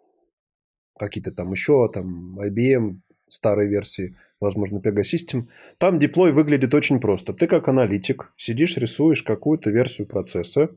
какие-то 0.98 1.32
там 1.32 1.52
еще, 1.52 1.88
там 1.92 2.38
IBM, 2.40 3.00
старой 3.28 3.68
версии, 3.68 4.16
возможно, 4.40 4.78
Pegasystems. 4.78 5.48
Там 5.78 5.98
деплой 5.98 6.32
выглядит 6.32 6.74
очень 6.74 7.00
просто. 7.00 7.32
Ты 7.32 7.46
как 7.46 7.68
аналитик 7.68 8.32
сидишь, 8.36 8.76
рисуешь 8.76 9.22
какую-то 9.22 9.70
версию 9.70 10.06
процесса, 10.06 10.70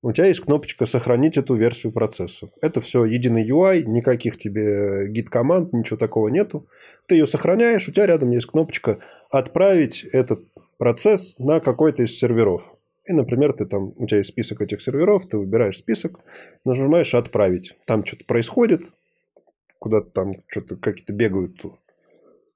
у 0.00 0.12
тебя 0.12 0.26
есть 0.26 0.40
кнопочка 0.40 0.86
«Сохранить 0.86 1.36
эту 1.36 1.56
версию 1.56 1.92
процесса». 1.92 2.50
Это 2.62 2.80
все 2.80 3.04
единый 3.04 3.48
UI, 3.48 3.82
никаких 3.82 4.36
тебе 4.36 5.08
git-команд, 5.08 5.72
ничего 5.72 5.96
такого 5.96 6.28
нету. 6.28 6.68
Ты 7.06 7.16
ее 7.16 7.26
сохраняешь, 7.26 7.88
у 7.88 7.92
тебя 7.92 8.06
рядом 8.06 8.30
есть 8.30 8.46
кнопочка 8.46 9.00
«Отправить 9.28 10.04
этот 10.04 10.44
процесс 10.78 11.36
на 11.40 11.58
какой-то 11.58 12.04
из 12.04 12.16
серверов». 12.16 12.62
И, 13.06 13.12
например, 13.12 13.52
ты 13.54 13.66
там, 13.66 13.92
у 13.96 14.06
тебя 14.06 14.18
есть 14.18 14.30
список 14.30 14.60
этих 14.60 14.82
серверов, 14.82 15.26
ты 15.26 15.36
выбираешь 15.36 15.78
список, 15.78 16.20
нажимаешь 16.64 17.14
«Отправить». 17.14 17.74
Там 17.84 18.04
что-то 18.04 18.24
происходит, 18.24 18.82
куда-то 19.78 20.10
там 20.10 20.32
что-то 20.48 20.76
какие-то 20.76 21.12
бегают 21.12 21.62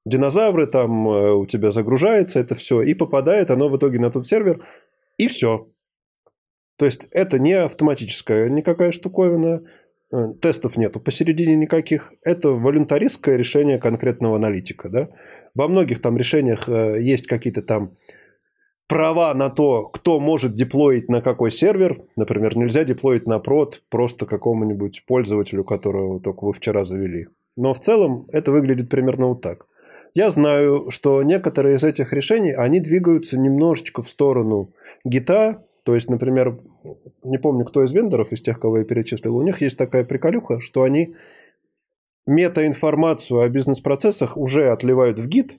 динозавры, 0.05 0.67
там 0.67 1.09
э, 1.09 1.33
у 1.33 1.47
тебя 1.47 1.73
загружается 1.73 2.39
это 2.39 2.55
все, 2.55 2.83
и 2.83 2.95
попадает 2.95 3.51
оно 3.51 3.69
в 3.69 3.77
итоге 3.77 3.99
на 3.99 4.11
тот 4.11 4.27
сервер, 4.27 4.65
и 5.19 5.29
все. 5.29 5.69
То 6.77 6.87
есть 6.87 7.07
это 7.13 7.39
не 7.39 7.53
автоматическая 7.53 8.49
никакая 8.49 8.93
штуковина, 8.93 9.63
э, 10.13 10.17
тестов 10.41 10.77
нету 10.77 11.01
посередине 11.01 11.55
никаких. 11.55 12.13
Это 12.25 12.51
волюнтаристское 12.51 13.37
решение 13.37 13.79
конкретного 13.79 14.37
аналитика. 14.37 14.89
Да? 14.89 15.09
Во 15.55 15.69
многих 15.69 16.01
там 16.01 16.17
решениях 16.17 16.69
э, 16.69 17.01
есть 17.01 17.27
какие-то 17.27 17.63
там 17.63 17.95
права 18.93 19.33
на 19.33 19.49
то, 19.49 19.89
кто 19.89 20.21
может 20.21 20.55
деплоить 20.55 21.09
на 21.09 21.23
какой 21.23 21.51
сервер. 21.51 22.03
Например, 22.15 22.55
нельзя 22.59 22.85
деплоить 22.85 23.27
на 23.27 23.39
прод 23.39 23.83
просто 23.89 24.27
какому-нибудь 24.27 25.05
пользователю, 25.07 25.65
которого 25.65 26.21
только 26.21 26.45
вы 26.45 26.53
вчера 26.53 26.85
завели. 26.85 27.29
Но 27.57 27.73
в 27.73 27.81
целом 27.81 28.27
это 28.33 28.53
выглядит 28.53 28.91
примерно 28.91 29.29
вот 29.29 29.41
так. 29.41 29.65
Я 30.13 30.31
знаю, 30.31 30.91
что 30.91 31.23
некоторые 31.23 31.77
из 31.77 31.85
этих 31.85 32.13
решений, 32.13 32.53
они 32.53 32.81
двигаются 32.81 33.41
немножечко 33.41 34.03
в 34.03 34.11
сторону 34.11 34.75
гита, 35.07 35.65
То 35.85 35.95
есть, 35.95 36.11
например, 36.11 36.59
не 37.25 37.39
помню, 37.39 37.65
кто 37.65 37.83
из 37.83 37.93
вендоров, 37.93 38.31
из 38.31 38.43
тех, 38.43 38.61
кого 38.61 38.77
я 38.77 38.85
перечислил, 38.85 39.35
у 39.35 39.43
них 39.43 39.63
есть 39.63 39.79
такая 39.79 40.05
приколюха, 40.05 40.61
что 40.61 40.83
они 40.83 41.15
метаинформацию 42.27 43.41
о 43.41 43.49
бизнес-процессах 43.49 44.37
уже 44.37 44.69
отливают 44.69 45.19
в 45.19 45.27
гид, 45.27 45.57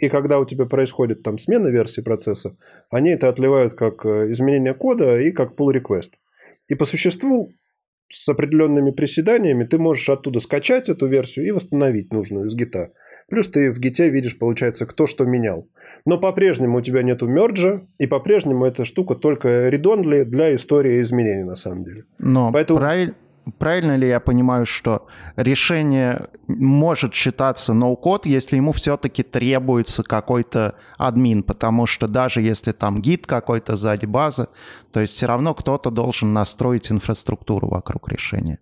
и 0.00 0.08
когда 0.08 0.38
у 0.38 0.44
тебя 0.44 0.64
происходит 0.64 1.22
там 1.22 1.38
смена 1.38 1.68
версии 1.68 2.00
процесса, 2.00 2.56
они 2.90 3.10
это 3.10 3.28
отливают 3.28 3.74
как 3.74 4.04
э, 4.06 4.32
изменение 4.32 4.74
кода 4.74 5.20
и 5.20 5.30
как 5.30 5.52
pull 5.58 5.74
request. 5.74 6.12
И 6.68 6.74
по 6.74 6.86
существу 6.86 7.52
с 8.08 8.28
определенными 8.28 8.90
приседаниями 8.90 9.64
ты 9.64 9.78
можешь 9.78 10.08
оттуда 10.08 10.40
скачать 10.40 10.88
эту 10.88 11.06
версию 11.06 11.46
и 11.46 11.50
восстановить 11.50 12.12
нужную 12.12 12.46
из 12.46 12.54
гита. 12.54 12.90
Плюс 13.28 13.48
ты 13.48 13.70
в 13.70 13.78
гите 13.78 14.08
видишь, 14.10 14.38
получается, 14.38 14.86
кто 14.86 15.06
что 15.06 15.24
менял. 15.26 15.68
Но 16.06 16.18
по-прежнему 16.18 16.78
у 16.78 16.80
тебя 16.80 17.02
нету 17.02 17.28
мерджа, 17.28 17.86
и 17.98 18.06
по-прежнему 18.06 18.64
эта 18.64 18.84
штука 18.84 19.14
только 19.14 19.68
редонли 19.68 20.24
для 20.24 20.56
истории 20.56 21.02
изменений 21.02 21.44
на 21.44 21.56
самом 21.56 21.84
деле. 21.84 22.04
Но 22.18 22.50
Поэтому... 22.52 22.80
правильно 22.80 23.14
правильно 23.58 23.96
ли 23.96 24.08
я 24.08 24.20
понимаю, 24.20 24.66
что 24.66 25.06
решение 25.36 26.28
может 26.46 27.14
считаться 27.14 27.72
ноу-код, 27.74 28.26
если 28.26 28.56
ему 28.56 28.72
все-таки 28.72 29.22
требуется 29.22 30.02
какой-то 30.02 30.74
админ, 30.98 31.42
потому 31.42 31.86
что 31.86 32.08
даже 32.08 32.40
если 32.40 32.72
там 32.72 33.00
гид 33.00 33.26
какой-то 33.26 33.76
сзади 33.76 34.06
базы, 34.06 34.48
то 34.92 35.00
есть 35.00 35.14
все 35.14 35.26
равно 35.26 35.54
кто-то 35.54 35.90
должен 35.90 36.32
настроить 36.32 36.90
инфраструктуру 36.90 37.68
вокруг 37.68 38.08
решения. 38.08 38.58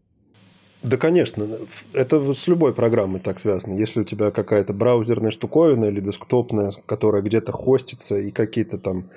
Да, 0.83 0.97
конечно. 0.97 1.45
Это 1.93 2.33
с 2.33 2.47
любой 2.47 2.73
программой 2.73 3.21
так 3.21 3.41
связано. 3.41 3.75
Если 3.75 4.01
у 4.01 4.05
тебя 4.05 4.31
какая-то 4.31 4.73
браузерная 4.73 5.33
штуковина 5.33 5.87
или 5.87 6.01
десктопная, 6.01 6.73
которая 6.87 7.23
где-то 7.23 7.51
хостится, 7.51 8.17
и 8.17 8.31
какие-то 8.31 8.79
там 8.79 9.11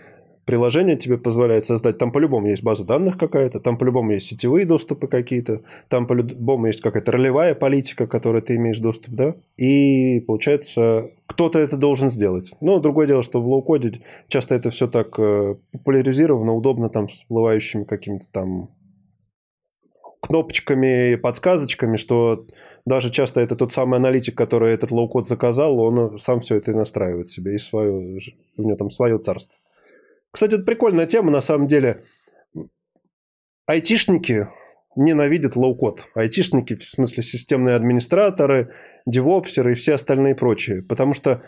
приложение 0.45 0.95
тебе 0.95 1.17
позволяет 1.17 1.65
создать. 1.65 1.97
Там 1.97 2.11
по-любому 2.11 2.47
есть 2.47 2.63
база 2.63 2.83
данных 2.83 3.17
какая-то, 3.17 3.59
там 3.59 3.77
по-любому 3.77 4.11
есть 4.11 4.27
сетевые 4.27 4.65
доступы 4.65 5.07
какие-то, 5.07 5.61
там 5.89 6.07
по-любому 6.07 6.67
есть 6.67 6.81
какая-то 6.81 7.11
ролевая 7.11 7.55
политика, 7.55 8.07
которой 8.07 8.41
ты 8.41 8.55
имеешь 8.55 8.79
доступ, 8.79 9.13
да? 9.13 9.35
И 9.57 10.19
получается, 10.21 11.11
кто-то 11.27 11.59
это 11.59 11.77
должен 11.77 12.09
сделать. 12.09 12.51
Но 12.61 12.79
другое 12.79 13.07
дело, 13.07 13.23
что 13.23 13.41
в 13.41 13.47
лоу-коде 13.47 14.01
часто 14.27 14.55
это 14.55 14.69
все 14.69 14.87
так 14.87 15.17
э, 15.19 15.55
популяризировано, 15.71 16.53
удобно 16.53 16.89
там 16.89 17.09
с 17.09 17.13
всплывающими 17.13 17.83
какими-то 17.83 18.25
там 18.31 18.69
кнопочками, 20.21 21.15
подсказочками, 21.15 21.97
что 21.97 22.45
даже 22.85 23.09
часто 23.09 23.41
это 23.41 23.55
тот 23.55 23.71
самый 23.71 23.97
аналитик, 23.97 24.37
который 24.37 24.71
этот 24.71 24.91
лоу-код 24.91 25.27
заказал, 25.27 25.79
он 25.79 26.19
сам 26.19 26.41
все 26.41 26.55
это 26.55 26.71
и 26.71 26.75
настраивает 26.75 27.27
себе, 27.27 27.55
и 27.55 27.57
свое, 27.57 28.19
у 28.57 28.61
него 28.61 28.77
там 28.77 28.89
свое 28.89 29.17
царство. 29.17 29.55
Кстати, 30.31 30.55
это 30.55 30.63
прикольная 30.63 31.05
тема, 31.05 31.31
на 31.31 31.41
самом 31.41 31.67
деле. 31.67 32.03
Айтишники 33.67 34.47
ненавидят 34.95 35.55
лоу-код. 35.55 36.07
Айтишники, 36.15 36.75
в 36.75 36.83
смысле 36.83 37.23
системные 37.23 37.75
администраторы, 37.75 38.71
девопсеры 39.05 39.73
и 39.73 39.75
все 39.75 39.95
остальные 39.95 40.35
прочие. 40.35 40.83
Потому 40.83 41.13
что 41.13 41.41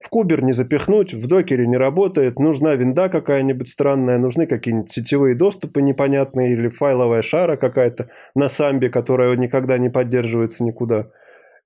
в 0.00 0.08
кубер 0.08 0.42
не 0.42 0.52
запихнуть, 0.52 1.14
в 1.14 1.26
докере 1.26 1.66
не 1.66 1.76
работает, 1.76 2.38
нужна 2.38 2.74
винда 2.74 3.08
какая-нибудь 3.08 3.68
странная, 3.68 4.18
нужны 4.18 4.46
какие-нибудь 4.46 4.90
сетевые 4.90 5.34
доступы 5.34 5.80
непонятные 5.80 6.52
или 6.52 6.68
файловая 6.68 7.22
шара 7.22 7.56
какая-то 7.56 8.08
на 8.34 8.48
самбе, 8.48 8.90
которая 8.90 9.34
никогда 9.36 9.78
не 9.78 9.88
поддерживается 9.88 10.64
никуда. 10.64 11.10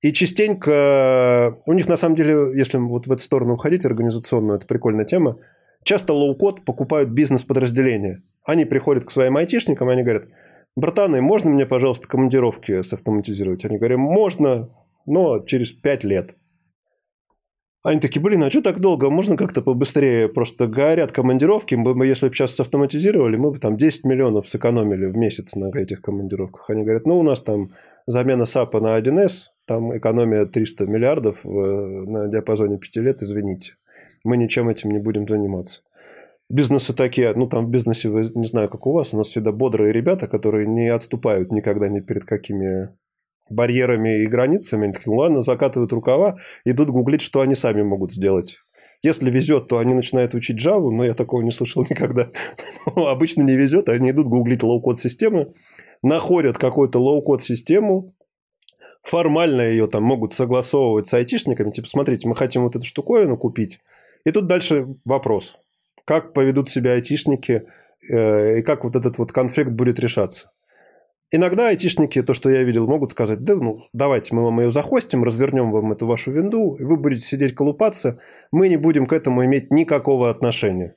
И 0.01 0.13
частенько 0.13 1.59
у 1.67 1.73
них 1.73 1.89
на 1.89 1.97
самом 1.97 2.15
деле, 2.15 2.53
если 2.55 2.79
вот 2.79 3.07
в 3.07 3.13
эту 3.13 3.23
сторону 3.23 3.55
уходить 3.55 3.85
организационную, 3.85 4.57
это 4.57 4.67
прикольная 4.67 5.05
тема, 5.05 5.39
Часто 5.83 6.13
лоу-код 6.13 6.65
покупают 6.65 7.11
бизнес-подразделения. 7.11 8.23
Они 8.45 8.65
приходят 8.65 9.05
к 9.05 9.11
своим 9.11 9.37
айтишникам, 9.37 9.89
и 9.89 9.93
они 9.93 10.03
говорят, 10.03 10.29
братаны, 10.77 11.23
можно 11.23 11.51
мне, 11.51 11.67
пожалуйста, 11.67 12.07
командировки 12.07 12.83
савтоматизировать? 12.83 13.65
Они 13.65 13.79
говорят, 13.79 13.99
можно, 13.99 14.69
но 15.07 15.41
через 15.41 15.73
пять 15.73 16.05
лет. 16.05 16.37
Они 17.83 17.99
такие, 17.99 18.21
блин, 18.21 18.45
а 18.45 18.51
что 18.51 18.61
так 18.61 18.79
долго? 18.79 19.09
Можно 19.09 19.39
как-то 19.39 19.63
побыстрее? 19.63 20.29
Просто 20.29 20.67
горят 20.67 21.13
командировки. 21.13 21.77
Мы 21.77 21.95
бы, 21.95 22.07
если 22.07 22.29
бы 22.29 22.35
сейчас 22.35 22.61
автоматизировали, 22.61 23.37
мы 23.37 23.53
бы 23.53 23.59
там 23.59 23.79
10 23.79 24.05
миллионов 24.05 24.49
сэкономили 24.49 25.07
в 25.07 25.17
месяц 25.17 25.55
на 25.55 25.71
этих 25.75 26.03
командировках. 26.03 26.69
Они 26.69 26.83
говорят, 26.83 27.07
ну, 27.07 27.19
у 27.19 27.23
нас 27.23 27.41
там 27.41 27.71
замена 28.07 28.45
САПа 28.45 28.81
на 28.81 28.99
1С, 28.99 29.47
там 29.65 29.97
экономия 29.97 30.45
300 30.45 30.87
миллиардов 30.89 31.43
на 31.43 32.29
диапазоне 32.29 32.77
5 32.77 32.97
лет, 32.97 33.23
извините 33.23 33.77
мы 34.25 34.37
ничем 34.37 34.69
этим 34.69 34.91
не 34.91 34.99
будем 34.99 35.27
заниматься. 35.27 35.83
Бизнесы 36.49 36.93
такие, 36.93 37.33
ну 37.35 37.47
там 37.47 37.67
в 37.67 37.71
бизнесе, 37.71 38.09
не 38.09 38.47
знаю, 38.47 38.69
как 38.69 38.87
у 38.87 38.93
вас, 38.93 39.15
у 39.15 39.17
нас 39.17 39.29
всегда 39.29 39.53
бодрые 39.53 39.93
ребята, 39.93 40.27
которые 40.27 40.67
не 40.67 40.89
отступают 40.89 41.53
никогда 41.53 41.89
ни 41.89 42.01
перед 42.01 42.25
какими 42.25 42.91
барьерами 43.49 44.23
и 44.23 44.27
границами. 44.27 44.85
Они 44.85 44.93
такие, 44.93 45.13
ну 45.13 45.19
ладно, 45.19 45.43
закатывают 45.43 45.93
рукава, 45.93 46.37
идут 46.65 46.91
гуглить, 46.91 47.21
что 47.21 47.41
они 47.41 47.55
сами 47.55 47.83
могут 47.83 48.13
сделать. 48.13 48.59
Если 49.03 49.31
везет, 49.31 49.69
то 49.69 49.79
они 49.79 49.95
начинают 49.95 50.35
учить 50.35 50.65
Java, 50.65 50.91
но 50.91 51.05
я 51.05 51.15
такого 51.15 51.43
не 51.43 51.51
слышал 51.51 51.83
никогда. 51.91 52.31
Обычно 52.85 53.43
не 53.43 53.57
везет, 53.57 53.89
они 53.89 54.11
идут 54.11 54.27
гуглить 54.27 54.63
лоу-код 54.63 54.99
системы, 54.99 55.53
находят 56.03 56.59
какую-то 56.59 56.99
лоу-код 56.99 57.43
систему, 57.43 58.15
формально 59.03 59.63
ее 59.63 59.87
там 59.87 60.03
могут 60.03 60.33
согласовывать 60.33 61.07
с 61.07 61.15
айтишниками, 61.15 61.71
типа, 61.71 61.89
смотрите, 61.89 62.29
мы 62.29 62.37
хотим 62.37 62.65
вот 62.65 62.77
эту 62.77 62.85
штуковину 62.85 63.39
купить, 63.39 63.81
и 64.25 64.31
тут 64.31 64.47
дальше 64.47 64.87
вопрос. 65.05 65.59
Как 66.05 66.33
поведут 66.33 66.69
себя 66.69 66.93
айтишники 66.93 67.67
э, 68.11 68.59
и 68.59 68.63
как 68.63 68.85
вот 68.85 68.97
этот 68.97 69.19
вот 69.19 69.33
конфликт 69.33 69.71
будет 69.71 69.99
решаться? 69.99 70.51
Иногда 71.33 71.69
айтишники, 71.69 72.23
то, 72.23 72.35
что 72.35 72.51
я 72.51 72.65
видел, 72.65 72.89
могут 72.89 73.13
сказать, 73.13 73.45
да, 73.45 73.55
ну, 73.55 73.85
давайте 73.93 74.35
мы 74.35 74.43
вам 74.43 74.61
ее 74.61 74.73
захостим, 74.73 75.23
развернем 75.23 75.71
вам 75.71 75.93
эту 75.93 76.07
вашу 76.07 76.33
винду, 76.33 76.75
и 76.75 76.83
вы 76.83 76.97
будете 76.97 77.23
сидеть 77.23 77.55
колупаться, 77.55 78.19
мы 78.51 78.69
не 78.69 78.77
будем 78.77 79.07
к 79.07 79.13
этому 79.13 79.45
иметь 79.45 79.71
никакого 79.71 80.29
отношения. 80.29 80.97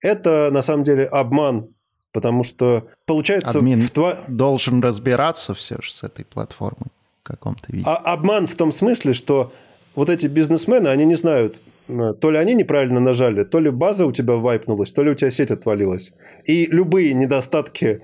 Это, 0.00 0.50
на 0.50 0.62
самом 0.62 0.84
деле, 0.84 1.04
обман, 1.04 1.68
потому 2.12 2.44
что, 2.44 2.88
получается... 3.04 3.58
Админ 3.58 3.82
в 3.82 3.90
тва... 3.90 4.20
должен 4.26 4.80
разбираться 4.80 5.52
все 5.52 5.76
же 5.82 5.92
с 5.92 6.02
этой 6.02 6.24
платформой 6.24 6.90
в 7.20 7.26
каком-то 7.26 7.70
виде. 7.70 7.84
А 7.86 7.96
обман 7.96 8.46
в 8.46 8.54
том 8.54 8.72
смысле, 8.72 9.12
что 9.12 9.52
вот 9.94 10.08
эти 10.08 10.26
бизнесмены, 10.28 10.88
они 10.88 11.04
не 11.04 11.16
знают, 11.16 11.60
то 11.86 12.30
ли 12.30 12.38
они 12.38 12.54
неправильно 12.54 13.00
нажали, 13.00 13.44
то 13.44 13.58
ли 13.58 13.70
база 13.70 14.06
у 14.06 14.12
тебя 14.12 14.34
вайпнулась, 14.34 14.92
то 14.92 15.02
ли 15.02 15.10
у 15.10 15.14
тебя 15.14 15.30
сеть 15.30 15.50
отвалилась. 15.50 16.12
И 16.44 16.66
любые 16.66 17.14
недостатки 17.14 18.02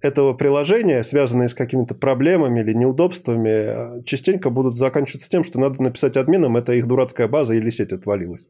этого 0.00 0.34
приложения, 0.34 1.02
связанные 1.04 1.48
с 1.48 1.54
какими-то 1.54 1.94
проблемами 1.94 2.60
или 2.60 2.72
неудобствами, 2.72 4.00
э, 4.00 4.02
частенько 4.04 4.50
будут 4.50 4.76
заканчиваться 4.76 5.30
тем, 5.30 5.44
что 5.44 5.60
надо 5.60 5.80
написать 5.82 6.16
админам, 6.16 6.56
это 6.56 6.72
их 6.72 6.86
дурацкая 6.86 7.28
база 7.28 7.54
или 7.54 7.70
сеть 7.70 7.92
отвалилась. 7.92 8.48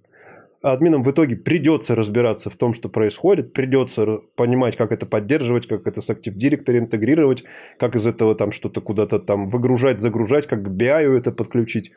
А 0.62 0.72
админам 0.72 1.02
в 1.02 1.10
итоге 1.10 1.36
придется 1.36 1.94
разбираться 1.94 2.48
в 2.48 2.56
том, 2.56 2.72
что 2.72 2.88
происходит, 2.88 3.52
придется 3.52 4.20
понимать, 4.36 4.76
как 4.76 4.92
это 4.92 5.06
поддерживать, 5.06 5.66
как 5.66 5.86
это 5.88 6.00
с 6.00 6.08
Active 6.08 6.36
Directory 6.36 6.78
интегрировать, 6.78 7.44
как 7.78 7.96
из 7.96 8.06
этого 8.06 8.34
там 8.36 8.52
что-то 8.52 8.80
куда-то 8.80 9.18
там 9.18 9.48
выгружать, 9.48 9.98
загружать, 9.98 10.46
как 10.46 10.62
к 10.62 10.68
BI 10.68 11.18
это 11.18 11.32
подключить. 11.32 11.90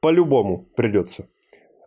По-любому 0.00 0.68
придется. 0.76 1.26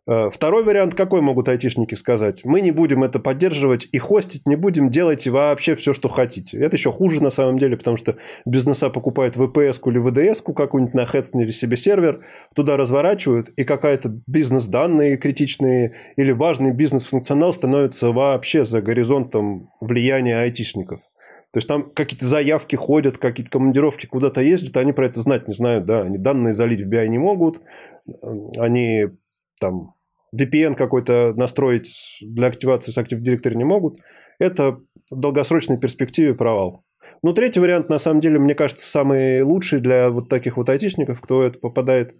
Э, 0.07 0.29
второй 0.31 0.63
вариант, 0.63 0.93
какой 0.93 1.21
могут 1.21 1.47
айтишники 1.47 1.95
сказать? 1.95 2.45
Мы 2.45 2.61
не 2.61 2.71
будем 2.71 3.03
это 3.03 3.19
поддерживать 3.19 3.87
и 3.91 3.97
хостить 3.97 4.45
не 4.45 4.55
будем, 4.55 4.89
делайте 4.89 5.31
вообще 5.31 5.75
все, 5.75 5.93
что 5.93 6.09
хотите. 6.09 6.57
Это 6.57 6.75
еще 6.75 6.91
хуже 6.91 7.23
на 7.23 7.31
самом 7.31 7.57
деле, 7.57 7.75
потому 7.75 7.97
что 7.97 8.17
бизнеса 8.45 8.89
покупают 8.89 9.35
VPS 9.35 9.79
или 9.85 10.01
VDS 10.01 10.53
какую-нибудь 10.53 10.93
на 10.93 11.05
или 11.05 11.51
себе 11.51 11.77
сервер, 11.77 12.23
туда 12.53 12.77
разворачивают, 12.77 13.49
и 13.49 13.63
какая-то 13.63 14.19
бизнес-данные 14.27 15.17
критичные 15.17 15.95
или 16.17 16.31
важный 16.31 16.71
бизнес-функционал 16.71 17.53
становится 17.53 18.11
вообще 18.11 18.65
за 18.65 18.81
горизонтом 18.81 19.71
влияния 19.81 20.37
айтишников. 20.37 20.99
То 21.51 21.57
есть 21.57 21.67
там 21.67 21.89
какие-то 21.89 22.25
заявки 22.25 22.75
ходят, 22.75 23.17
какие-то 23.17 23.49
командировки 23.49 24.05
куда-то 24.05 24.41
ездят, 24.41 24.75
они 24.77 24.91
про 24.91 25.05
это 25.05 25.21
знать 25.21 25.47
не 25.47 25.53
знают, 25.53 25.85
да, 25.85 26.01
они 26.01 26.17
данные 26.17 26.53
залить 26.53 26.81
в 26.81 26.89
BI 26.89 27.07
не 27.07 27.17
могут, 27.17 27.61
они 28.57 29.07
там 29.59 29.95
VPN 30.37 30.75
какой-то 30.75 31.33
настроить 31.35 32.19
для 32.21 32.47
активации 32.47 32.91
с 32.91 32.97
Active 32.97 33.21
Directory 33.21 33.55
не 33.55 33.63
могут, 33.63 33.99
это 34.39 34.79
в 35.09 35.15
долгосрочной 35.15 35.79
перспективе 35.79 36.33
провал. 36.33 36.83
Ну, 37.21 37.33
третий 37.33 37.59
вариант, 37.59 37.89
на 37.89 37.99
самом 37.99 38.19
деле, 38.19 38.39
мне 38.39 38.55
кажется, 38.55 38.85
самый 38.85 39.41
лучший 39.43 39.79
для 39.79 40.09
вот 40.09 40.27
таких 40.27 40.57
вот 40.57 40.69
айтишников, 40.69 41.21
кто 41.21 41.43
это 41.43 41.59
попадает, 41.59 42.15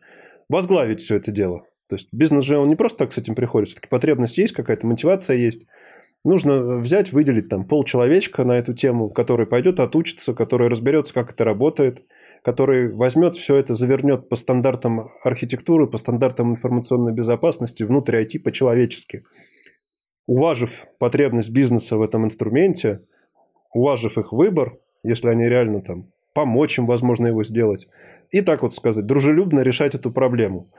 возглавить 0.47 1.01
все 1.01 1.15
это 1.15 1.31
дело. 1.31 1.63
То 1.88 1.95
есть 1.95 2.07
бизнес 2.11 2.45
же 2.45 2.57
он 2.57 2.67
не 2.67 2.75
просто 2.75 2.99
так 2.99 3.11
с 3.11 3.17
этим 3.17 3.36
приходит, 3.36 3.69
все-таки 3.69 3.89
потребность 3.89 4.38
есть, 4.38 4.53
какая-то 4.53 4.88
мотивация 4.88 5.38
есть. 5.38 5.65
Нужно 6.23 6.77
взять, 6.77 7.11
выделить 7.11 7.49
там 7.49 7.67
полчеловечка 7.67 8.45
на 8.45 8.53
эту 8.53 8.73
тему, 8.73 9.09
который 9.09 9.45
пойдет 9.45 9.79
отучится, 9.79 10.33
который 10.33 10.67
разберется, 10.67 11.13
как 11.13 11.31
это 11.31 11.43
работает– 11.43 12.03
который 12.45 12.93
возьмет 12.93 13.35
все 13.35 13.55
это, 13.55 13.73
завернет 13.73 14.29
по 14.29 14.35
стандартам 14.35 15.07
архитектуры, 15.23 15.87
по 15.87 15.97
стандартам 15.97 16.51
информационной 16.51 17.11
безопасности 17.11 17.81
внутрь 17.81 18.17
IT 18.17 18.39
по-человечески. 18.39 19.23
уважив 20.27 20.85
потребность 20.99 21.49
бизнеса 21.49 21.97
в 21.97 22.03
этом 22.03 22.25
инструменте, 22.25 23.01
уважив 23.73 24.19
их 24.19 24.31
выбор, 24.31 24.77
если 25.01 25.29
они 25.29 25.45
реально 25.45 25.81
там 25.81 26.11
помочь 26.35 26.77
им, 26.77 26.85
возможно, 26.85 27.27
его 27.27 27.43
сделать, 27.43 27.87
и 28.29 28.41
так 28.41 28.61
вот 28.61 28.75
сказать, 28.75 29.07
дружелюбно 29.07 29.61
решать 29.61 29.95
эту 29.95 30.11
проблему. 30.11 30.69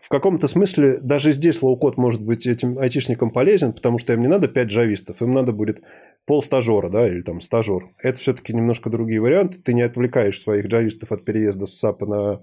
В 0.00 0.08
каком-то 0.08 0.46
смысле 0.46 0.98
даже 1.00 1.32
здесь 1.32 1.60
лоу-код 1.60 1.96
может 1.96 2.22
быть 2.22 2.46
этим 2.46 2.78
айтишникам 2.78 3.30
полезен, 3.30 3.72
потому 3.72 3.98
что 3.98 4.12
им 4.12 4.20
не 4.20 4.28
надо 4.28 4.48
5 4.48 4.68
джавистов, 4.68 5.20
им 5.22 5.32
надо 5.32 5.52
будет 5.52 5.82
пол 6.24 6.42
стажера, 6.42 6.88
да, 6.88 7.08
или 7.08 7.20
там 7.20 7.40
стажер. 7.40 7.90
Это 7.98 8.18
все-таки 8.18 8.54
немножко 8.54 8.90
другие 8.90 9.20
варианты. 9.20 9.58
Ты 9.60 9.72
не 9.72 9.82
отвлекаешь 9.82 10.40
своих 10.40 10.66
джавистов 10.66 11.10
от 11.10 11.24
переезда 11.24 11.66
с 11.66 11.84
SAP 11.84 12.06
на 12.06 12.42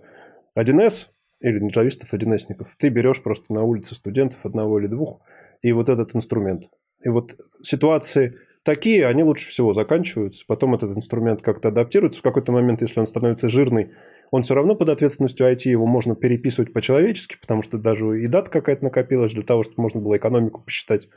1С, 0.57 1.07
или 1.39 1.59
не 1.59 1.69
джавистов, 1.69 2.09
а 2.11 2.15
1 2.15 2.39
Ты 2.77 2.89
берешь 2.89 3.21
просто 3.21 3.53
на 3.53 3.63
улице 3.63 3.95
студентов 3.95 4.39
одного 4.43 4.79
или 4.79 4.87
двух, 4.87 5.21
и 5.61 5.71
вот 5.71 5.89
этот 5.89 6.15
инструмент. 6.15 6.69
И 7.03 7.09
вот 7.09 7.35
ситуации 7.61 8.35
такие, 8.63 9.05
они 9.05 9.23
лучше 9.23 9.47
всего 9.47 9.73
заканчиваются. 9.73 10.43
Потом 10.47 10.75
этот 10.75 10.97
инструмент 10.97 11.41
как-то 11.41 11.69
адаптируется. 11.69 12.19
В 12.19 12.23
какой-то 12.23 12.51
момент, 12.51 12.81
если 12.81 12.99
он 12.99 13.05
становится 13.05 13.47
жирный, 13.47 13.91
он 14.31 14.43
все 14.43 14.55
равно 14.55 14.75
под 14.75 14.89
ответственностью 14.89 15.51
IT, 15.51 15.69
его 15.69 15.85
можно 15.85 16.15
переписывать 16.15 16.73
по-человечески, 16.73 17.37
потому 17.39 17.63
что 17.63 17.77
даже 17.77 18.21
и 18.21 18.27
дата 18.27 18.49
какая-то 18.49 18.83
накопилась 18.83 19.33
для 19.33 19.43
того, 19.43 19.63
чтобы 19.63 19.81
можно 19.81 20.01
было 20.01 20.17
экономику 20.17 20.61
посчитать. 20.61 21.07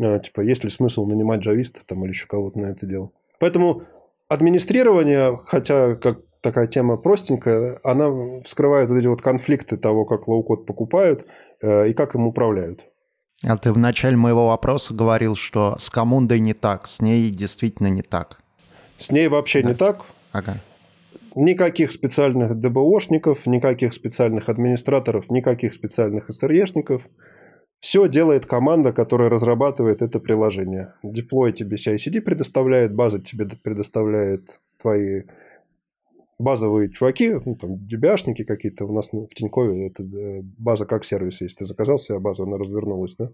А, 0.00 0.18
типа, 0.18 0.40
есть 0.40 0.64
ли 0.64 0.70
смысл 0.70 1.06
нанимать 1.06 1.40
джавистов 1.40 1.84
там 1.84 2.04
или 2.04 2.12
еще 2.12 2.26
кого-то 2.26 2.58
на 2.58 2.66
это 2.66 2.86
дело. 2.86 3.10
Поэтому 3.38 3.82
администрирование, 4.28 5.40
хотя 5.46 5.94
как 5.96 6.20
такая 6.40 6.66
тема 6.66 6.96
простенькая, 6.96 7.80
она 7.82 8.40
вскрывает 8.44 8.88
вот 8.88 8.96
эти 8.96 9.06
вот 9.06 9.22
конфликты 9.22 9.76
того, 9.76 10.04
как 10.04 10.28
лоу-код 10.28 10.66
покупают 10.66 11.26
э, 11.60 11.88
и 11.88 11.92
как 11.92 12.14
им 12.14 12.26
управляют. 12.26 12.86
А 13.44 13.56
ты 13.58 13.72
в 13.72 13.78
начале 13.78 14.16
моего 14.16 14.48
вопроса 14.48 14.94
говорил, 14.94 15.36
что 15.36 15.76
с 15.78 15.90
Камундой 15.90 16.40
не 16.40 16.54
так, 16.54 16.86
с 16.86 17.00
ней 17.00 17.30
действительно 17.30 17.88
не 17.88 18.02
так. 18.02 18.40
С 18.98 19.10
ней 19.10 19.28
вообще 19.28 19.62
да. 19.62 19.68
не 19.68 19.74
так. 19.74 20.04
Ага. 20.32 20.60
Никаких 21.36 21.92
специальных 21.92 22.54
ДБОшников, 22.54 23.44
никаких 23.44 23.92
специальных 23.92 24.48
администраторов, 24.48 25.30
никаких 25.30 25.74
специальных 25.74 26.32
СРЕшников. 26.32 27.06
Все 27.78 28.08
делает 28.08 28.46
команда, 28.46 28.94
которая 28.94 29.28
разрабатывает 29.28 30.00
это 30.00 30.18
приложение. 30.18 30.94
Деплой 31.02 31.52
тебе 31.52 31.76
CI-CD 31.76 32.22
предоставляет, 32.22 32.94
база 32.94 33.20
тебе 33.20 33.46
предоставляет 33.62 34.60
твои 34.80 35.24
базовые 36.38 36.90
чуваки, 36.90 37.34
ну, 37.44 37.54
там, 37.54 37.86
дебяшники 37.86 38.42
какие-то, 38.42 38.86
у 38.86 38.94
нас 38.94 39.10
в 39.12 39.28
Тинькове 39.34 39.88
это 39.88 40.04
э, 40.04 40.40
база 40.42 40.86
как 40.86 41.04
сервис 41.04 41.42
есть. 41.42 41.58
Ты 41.58 41.66
заказал 41.66 41.98
себе 41.98 42.18
базу, 42.18 42.44
она 42.44 42.56
развернулась, 42.56 43.14
да? 43.16 43.30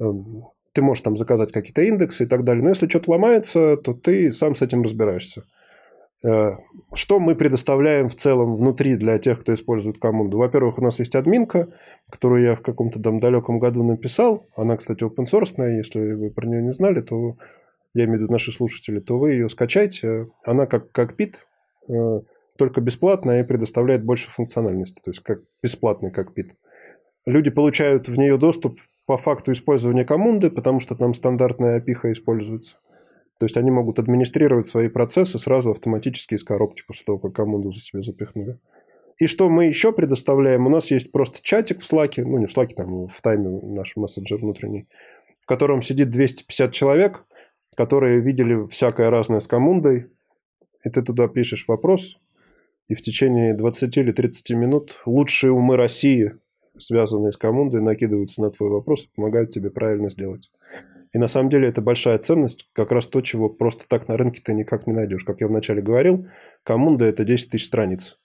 Эм, 0.00 0.44
ты 0.74 0.82
можешь 0.82 1.02
там 1.02 1.16
заказать 1.16 1.50
какие-то 1.50 1.80
индексы 1.80 2.24
и 2.24 2.26
так 2.26 2.44
далее. 2.44 2.62
Но 2.62 2.68
если 2.68 2.88
что-то 2.88 3.10
ломается, 3.10 3.78
то 3.78 3.94
ты 3.94 4.34
сам 4.34 4.54
с 4.54 4.60
этим 4.60 4.82
разбираешься. 4.82 5.44
Э, 6.24 6.56
что 6.94 7.18
мы 7.20 7.34
предоставляем 7.34 8.08
в 8.08 8.14
целом 8.14 8.56
внутри 8.56 8.96
для 8.96 9.18
тех, 9.18 9.40
кто 9.40 9.54
использует 9.54 9.98
команду? 9.98 10.38
Во-первых, 10.38 10.78
у 10.78 10.82
нас 10.82 10.98
есть 10.98 11.14
админка, 11.14 11.68
которую 12.10 12.42
я 12.42 12.54
в 12.54 12.62
каком-то 12.62 13.00
там 13.00 13.20
далеком 13.20 13.58
году 13.58 13.82
написал. 13.82 14.46
Она, 14.56 14.76
кстати, 14.76 15.04
open 15.04 15.24
source, 15.24 15.54
если 15.76 16.12
вы 16.14 16.30
про 16.30 16.46
нее 16.46 16.62
не 16.62 16.72
знали, 16.72 17.00
то 17.00 17.36
я 17.94 18.04
имею 18.04 18.18
в 18.18 18.22
виду 18.22 18.32
наши 18.32 18.52
слушатели, 18.52 19.00
то 19.00 19.18
вы 19.18 19.32
ее 19.32 19.48
скачайте. 19.48 20.26
Она 20.44 20.66
как, 20.66 20.92
как 20.92 21.16
пит, 21.16 21.40
Э, 21.88 22.20
только 22.58 22.80
бесплатная 22.80 23.42
и 23.42 23.46
предоставляет 23.46 24.04
больше 24.04 24.30
функциональности, 24.30 25.00
то 25.02 25.10
есть 25.10 25.22
как 25.22 25.40
бесплатный 25.62 26.10
кокпит. 26.10 26.54
Люди 27.24 27.50
получают 27.50 28.08
в 28.08 28.18
нее 28.18 28.36
доступ 28.36 28.78
по 29.06 29.16
факту 29.16 29.52
использования 29.52 30.04
команды, 30.04 30.50
потому 30.50 30.78
что 30.78 30.94
там 30.94 31.14
стандартная 31.14 31.80
API 31.80 32.12
используется. 32.12 32.76
То 33.42 33.46
есть 33.46 33.56
они 33.56 33.72
могут 33.72 33.98
администрировать 33.98 34.68
свои 34.68 34.88
процессы 34.88 35.36
сразу 35.36 35.72
автоматически 35.72 36.34
из 36.34 36.44
коробки 36.44 36.84
после 36.86 37.04
того, 37.04 37.18
как 37.18 37.34
команду 37.34 37.72
за 37.72 37.80
себя 37.80 38.00
запихнули. 38.00 38.60
И 39.18 39.26
что 39.26 39.48
мы 39.50 39.64
еще 39.64 39.92
предоставляем? 39.92 40.64
У 40.68 40.70
нас 40.70 40.92
есть 40.92 41.10
просто 41.10 41.40
чатик 41.42 41.80
в 41.80 41.92
Slack, 41.92 42.22
ну 42.22 42.38
не 42.38 42.46
в 42.46 42.56
Slack, 42.56 42.68
там 42.76 43.08
в 43.08 43.20
тайме 43.20 43.58
наш 43.64 43.96
мессенджер 43.96 44.38
внутренний, 44.38 44.86
в 45.42 45.46
котором 45.46 45.82
сидит 45.82 46.10
250 46.10 46.70
человек, 46.70 47.24
которые 47.74 48.20
видели 48.20 48.64
всякое 48.68 49.10
разное 49.10 49.40
с 49.40 49.48
командой, 49.48 50.06
и 50.84 50.88
ты 50.88 51.02
туда 51.02 51.26
пишешь 51.26 51.64
вопрос, 51.66 52.20
и 52.86 52.94
в 52.94 53.00
течение 53.00 53.54
20 53.54 53.96
или 53.96 54.12
30 54.12 54.50
минут 54.50 55.00
лучшие 55.04 55.50
умы 55.50 55.76
России, 55.76 56.36
связанные 56.78 57.32
с 57.32 57.36
командой, 57.36 57.80
накидываются 57.80 58.40
на 58.40 58.52
твой 58.52 58.70
вопрос 58.70 59.06
и 59.06 59.08
помогают 59.16 59.50
тебе 59.50 59.72
правильно 59.72 60.10
сделать. 60.10 60.48
И 61.12 61.18
на 61.18 61.28
самом 61.28 61.50
деле 61.50 61.68
это 61.68 61.82
большая 61.82 62.16
ценность, 62.18 62.70
как 62.72 62.90
раз 62.90 63.06
то, 63.06 63.20
чего 63.20 63.50
просто 63.50 63.86
так 63.86 64.08
на 64.08 64.16
рынке 64.16 64.40
ты 64.42 64.54
никак 64.54 64.86
не 64.86 64.94
найдешь. 64.94 65.24
Как 65.24 65.40
я 65.40 65.46
вначале 65.46 65.82
говорил, 65.82 66.26
коммунда– 66.64 67.04
это 67.06 67.24
10 67.24 67.50
тысяч 67.50 67.66
страниц. 67.66 68.18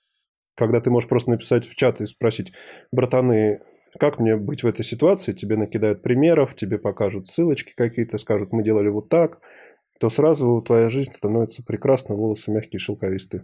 Когда 0.56 0.80
ты 0.80 0.90
можешь 0.90 1.10
просто 1.10 1.32
написать 1.32 1.68
в 1.68 1.76
чат 1.76 2.00
и 2.00 2.08
спросить, 2.08 2.54
братаны, 2.92 3.60
как 4.00 4.20
мне 4.20 4.38
быть 4.38 4.64
в 4.64 4.68
этой 4.68 4.86
ситуации, 4.86 5.34
тебе 5.34 5.58
накидают 5.58 6.02
примеров, 6.02 6.56
тебе 6.56 6.78
покажут 6.78 7.28
ссылочки 7.28 7.74
какие-то, 7.76 8.18
скажут, 8.18 8.54
мы 8.54 8.64
делали 8.64 8.88
вот 8.88 9.10
так, 9.10 9.40
то 10.00 10.10
сразу 10.10 10.62
твоя 10.62 10.90
жизнь 10.90 11.14
становится 11.14 11.64
прекрасна, 11.64 12.16
волосы 12.16 12.52
мягкие, 12.52 12.80
шелковистые. 12.80 13.44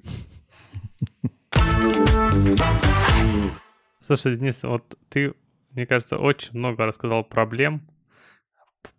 Слушай, 3.99 4.37
Денис, 4.37 4.63
вот 4.63 4.97
ты, 5.09 5.33
мне 5.71 5.85
кажется, 5.85 6.17
очень 6.17 6.57
много 6.57 6.85
рассказал 6.85 7.23
проблем. 7.23 7.81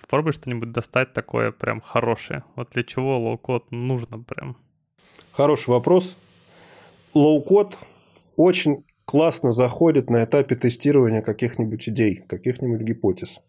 Попробуй 0.01 0.33
что-нибудь 0.33 0.73
достать 0.73 1.13
такое 1.13 1.51
прям 1.53 1.81
хорошее. 1.81 2.45
Вот 2.57 2.71
для 2.71 2.83
чего 2.83 3.19
лоу-код 3.19 3.71
нужно 3.71 4.19
прям? 4.19 4.57
Хороший 5.33 5.71
вопрос. 5.71 6.17
Лоу-код 7.15 7.79
очень 8.37 8.85
классно 9.05 9.53
заходит 9.53 10.11
на 10.11 10.25
этапе 10.25 10.57
тестирования 10.57 11.23
каких-нибудь 11.23 11.89
идей, 11.89 12.17
каких-нибудь 12.17 12.83
гипотез. 12.83 13.41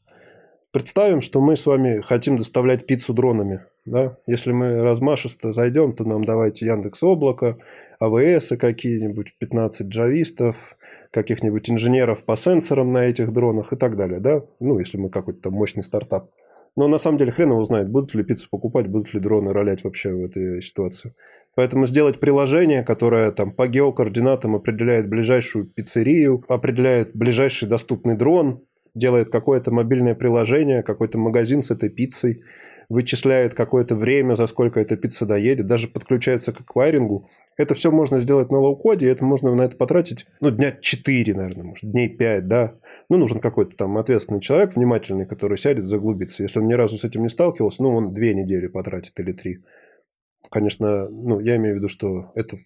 Представим, 0.76 1.22
что 1.22 1.40
мы 1.40 1.56
с 1.56 1.66
вами 1.66 2.02
хотим 2.02 2.36
доставлять 2.36 2.86
пиццу 2.86 3.14
дронами. 3.14 3.62
Да? 3.86 4.18
Если 4.28 4.52
мы 4.52 4.82
размашисто 4.82 5.54
зайдем, 5.54 5.94
то 5.94 6.04
нам 6.04 6.26
давайте 6.26 6.66
Яндекс 6.66 7.02
Облако, 7.02 7.58
АВС 7.98 8.50
какие-нибудь, 8.60 9.36
15 9.40 9.88
джавистов, 9.88 10.76
каких-нибудь 11.12 11.70
инженеров 11.70 12.26
по 12.26 12.36
сенсорам 12.36 12.92
на 12.92 13.06
этих 13.06 13.32
дронах 13.32 13.72
и 13.72 13.78
так 13.78 13.96
далее. 13.96 14.20
Да? 14.20 14.42
Ну, 14.60 14.78
если 14.78 14.98
мы 14.98 15.10
какой-то 15.10 15.44
там 15.44 15.54
мощный 15.54 15.82
стартап. 15.82 16.30
Но 16.76 16.90
на 16.90 16.98
самом 16.98 17.20
деле 17.20 17.32
хрен 17.32 17.52
его 17.52 17.64
знает, 17.64 17.90
будут 17.90 18.14
ли 18.14 18.26
пиццу 18.26 18.50
покупать, 18.52 18.88
будут 18.88 19.14
ли 19.14 19.22
дроны 19.22 19.54
ролять 19.54 19.86
вообще 19.86 20.12
в 20.12 20.26
этой 20.26 20.62
ситуации. 20.62 21.14
Поэтому 21.56 21.88
сделать 21.88 22.20
приложение, 22.20 22.84
которое 22.84 23.32
там 23.32 23.52
по 23.52 23.70
геокоординатам 23.70 24.58
определяет 24.58 25.08
ближайшую 25.08 25.68
пиццерию, 25.68 26.44
определяет 26.50 27.16
ближайший 27.16 27.70
доступный 27.70 28.18
дрон, 28.18 28.65
делает 28.96 29.30
какое-то 29.30 29.72
мобильное 29.72 30.16
приложение, 30.16 30.82
какой-то 30.82 31.18
магазин 31.18 31.62
с 31.62 31.70
этой 31.70 31.90
пиццей, 31.90 32.42
вычисляет 32.90 33.54
какое-то 33.54 33.96
время, 33.96 34.36
за 34.36 34.48
сколько 34.48 34.80
эта 34.80 34.96
пицца 34.96 35.26
доедет, 35.26 35.68
даже 35.68 35.88
подключается 35.88 36.54
к 36.54 36.62
эквайрингу. 36.62 37.30
Это 37.58 37.74
все 37.74 37.92
можно 37.92 38.20
сделать 38.20 38.52
на 38.52 38.60
лоу-коде, 38.60 39.10
это 39.10 39.24
можно 39.24 39.54
на 39.56 39.64
это 39.64 39.76
потратить, 39.76 40.26
ну, 40.42 40.52
дня 40.52 40.72
4, 40.72 41.34
наверное, 41.34 41.64
может, 41.64 41.90
дней 41.90 42.10
5, 42.10 42.48
да. 42.48 42.76
Ну, 43.10 43.18
нужен 43.18 43.40
какой-то 43.40 43.76
там 43.76 43.98
ответственный 43.98 44.42
человек, 44.42 44.76
внимательный, 44.76 45.26
который 45.26 45.58
сядет, 45.58 45.86
заглубится. 45.86 46.44
Если 46.44 46.60
он 46.60 46.68
ни 46.68 46.74
разу 46.74 46.98
с 46.98 47.04
этим 47.04 47.24
не 47.24 47.30
сталкивался, 47.30 47.84
ну, 47.84 47.96
он 47.96 48.14
две 48.14 48.34
недели 48.34 48.68
потратит 48.68 49.20
или 49.20 49.32
три. 49.32 49.60
Конечно, 50.52 51.10
ну, 51.10 51.40
я 51.40 51.56
имею 51.56 51.76
в 51.76 51.78
виду, 51.78 51.90
что 51.90 52.32
это 52.36 52.58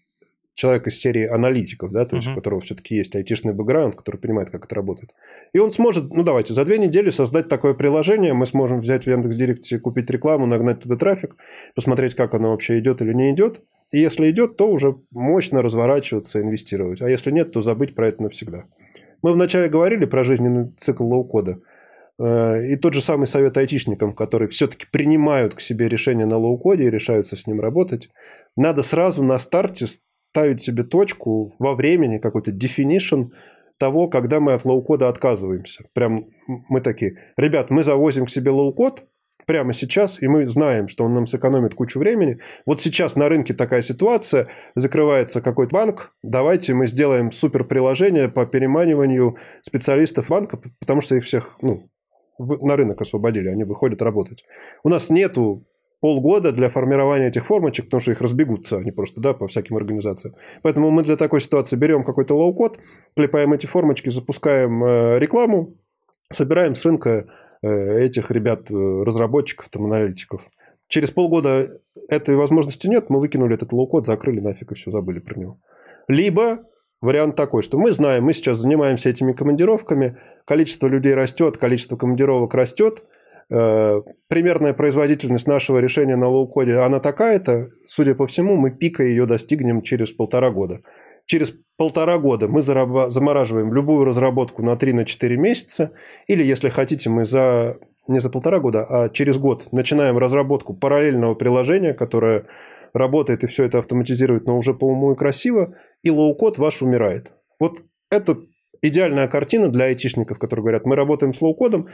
человек 0.60 0.88
из 0.88 1.00
серии 1.00 1.26
аналитиков, 1.26 1.90
да, 1.94 2.04
то 2.04 2.18
есть 2.18 2.28
uh-huh. 2.28 2.34
у 2.34 2.36
которого 2.36 2.60
все-таки 2.60 2.94
есть 2.94 3.16
айтишный 3.16 3.54
бэкграунд, 3.54 3.96
который 3.96 4.18
понимает, 4.18 4.50
как 4.50 4.66
это 4.66 4.76
работает. 4.76 5.16
И 5.54 5.58
он 5.58 5.72
сможет, 5.72 6.10
ну 6.10 6.22
давайте, 6.22 6.54
за 6.54 6.66
две 6.66 6.78
недели 6.78 7.12
создать 7.12 7.48
такое 7.48 7.74
приложение, 7.74 8.34
мы 8.34 8.46
сможем 8.46 8.82
взять 8.82 9.06
в 9.06 9.08
Яндекс.Директе, 9.08 9.80
купить 9.80 10.10
рекламу, 10.10 10.48
нагнать 10.48 10.82
туда 10.82 10.98
трафик, 10.98 11.38
посмотреть, 11.76 12.14
как 12.14 12.34
оно 12.34 12.52
вообще 12.52 12.78
идет 12.80 13.02
или 13.02 13.14
не 13.14 13.32
идет. 13.32 13.62
И 13.94 14.00
если 14.00 14.30
идет, 14.30 14.58
то 14.58 14.70
уже 14.70 14.98
мощно 15.12 15.62
разворачиваться, 15.62 16.42
инвестировать. 16.42 17.02
А 17.02 17.10
если 17.10 17.32
нет, 17.32 17.54
то 17.54 17.62
забыть 17.62 17.96
про 17.96 18.10
это 18.10 18.24
навсегда. 18.24 18.66
Мы 19.22 19.32
вначале 19.32 19.70
говорили 19.70 20.04
про 20.04 20.26
жизненный 20.26 20.74
цикл 20.76 21.06
лоу-кода. 21.06 21.62
Э, 22.20 22.68
и 22.68 22.76
тот 22.76 22.94
же 22.94 23.02
самый 23.02 23.28
совет 23.28 23.56
айтишникам, 23.56 24.14
которые 24.14 24.50
все-таки 24.50 24.88
принимают 24.92 25.54
к 25.54 25.62
себе 25.62 25.88
решение 25.88 26.26
на 26.26 26.36
лоу-коде 26.36 26.84
и 26.84 26.92
решаются 26.92 27.38
с 27.38 27.48
ним 27.48 27.62
работать, 27.62 28.10
надо 28.58 28.84
сразу 28.84 29.24
на 29.24 29.40
старте 29.40 29.88
ставить 30.32 30.62
себе 30.62 30.84
точку 30.84 31.56
во 31.60 31.76
времени, 31.76 32.18
какой-то 32.18 32.52
definition 32.52 33.32
того, 33.78 34.08
когда 34.08 34.40
мы 34.40 34.54
от 34.54 34.66
low-code 34.66 35.05
а 35.05 35.10
отказываемся. 35.10 35.86
Прям 35.94 36.28
мы 36.48 36.82
такие, 36.82 37.18
ребят, 37.38 37.70
мы 37.70 37.84
завозим 37.84 38.26
к 38.26 38.30
себе 38.30 38.52
low-code 38.52 39.06
прямо 39.46 39.74
сейчас, 39.74 40.22
и 40.22 40.28
мы 40.28 40.48
знаем, 40.48 40.88
что 40.88 41.06
он 41.06 41.14
нам 41.14 41.26
сэкономит 41.26 41.74
кучу 41.74 41.98
времени. 41.98 42.38
Вот 42.66 42.82
сейчас 42.82 43.16
на 43.16 43.30
рынке 43.30 43.54
такая 43.54 43.82
ситуация, 43.82 44.48
закрывается 44.76 45.42
какой-то 45.42 45.74
банк, 45.74 46.14
давайте 46.22 46.74
мы 46.74 46.88
сделаем 46.88 47.32
супер 47.32 47.64
приложение 47.64 48.30
по 48.30 48.46
переманиванию 48.46 49.38
специалистов 49.62 50.28
банка, 50.28 50.62
потому 50.80 51.02
что 51.02 51.16
их 51.16 51.24
всех, 51.24 51.58
ну, 51.62 51.90
на 52.38 52.76
рынок 52.76 53.02
освободили, 53.02 53.48
они 53.48 53.64
выходят 53.64 54.02
работать. 54.02 54.44
У 54.84 54.90
нас 54.90 55.10
нету 55.10 55.66
полгода 56.00 56.52
для 56.52 56.70
формирования 56.70 57.28
этих 57.28 57.46
формочек, 57.46 57.86
потому 57.86 58.02
что 58.02 58.12
их 58.12 58.22
разбегутся 58.22 58.78
они 58.78 58.92
просто, 58.92 59.22
да, 59.22 59.34
по 59.34 59.48
всяким 59.48 59.76
организациям. 59.76 60.36
Поэтому 60.62 60.92
мы 60.92 61.04
для 61.04 61.18
такой 61.18 61.42
ситуации 61.42 61.76
берем 61.76 62.04
какой-то 62.04 62.36
low-code, 62.36 62.80
клепаем 63.16 63.54
эти 63.54 63.66
формочки, 63.66 64.10
запускаем 64.10 64.84
э, 64.84 65.20
рекламу, 65.20 65.76
собираем 66.32 66.76
с 66.76 66.86
рынка 66.86 67.28
э, 67.62 68.00
этих 68.00 68.32
ребят, 68.32 68.72
э, 68.72 68.74
разработчиков, 68.74 69.70
там, 69.70 69.86
аналитиков. 69.86 70.42
Через 70.88 71.12
полгода 71.12 71.70
этой 72.08 72.36
возможности 72.36 72.88
нет, 72.88 73.10
мы 73.10 73.20
выкинули 73.20 73.54
этот 73.54 73.74
low-code, 73.74 74.06
закрыли 74.06 74.40
нафиг 74.40 74.72
и 74.72 74.76
все, 74.76 74.92
забыли 74.92 75.20
про 75.20 75.38
него. 75.38 75.60
Либо 76.08 76.60
вариант 77.02 77.36
такой, 77.36 77.62
что 77.62 77.78
мы 77.78 77.92
знаем, 77.92 78.24
мы 78.24 78.34
сейчас 78.34 78.58
занимаемся 78.58 79.10
этими 79.10 79.34
командировками, 79.34 80.18
количество 80.46 80.88
людей 80.88 81.14
растет, 81.14 81.58
количество 81.58 81.98
командировок 81.98 82.54
растет– 82.54 83.04
примерная 83.50 84.74
производительность 84.74 85.48
нашего 85.48 85.80
решения 85.80 86.16
на 86.16 86.28
low-code 86.28 86.68
е, 86.68 86.78
она 86.78 87.00
такая-то, 87.00 87.70
судя 87.88 88.14
по 88.16 88.28
всему, 88.28 88.58
мы 88.58 88.72
пика 88.72 89.04
ее 89.04 89.26
достигнем 89.26 89.82
через 89.82 90.12
полтора 90.12 90.52
года. 90.52 90.82
Через 91.26 91.54
полтора 91.78 92.18
года 92.20 92.48
мы 92.48 92.62
замораживаем 92.62 93.74
любую 93.74 94.06
разработку 94.06 94.64
на 94.64 94.74
3-4 94.74 95.36
месяца, 95.38 95.92
или, 96.28 96.44
если 96.44 96.70
хотите, 96.70 97.10
мы 97.10 97.26
за 97.26 97.78
не 98.10 98.20
за 98.20 98.30
полтора 98.30 98.60
года, 98.60 98.86
а 98.90 99.10
через 99.10 99.38
год 99.38 99.72
начинаем 99.72 100.18
разработку 100.18 100.74
параллельного 100.74 101.36
приложения, 101.36 101.94
которое 101.94 102.48
работает 102.92 103.44
и 103.44 103.48
все 103.48 103.66
это 103.66 103.78
автоматизирует, 103.78 104.46
но 104.46 104.58
уже 104.58 104.74
по 104.74 104.86
уму 104.86 105.14
и 105.14 105.16
красиво, 105.16 105.76
и 106.02 106.10
low-code 106.10 106.58
ваш 106.58 106.82
умирает. 106.82 107.32
Вот 107.60 107.84
это 108.10 108.38
идеальная 108.82 109.28
картина 109.28 109.68
для 109.68 109.86
айтишников, 109.86 110.40
которые 110.40 110.64
говорят, 110.64 110.88
мы 110.88 110.96
работаем 110.96 111.36
с 111.36 111.42
low-code 111.42 111.75
ом, 111.75 111.88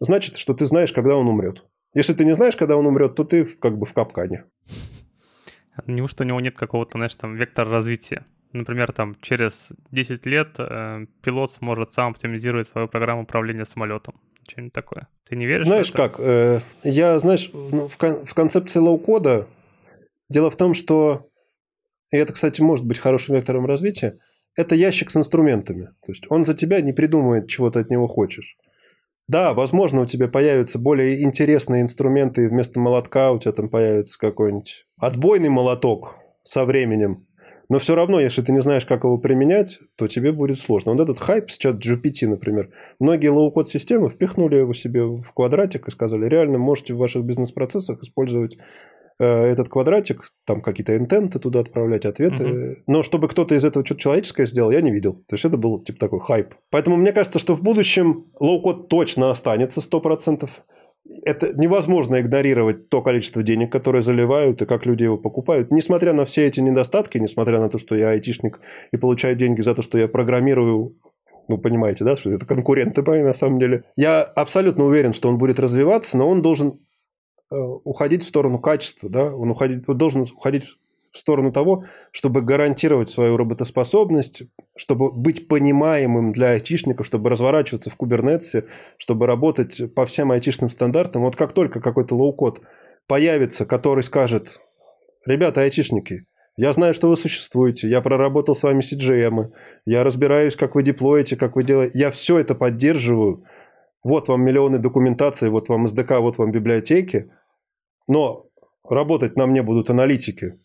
значит, 0.00 0.36
что 0.36 0.54
ты 0.54 0.66
знаешь, 0.66 0.92
когда 0.92 1.16
он 1.16 1.28
умрет. 1.28 1.64
Если 1.94 2.14
ты 2.14 2.24
не 2.24 2.34
знаешь, 2.34 2.56
когда 2.56 2.76
он 2.76 2.86
умрет, 2.86 3.14
то 3.14 3.24
ты 3.24 3.44
как 3.44 3.78
бы 3.78 3.86
в 3.86 3.92
капкане. 3.92 4.44
Неужто 5.86 6.24
у 6.24 6.26
него 6.26 6.40
нет 6.40 6.56
какого-то, 6.56 6.98
знаешь, 6.98 7.16
там, 7.16 7.36
вектора 7.36 7.70
развития? 7.70 8.26
Например, 8.52 8.92
там, 8.92 9.16
через 9.20 9.72
10 9.92 10.26
лет 10.26 10.56
э, 10.58 11.06
пилот 11.22 11.52
сможет 11.52 11.92
сам 11.92 12.12
оптимизировать 12.12 12.66
свою 12.66 12.88
программу 12.88 13.22
управления 13.22 13.64
самолетом. 13.64 14.20
Что-нибудь 14.48 14.72
такое. 14.72 15.08
Ты 15.28 15.36
не 15.36 15.46
веришь? 15.46 15.66
Знаешь 15.66 15.92
как, 15.92 16.16
э, 16.18 16.60
я, 16.82 17.18
знаешь, 17.20 17.50
в, 17.52 17.96
кон- 17.96 18.26
в 18.26 18.34
концепции 18.34 18.80
low-code 18.80 19.39
а 19.39 19.46
дело 20.28 20.50
в 20.50 20.56
том, 20.56 20.74
что, 20.74 21.28
и 22.10 22.16
это, 22.16 22.32
кстати, 22.32 22.60
может 22.60 22.84
быть 22.84 22.98
хорошим 22.98 23.36
вектором 23.36 23.66
развития, 23.66 24.18
это 24.56 24.74
ящик 24.74 25.10
с 25.10 25.16
инструментами. 25.16 25.90
То 26.04 26.12
есть 26.12 26.26
он 26.30 26.44
за 26.44 26.54
тебя 26.54 26.80
не 26.80 26.92
придумывает, 26.92 27.48
чего 27.48 27.70
ты 27.70 27.78
от 27.80 27.90
него 27.90 28.08
хочешь. 28.08 28.56
Да, 29.30 29.54
возможно, 29.54 30.00
у 30.00 30.06
тебя 30.06 30.26
появятся 30.26 30.80
более 30.80 31.22
интересные 31.22 31.82
инструменты, 31.82 32.42
и 32.42 32.48
вместо 32.48 32.80
молотка 32.80 33.30
у 33.30 33.38
тебя 33.38 33.52
там 33.52 33.68
появится 33.68 34.18
какой-нибудь 34.18 34.86
отбойный 34.98 35.50
молоток 35.50 36.16
со 36.42 36.64
временем. 36.64 37.28
Но 37.68 37.78
все 37.78 37.94
равно, 37.94 38.18
если 38.18 38.42
ты 38.42 38.50
не 38.50 38.60
знаешь, 38.60 38.84
как 38.86 39.04
его 39.04 39.18
применять, 39.18 39.78
то 39.96 40.08
тебе 40.08 40.32
будет 40.32 40.58
сложно. 40.58 40.94
Вот 40.94 41.00
этот 41.00 41.20
хайп 41.20 41.48
с 41.48 41.58
ChatGPT, 41.58 42.26
например. 42.26 42.70
Многие 42.98 43.28
low-code 43.28 43.68
системы 43.68 44.10
впихнули 44.10 44.56
его 44.56 44.72
себе 44.72 45.04
в 45.04 45.32
квадратик 45.32 45.86
и 45.86 45.92
сказали, 45.92 46.26
реально 46.26 46.58
можете 46.58 46.94
в 46.94 46.98
ваших 46.98 47.22
бизнес-процессах 47.22 48.02
использовать 48.02 48.58
этот 49.24 49.68
квадратик, 49.68 50.30
там 50.46 50.62
какие-то 50.62 50.96
intent 50.96 51.32
ы 51.32 51.38
туда 51.38 51.60
отправлять, 51.60 52.06
ответы. 52.06 52.44
Угу. 52.44 52.76
Но 52.86 53.02
чтобы 53.02 53.28
кто-то 53.28 53.54
из 53.54 53.64
этого 53.64 53.84
что-то 53.84 54.00
человеческое 54.00 54.46
сделал, 54.46 54.70
я 54.70 54.80
не 54.80 54.90
видел. 54.90 55.14
То 55.26 55.34
есть 55.34 55.44
это 55.44 55.56
был 55.56 55.82
типа 55.82 55.98
такой 55.98 56.20
хайп. 56.20 56.54
Поэтому 56.70 56.96
мне 56.96 57.12
кажется, 57.12 57.38
что 57.38 57.54
в 57.54 57.62
будущем 57.62 58.26
low-code 58.40 58.88
точно 58.88 59.30
останется 59.30 59.80
100%. 59.80 60.48
Это 61.24 61.58
невозможно 61.58 62.20
игнорировать 62.20 62.88
то 62.88 63.02
количество 63.02 63.42
денег, 63.42 63.72
которое 63.72 64.02
заливают, 64.02 64.62
и 64.62 64.66
как 64.66 64.86
люди 64.86 65.02
его 65.02 65.18
покупают. 65.18 65.70
Несмотря 65.70 66.12
на 66.12 66.24
все 66.24 66.46
эти 66.46 66.60
недостатки, 66.60 67.18
несмотря 67.18 67.58
на 67.58 67.68
то, 67.68 67.78
что 67.78 67.94
я 67.94 68.10
айтишник 68.10 68.60
и 68.92 68.96
получаю 68.96 69.36
деньги 69.36 69.60
за 69.60 69.74
то, 69.74 69.82
что 69.82 69.98
я 69.98 70.08
программирую 70.08 70.96
ну, 71.48 71.58
понимаете, 71.58 72.04
да, 72.04 72.16
что 72.16 72.30
это 72.30 72.46
конкуренты 72.46 73.02
мои 73.02 73.24
на 73.24 73.34
самом 73.34 73.58
деле. 73.58 73.82
Я 73.96 74.22
абсолютно 74.22 74.84
уверен, 74.84 75.12
что 75.12 75.28
он 75.28 75.36
будет 75.36 75.58
развиваться, 75.58 76.16
но 76.16 76.28
он 76.28 76.42
должен 76.42 76.78
Э, 76.78 76.89
уходить 77.50 78.22
в 78.24 78.28
сторону 78.28 78.58
качества, 78.58 79.08
да, 79.08 79.34
он, 79.34 79.50
уходить, 79.50 79.88
он 79.88 79.98
должен 79.98 80.22
уходить 80.22 80.64
в 81.10 81.18
сторону 81.18 81.50
того, 81.52 81.84
чтобы 82.12 82.40
гарантировать 82.42 83.10
свою 83.10 83.36
работоспособность, 83.36 84.44
чтобы 84.76 85.10
быть 85.10 85.48
понимаемым 85.48 86.32
для 86.32 86.50
айтишников, 86.50 87.06
чтобы 87.06 87.30
разворачиваться 87.30 87.90
в 87.90 87.96
Kubernetes 87.96 88.54
е, 88.54 88.66
чтобы 88.96 89.26
работать 89.26 89.92
по 89.94 90.06
всем 90.06 90.30
айтишным 90.30 90.70
стандартам. 90.70 91.22
Вот 91.22 91.34
как 91.34 91.52
только 91.52 91.80
какой-то 91.80 92.14
low-code 92.14 92.62
появится, 93.08 93.66
который 93.66 94.04
скажет, 94.04 94.60
ребята, 95.26 95.62
айтишники, 95.62 96.26
я 96.56 96.72
знаю, 96.72 96.94
что 96.94 97.08
вы 97.08 97.16
существуете, 97.16 97.88
я 97.88 98.00
проработал 98.02 98.54
с 98.54 98.62
вами 98.62 98.80
CGM, 98.80 99.50
я 99.86 100.04
разбираюсь, 100.04 100.54
как 100.54 100.74
вы 100.74 100.82
деплоите, 100.82 101.36
как 101.36 101.56
вы 101.56 101.64
делаете, 101.64 101.98
я 101.98 102.10
все 102.10 102.38
это 102.38 102.54
поддерживаю, 102.54 103.44
вот 104.04 104.28
вам 104.28 104.44
миллионы 104.44 104.78
документации, 104.78 105.48
вот 105.48 105.68
вам 105.68 105.86
SDK, 105.86 106.20
вот 106.20 106.38
вам 106.38 106.52
библиотеки– 106.52 107.32
но 108.10 108.48
работать 108.86 109.36
на 109.36 109.46
мне 109.46 109.62
будут 109.62 109.88
аналитики, 109.88 110.58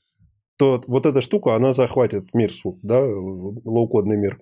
то 0.57 0.83
вот 0.87 1.05
эта 1.05 1.21
штука, 1.21 1.55
она 1.55 1.73
захватит 1.73 2.33
мир, 2.33 2.51
да, 2.81 3.01
лоукодный 3.01 4.17
мир. 4.17 4.41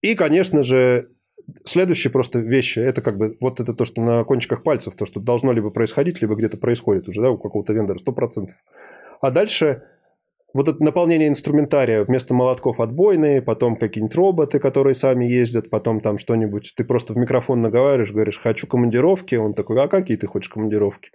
И, 0.00 0.14
конечно 0.14 0.62
же, 0.62 1.08
следующие 1.64 2.10
просто 2.10 2.38
вещи, 2.38 2.78
это 2.78 3.02
как 3.02 3.18
бы 3.18 3.36
вот 3.40 3.60
это 3.60 3.74
то, 3.74 3.84
что 3.84 4.00
на 4.00 4.24
кончиках 4.24 4.62
пальцев, 4.62 4.96
то, 4.96 5.04
что 5.04 5.20
должно 5.20 5.52
либо 5.52 5.70
происходить, 5.70 6.22
либо 6.22 6.36
где-то 6.36 6.56
происходит 6.56 7.06
уже, 7.06 7.20
да, 7.20 7.30
у 7.30 7.36
какого-то 7.36 7.74
вендора, 7.74 7.98
100%. 7.98 8.48
А 9.20 9.30
дальше 9.30 9.82
вот 10.54 10.66
это 10.66 10.82
наполнение 10.82 11.28
инструментария 11.28 12.04
вместо 12.04 12.32
молотков 12.32 12.80
отбойные, 12.80 13.42
потом 13.42 13.76
какие-нибудь 13.76 14.16
роботы, 14.16 14.58
которые 14.58 14.94
сами 14.94 15.26
ездят, 15.26 15.68
потом 15.68 16.00
там 16.00 16.16
что-нибудь, 16.16 16.72
ты 16.74 16.84
просто 16.84 17.12
в 17.12 17.16
микрофон 17.16 17.60
наговариваешь, 17.60 18.12
говоришь, 18.12 18.38
хочу 18.38 18.66
командировки, 18.66 19.34
он 19.34 19.52
такой, 19.52 19.82
а 19.82 19.88
какие 19.88 20.16
ты 20.16 20.26
хочешь 20.26 20.48
командировки? 20.48 21.10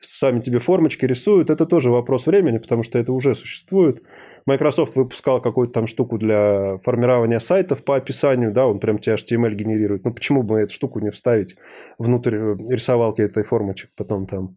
Сами 0.00 0.40
тебе 0.40 0.58
формочки 0.58 1.04
рисуют, 1.04 1.50
это 1.50 1.66
тоже 1.66 1.90
вопрос 1.90 2.24
времени, 2.24 2.56
потому 2.56 2.82
что 2.82 2.98
это 2.98 3.12
уже 3.12 3.34
существует. 3.34 4.02
Microsoft 4.46 4.96
выпускал 4.96 5.42
какую-то 5.42 5.74
там 5.74 5.86
штуку 5.86 6.16
для 6.16 6.78
формирования 6.78 7.40
сайтов 7.40 7.84
по 7.84 7.96
описанию, 7.96 8.52
да, 8.52 8.66
он 8.66 8.80
прям 8.80 8.98
тебе 8.98 9.16
HTML 9.16 9.52
генерирует. 9.54 10.04
Ну, 10.04 10.14
почему 10.14 10.42
бы 10.42 10.60
эту 10.60 10.72
штуку 10.72 11.00
не 11.00 11.10
вставить 11.10 11.56
внутрь 11.98 12.36
э, 12.36 12.56
рисовалки 12.70 13.20
этой 13.20 13.44
формочек 13.44 13.90
потом 13.94 14.26
там? 14.26 14.56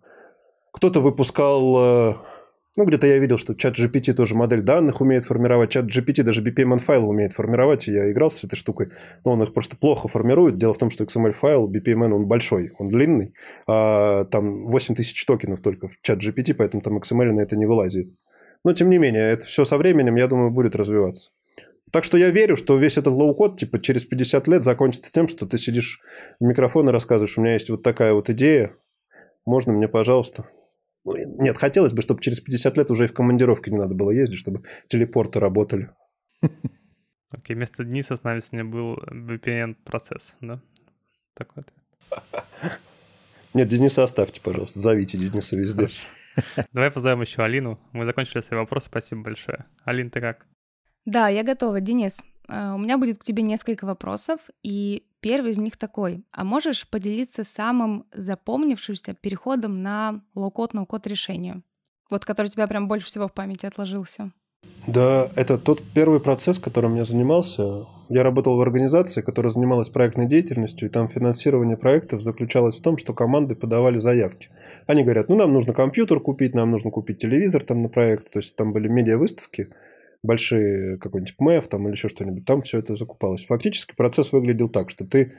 Кто-то 0.72 1.02
выпускал 1.02 2.12
э, 2.12 2.14
ну, 2.78 2.86
где-то 2.86 3.06
я 3.06 3.18
видел, 3.18 3.38
что 3.38 3.54
ChatGPT 3.54 4.14
тоже 4.14 4.34
модель 4.34 4.62
данных 4.62 5.02
умеет 5.02 5.26
формировать. 5.26 5.72
ChatGPT 5.72 6.24
даже 6.24 6.42
BPMN 6.42 6.80
файл 6.80 7.10
умеет 7.10 7.34
формировать. 7.34 7.88
Я 7.88 8.10
играл 8.12 8.32
с 8.32 8.44
этой 8.46 8.56
штукой. 8.56 8.92
Но 9.26 9.32
он 9.32 9.44
их 9.44 9.54
просто 9.54 9.76
плохо 9.76 10.08
формирует. 10.08 10.58
Дело 10.58 10.74
в 10.74 10.78
том, 10.78 10.90
что 10.90 11.04
XML 11.04 11.34
файл 11.34 11.70
BPMN, 11.70 12.14
он 12.14 12.28
большой, 12.28 12.72
он 12.78 12.88
длинный. 12.88 13.34
А 13.68 14.24
там 14.26 14.68
8000 14.68 15.26
токенов 15.26 15.60
только 15.60 15.90
в 15.90 16.00
ChatGPT, 16.02 16.54
поэтому 16.54 16.82
там 16.82 16.98
XML 16.98 17.34
на 17.34 17.42
это 17.42 17.58
не 17.58 17.66
вылазит. 17.66 18.14
Но, 18.64 18.72
тем 18.74 18.90
не 18.90 19.00
менее, 19.00 19.32
это 19.32 19.46
все 19.46 19.66
со 19.66 19.78
временем, 19.78 20.16
я 20.16 20.28
думаю, 20.28 20.52
будет 20.52 20.76
развиваться. 20.76 21.32
Так 21.92 22.06
что 22.06 22.18
я 22.18 22.30
верю, 22.30 22.56
что 22.56 22.78
весь 22.78 22.98
этот 22.98 23.14
low-code, 23.14 23.60
типа, 23.60 23.82
через 23.82 24.06
50 24.06 24.48
лет 24.48 24.64
закончится 24.64 25.12
тем, 25.12 25.28
что 25.28 25.46
ты 25.46 25.58
сидишь 25.58 26.00
в 26.40 26.44
микрофон 26.46 26.88
и 26.88 26.92
рассказываешь, 26.94 27.38
у 27.38 27.42
меня 27.42 27.54
есть 27.54 27.70
вот 27.70 27.84
такая 27.84 28.14
вот 28.14 28.30
идея, 28.30 28.78
можно 29.46 29.74
мне, 29.74 29.90
пожалуйста? 29.90 30.46
Ну, 31.04 31.16
нет, 31.40 31.58
хотелось 31.58 31.94
бы, 31.94 32.02
чтобы 32.02 32.22
через 32.22 32.40
50 32.40 32.78
лет 32.78 32.92
уже 32.92 33.06
и 33.06 33.08
в 33.08 33.14
командировке 33.14 33.72
не 33.72 33.78
надо 33.78 33.96
было 33.96 34.12
ездить, 34.12 34.40
чтобы 34.40 34.64
телепорты 34.88 35.40
работали. 35.40 35.90
Окей, 37.32 37.56
вместо 37.56 37.84
Дениса 37.84 38.16
с 38.16 38.24
нами 38.24 38.42
сегодня 38.42 38.66
был 38.66 38.98
VPN-процесс, 38.98 40.36
да? 40.42 40.62
Такой 41.34 41.64
ответ. 41.64 42.42
Нет, 43.54 43.68
Дениса 43.68 44.04
оставьте, 44.04 44.42
пожалуйста. 44.42 44.80
Зовите 44.80 45.18
Дениса 45.18 45.56
везде. 45.56 45.90
Давай 46.74 46.92
позовем 46.92 47.22
еще 47.22 47.44
Алину. 47.44 47.80
Мы 47.94 48.06
закончили 48.06 48.42
свои 48.42 48.60
вопросы. 48.60 48.88
Спасибо 48.88 49.22
большое. 49.22 49.66
Алин, 49.86 50.10
ты 50.10 50.22
как? 50.22 50.46
Да, 51.06 51.30
я 51.30 51.44
готова. 51.44 51.82
Денис, 51.82 52.22
э, 52.48 52.72
у 52.72 52.78
меня 52.78 52.98
будет 52.98 53.18
к 53.18 53.24
тебе 53.24 53.44
несколько 53.44 53.86
вопросов, 53.86 54.40
и 54.62 55.06
Первый 55.22 55.52
из 55.52 55.60
них 55.60 55.78
такой. 55.78 56.26
А 56.32 56.44
можешь 56.44 56.88
поделиться 56.90 57.44
самым 57.44 58.06
запомнившимся 58.12 59.14
переходом 59.14 59.84
на 59.84 60.22
low-code, 60.36 60.74
no-code 60.74 61.08
решение? 61.08 61.62
Вот 62.10 62.26
который 62.26 62.48
у 62.48 62.50
тебя 62.50 62.68
прям 62.68 62.88
больше 62.88 63.06
всего 63.06 63.28
в 63.28 63.34
памяти 63.34 63.68
отложился. 63.68 64.32
Да, 64.88 65.30
это 65.36 65.58
тот 65.58 65.84
первый 65.94 66.20
процесс, 66.20 66.60
которым 66.60 66.96
я 66.96 67.06
занимался. 67.06 67.86
Я 68.10 68.24
работал 68.24 68.58
в 68.58 68.62
организации, 68.62 69.22
которая 69.22 69.52
занималась 69.52 69.90
проектной 69.90 70.26
деятельностью, 70.26 70.90
и 70.90 70.92
там 70.92 71.08
финансирование 71.08 71.78
проектов 71.78 72.22
заключалось 72.22 72.80
в 72.80 72.82
том, 72.82 72.98
что 72.98 73.14
команды 73.14 73.56
подавали 73.56 74.00
заявки. 74.00 74.50
Они 74.88 75.04
говорят, 75.04 75.30
ну, 75.30 75.36
нам 75.36 75.54
нужно 75.54 75.74
компьютер 75.74 76.20
купить, 76.20 76.56
нам 76.56 76.72
нужно 76.72 76.92
купить 76.92 77.20
телевизор 77.20 77.64
там 77.64 77.82
на 77.84 77.90
проект. 77.90 78.32
То 78.32 78.40
есть 78.40 78.56
там 78.56 78.74
были 78.74 78.88
медиа-выставки, 78.88 79.70
большие 80.24 80.98
какой-нибудь 80.98 81.36
МЭФ 81.40 81.68
там 81.68 81.88
или 81.88 81.96
еще 81.96 82.10
что-нибудь, 82.10 82.46
там 82.46 82.62
все 82.62 82.80
это 82.80 82.96
закупалось. 82.96 83.46
Фактически 83.46 83.96
процесс 83.96 84.32
выглядел 84.32 84.70
так, 84.70 84.90
что 84.90 85.06
ты 85.06 85.34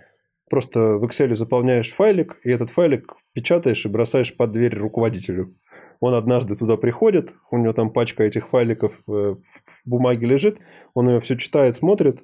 просто 0.51 0.99
в 0.99 1.05
Excel 1.05 1.35
заполняешь 1.35 1.93
файлик, 1.93 2.39
и 2.45 2.51
этот 2.51 2.71
файлик 2.71 3.15
печатаешь 3.33 3.87
и 3.87 3.89
бросаешь 3.89 4.37
под 4.37 4.53
дверь 4.53 4.77
руководителю. 4.77 5.57
Он 6.01 6.15
однажды 6.15 6.57
туда 6.57 6.77
приходит, 6.77 7.35
у 7.51 7.59
него 7.59 7.73
там 7.73 7.93
пачка 7.93 8.25
этих 8.25 8.49
файликов 8.49 8.93
э, 9.09 9.11
в 9.13 9.39
бумаге 9.85 10.27
лежит, 10.27 10.59
он 10.95 11.09
ее 11.09 11.21
все 11.21 11.37
читает, 11.37 11.77
смотрит, 11.77 12.23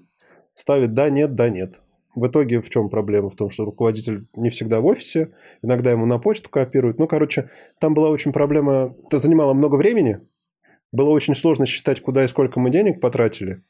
ставит 0.55 0.93
«да», 0.93 1.09
«нет», 1.09 1.35
«да», 1.37 1.49
«нет». 1.49 1.81
В 2.15 2.27
итоге 2.27 2.61
в 2.61 2.69
чем 2.69 2.91
проблема? 2.91 3.31
В 3.31 3.37
том, 3.37 3.49
что 3.49 3.65
руководитель 3.65 4.27
не 4.35 4.51
всегда 4.51 4.81
в 4.81 4.87
офисе, 4.87 5.33
иногда 5.63 5.93
ему 5.93 6.05
на 6.05 6.19
почту 6.19 6.51
копируют. 6.51 6.99
Ну, 6.99 7.07
короче, 7.07 7.49
там 7.79 7.95
была 7.95 8.11
очень 8.11 8.33
проблема, 8.33 8.97
это 9.07 9.21
занимало 9.21 9.55
много 9.55 9.77
времени, 9.77 10.21
было 10.93 11.11
очень 11.11 11.35
сложно 11.35 11.67
считать, 11.67 12.01
куда 12.01 12.25
и 12.25 12.29
сколько 12.29 12.61
мы 12.61 12.71
денег 12.71 13.01
потратили. 13.01 13.63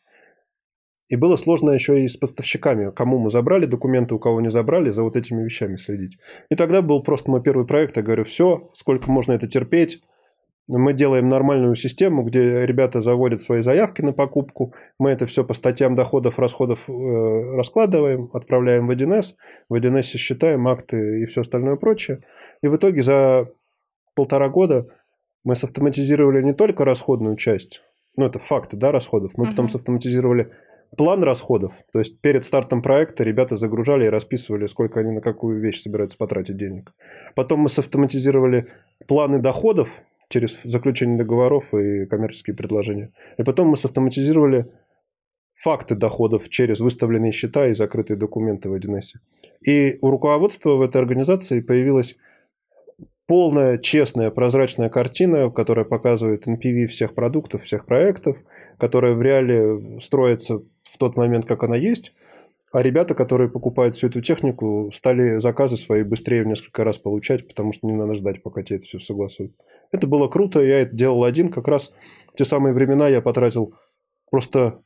И 1.08 1.16
было 1.16 1.36
сложно 1.36 1.70
еще 1.70 2.04
и 2.04 2.08
с 2.08 2.16
поставщиками, 2.16 2.92
кому 2.92 3.18
мы 3.18 3.30
забрали 3.30 3.64
документы, 3.64 4.14
у 4.14 4.18
кого 4.18 4.40
не 4.42 4.50
забрали, 4.50 4.90
за 4.90 5.02
вот 5.02 5.16
этими 5.16 5.42
вещами 5.42 5.76
следить. 5.76 6.18
И 6.50 6.54
тогда 6.54 6.82
был 6.82 7.02
просто 7.02 7.30
мой 7.30 7.42
первый 7.42 7.66
проект. 7.66 7.96
Я 7.96 8.02
говорю, 8.02 8.24
все, 8.24 8.70
сколько 8.74 9.10
можно 9.10 9.32
это 9.32 9.46
терпеть. 9.46 10.02
Мы 10.66 10.92
делаем 10.92 11.30
нормальную 11.30 11.74
систему, 11.76 12.22
где 12.24 12.66
ребята 12.66 13.00
заводят 13.00 13.40
свои 13.40 13.62
заявки 13.62 14.02
на 14.02 14.12
покупку. 14.12 14.74
Мы 14.98 15.08
это 15.08 15.24
все 15.24 15.42
по 15.44 15.54
статьям 15.54 15.94
доходов, 15.94 16.38
расходов 16.38 16.80
э, 16.90 16.92
раскладываем, 17.56 18.28
отправляем 18.34 18.86
в 18.86 18.90
1С. 18.90 19.34
В 19.70 19.74
1С 19.76 20.02
считаем 20.18 20.68
акты 20.68 21.22
и 21.22 21.26
все 21.26 21.40
остальное 21.40 21.76
прочее. 21.76 22.20
И 22.62 22.68
в 22.68 22.76
итоге 22.76 23.02
за 23.02 23.48
полтора 24.14 24.50
года 24.50 24.88
мы 25.44 25.54
савтоматизировали 25.54 26.42
не 26.42 26.52
только 26.52 26.84
расходную 26.84 27.36
часть, 27.36 27.82
ну 28.16 28.24
это 28.24 28.38
факты, 28.38 28.76
да, 28.76 28.92
расходов. 28.92 29.32
Мы 29.36 29.44
uh-huh. 29.44 29.50
потом 29.50 29.68
савтоматизировали 29.68 30.52
план 30.96 31.22
расходов. 31.22 31.72
То 31.92 31.98
есть 31.98 32.20
перед 32.20 32.44
стартом 32.44 32.82
проекта 32.82 33.24
ребята 33.24 33.56
загружали 33.56 34.06
и 34.06 34.08
расписывали, 34.08 34.66
сколько 34.66 35.00
они 35.00 35.14
на 35.14 35.20
какую 35.20 35.60
вещь 35.60 35.82
собираются 35.82 36.16
потратить 36.16 36.56
денег. 36.56 36.92
Потом 37.34 37.60
мы 37.60 37.68
савтоматизировали 37.68 38.68
планы 39.06 39.38
доходов 39.38 39.88
через 40.28 40.60
заключение 40.64 41.16
договоров 41.16 41.72
и 41.74 42.06
коммерческие 42.06 42.56
предложения. 42.56 43.12
И 43.38 43.42
потом 43.44 43.68
мы 43.68 43.76
савтоматизировали 43.76 44.70
факты 45.54 45.94
доходов 45.94 46.48
через 46.48 46.80
выставленные 46.80 47.32
счета 47.32 47.66
и 47.66 47.74
закрытые 47.74 48.16
документы 48.16 48.68
в 48.68 48.74
1С. 48.74 49.18
И 49.66 49.98
у 50.00 50.10
руководства 50.10 50.76
в 50.76 50.82
этой 50.82 51.00
организации 51.00 51.60
появилась 51.60 52.16
полная, 53.28 53.76
честная, 53.76 54.30
прозрачная 54.30 54.88
картина, 54.88 55.50
которая 55.50 55.84
показывает 55.84 56.48
NPV 56.48 56.86
всех 56.86 57.14
продуктов, 57.14 57.62
всех 57.62 57.84
проектов, 57.84 58.38
которая 58.78 59.14
в 59.14 59.20
реале 59.20 60.00
строится 60.00 60.62
в 60.82 60.98
тот 60.98 61.14
момент, 61.14 61.44
как 61.44 61.62
она 61.62 61.76
есть. 61.76 62.14
А 62.72 62.82
ребята, 62.82 63.14
которые 63.14 63.50
покупают 63.50 63.96
всю 63.96 64.08
эту 64.08 64.22
технику, 64.22 64.90
стали 64.92 65.40
заказы 65.40 65.76
свои 65.76 66.04
быстрее 66.04 66.42
в 66.42 66.46
несколько 66.46 66.84
раз 66.84 66.98
получать, 66.98 67.46
потому 67.46 67.72
что 67.72 67.86
не 67.86 67.94
надо 67.94 68.14
ждать, 68.14 68.42
пока 68.42 68.62
тебе 68.62 68.76
это 68.76 68.86
все 68.86 68.98
согласуют. 68.98 69.52
Это 69.92 70.06
было 70.06 70.28
круто, 70.28 70.60
я 70.60 70.80
это 70.80 70.96
делал 70.96 71.24
один. 71.24 71.50
Как 71.50 71.68
раз 71.68 71.92
в 72.32 72.36
те 72.36 72.46
самые 72.46 72.72
времена 72.72 73.08
я 73.08 73.20
потратил 73.20 73.74
просто 74.30 74.80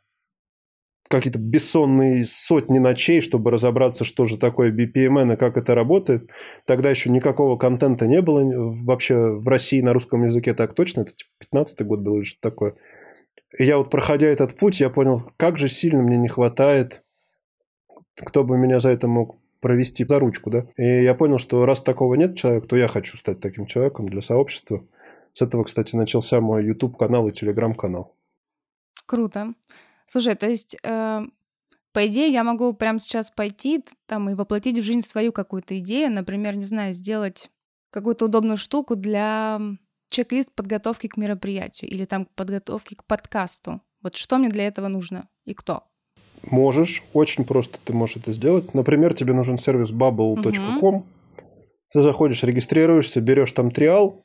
какие-то 1.19 1.39
бессонные 1.39 2.27
сотни 2.27 2.79
ночей, 2.79 3.21
чтобы 3.21 3.51
разобраться, 3.51 4.05
что 4.05 4.25
же 4.25 4.39
такое 4.39 4.73
BPMN 4.73 5.35
и 5.35 5.37
как 5.37 5.57
это 5.57 5.75
работает. 5.75 6.31
Тогда 6.67 6.91
еще 6.91 7.11
никакого 7.11 7.57
контента 7.57 8.07
не 8.07 8.23
было 8.23 8.43
вообще 8.85 9.33
в 9.33 9.47
России 9.47 9.81
на 9.81 9.93
русском 9.93 10.25
языке 10.25 10.55
так 10.55 10.75
точно. 10.75 11.03
Это 11.03 11.13
типа 11.13 11.31
15 11.39 11.87
год 11.87 12.01
был 12.01 12.17
или 12.17 12.25
что 12.25 12.41
такое. 12.41 12.75
И 13.59 13.65
я 13.65 13.77
вот, 13.77 13.91
проходя 13.91 14.27
этот 14.27 14.57
путь, 14.57 14.81
я 14.81 14.89
понял, 14.89 15.31
как 15.37 15.59
же 15.59 15.69
сильно 15.69 16.03
мне 16.03 16.17
не 16.17 16.29
хватает, 16.29 17.03
кто 18.17 18.45
бы 18.45 18.57
меня 18.57 18.81
за 18.81 18.89
это 18.89 19.07
мог 19.07 19.37
провести 19.61 20.05
за 20.05 20.19
ручку, 20.19 20.51
да. 20.51 20.67
И 20.77 21.03
я 21.03 21.15
понял, 21.15 21.39
что 21.39 21.67
раз 21.67 21.83
такого 21.83 22.15
нет 22.15 22.37
человека, 22.37 22.69
то 22.69 22.77
я 22.77 22.89
хочу 22.89 23.17
стать 23.17 23.41
таким 23.41 23.67
человеком 23.67 24.09
для 24.09 24.23
сообщества. 24.23 24.85
С 25.35 25.43
этого, 25.43 25.65
кстати, 25.65 25.95
начался 25.95 26.41
мой 26.41 26.65
YouTube-канал 26.65 27.29
и 27.29 27.33
Telegram-канал. 27.33 28.15
Круто. 29.07 29.55
Слушай, 30.13 30.35
то 30.35 30.47
есть, 30.47 30.77
э, 30.83 31.23
по 31.95 32.07
идее, 32.07 32.29
я 32.29 32.45
могу 32.45 32.75
прямо 32.75 32.99
сейчас 32.99 33.31
пойти 33.31 33.83
там 34.05 34.29
и 34.29 34.35
воплотить 34.35 34.79
в 34.79 34.83
жизнь 34.83 35.01
свою 35.01 35.33
какую-то 35.33 35.79
идею, 35.79 36.13
например, 36.13 36.55
не 36.55 36.67
знаю, 36.67 36.93
сделать 36.93 37.51
какую-то 37.91 38.27
удобную 38.27 38.59
штуку 38.59 38.95
для 38.95 39.59
чек-лист 40.11 40.53
подготовки 40.55 41.07
к 41.07 41.17
мероприятию 41.17 41.91
или 41.91 42.05
там 42.05 42.27
подготовки 42.35 42.95
к 42.95 43.07
подкасту. 43.07 43.81
Вот 44.03 44.15
что 44.17 44.37
мне 44.37 44.51
для 44.51 44.67
этого 44.67 44.89
нужно 44.89 45.31
и 45.47 45.55
кто? 45.55 45.85
Можешь, 46.43 47.05
очень 47.15 47.47
просто 47.47 47.79
ты 47.83 47.95
можешь 47.95 48.19
это 48.19 48.35
сделать. 48.35 48.75
Например, 48.75 49.15
тебе 49.15 49.33
нужен 49.33 49.57
сервис 49.57 49.93
bubble.com. 49.93 50.95
Угу. 50.95 51.07
Ты 51.91 52.03
заходишь, 52.03 52.43
регистрируешься, 52.43 53.23
берешь 53.23 53.53
там 53.53 53.71
триал, 53.71 54.23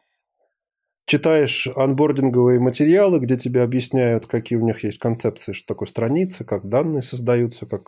читаешь 1.07 1.67
анбординговые 1.73 2.59
материалы, 2.59 3.19
где 3.19 3.37
тебе 3.37 3.63
объясняют, 3.63 4.25
какие 4.27 4.59
у 4.59 4.65
них 4.65 4.83
есть 4.83 4.99
концепции, 4.99 5.53
что 5.53 5.73
такое 5.73 5.87
страница, 5.87 6.43
как 6.43 6.67
данные 6.67 7.01
создаются, 7.01 7.65
как 7.65 7.87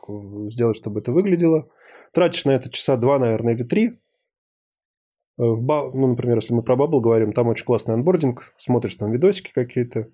сделать, 0.49 0.78
чтобы 0.78 1.01
это 1.01 1.11
выглядело. 1.11 1.70
Тратишь 2.13 2.45
на 2.45 2.51
это 2.51 2.72
часа 2.72 2.95
два, 2.95 3.20
наверное, 3.20 3.55
или 3.55 3.63
три. 3.63 3.88
Э, 3.88 3.93
в, 5.38 5.61
ну, 5.93 6.07
например, 6.07 6.38
если 6.38 6.53
мы 6.53 6.63
про 6.63 6.76
Bubble 6.76 7.01
говорим, 7.01 7.34
там 7.34 7.47
очень 7.47 7.65
классный 7.65 7.93
анбординг, 7.93 8.53
смотришь 8.55 8.95
там 8.95 9.11
видосики 9.11 9.51
какие-то, 9.53 10.07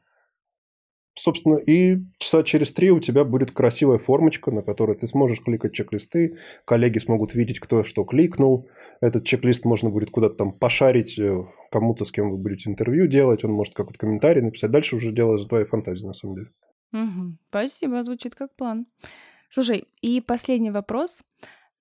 Собственно, 1.18 1.56
и 1.56 2.00
часа 2.18 2.44
через 2.44 2.72
три 2.72 2.92
у 2.92 3.00
тебя 3.00 3.24
будет 3.24 3.52
красивая 3.52 4.00
формочка, 4.00 4.52
на 4.52 4.62
которой 4.62 4.98
ты 4.98 5.08
сможешь 5.08 5.42
кликать 5.42 5.74
чек-листы, 5.74 6.38
коллеги 6.66 7.00
смогут 7.00 7.34
видеть, 7.34 7.60
кто 7.60 7.86
что 7.86 8.04
кликнул. 8.04 8.68
Этот 9.00 9.24
чек-лист 9.26 9.64
можно 9.64 9.90
будет 9.90 10.12
куда-то 10.12 10.36
там 10.36 10.52
пошарить 10.52 11.18
э, 11.18 11.46
кому-то, 11.72 12.04
с 12.04 12.12
кем 12.12 12.32
вы 12.32 12.38
будете 12.38 12.70
интервью 12.70 13.08
делать, 13.08 13.46
он 13.46 13.52
может 13.52 13.74
какой-то 13.74 13.98
комментарий 13.98 14.42
написать. 14.42 14.72
Дальше 14.72 14.98
уже 14.98 15.12
дело 15.12 15.38
за 15.38 15.48
твоей 15.48 15.66
фантазией, 15.66 16.08
на 16.08 16.14
самом 16.14 16.36
деле. 16.36 16.52
Угу. 16.92 17.38
Спасибо, 17.50 18.04
звучит 18.04 18.36
как 18.36 18.54
план. 18.56 18.86
Слушай, 19.50 19.86
и 20.02 20.20
последний 20.20 20.72
вопрос. 20.72 21.24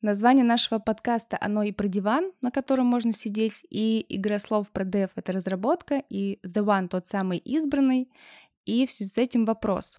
Название 0.05 0.45
нашего 0.45 0.81
подкаста, 0.81 1.39
оно 1.41 1.63
и 1.63 1.73
про 1.73 1.89
диван, 1.89 2.31
на 2.43 2.51
котором 2.51 2.85
можно 2.85 3.11
сидеть, 3.11 3.65
и 3.71 4.05
игра 4.11 4.39
слов 4.39 4.71
про 4.71 4.85
dev— 4.85 5.09
это 5.15 5.33
разработка, 5.33 6.03
и 6.11 6.41
the 6.45 6.63
one— 6.63 6.89
тот 6.91 7.07
самый 7.07 7.39
избранный, 7.39 8.11
и 8.65 8.87
в 8.87 8.91
связи 8.91 9.11
с 9.11 9.19
этим 9.19 9.45
вопрос. 9.45 9.99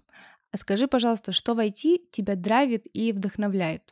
А 0.52 0.58
скажи, 0.58 0.88
пожалуйста, 0.88 1.32
что 1.32 1.54
в 1.54 1.60
IT 1.60 2.12
тебя 2.12 2.36
драйвит 2.36 2.86
и 2.94 3.12
вдохновляет? 3.12 3.92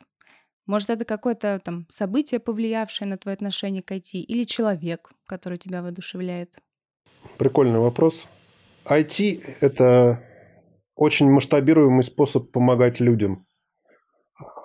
Может, 0.65 0.89
это 0.89 1.03
какое-то 1.03 1.59
там 1.63 1.86
событие, 1.89 2.39
повлиявшее 2.39 3.07
на 3.07 3.17
твое 3.17 3.36
отношение 3.36 3.84
к 3.84 3.91
IT, 3.91 4.19
или 4.19 4.43
человек, 4.45 5.11
который 5.26 5.57
тебя 5.57 5.82
воодушевляет? 5.82 6.57
Прикольный 7.38 7.80
вопрос. 7.80 8.28
IT– 8.86 9.43
это 9.61 10.24
очень 10.95 11.30
масштабируемый 11.30 12.03
способ 12.03 12.51
помогать 12.51 13.01
людям. 13.01 13.45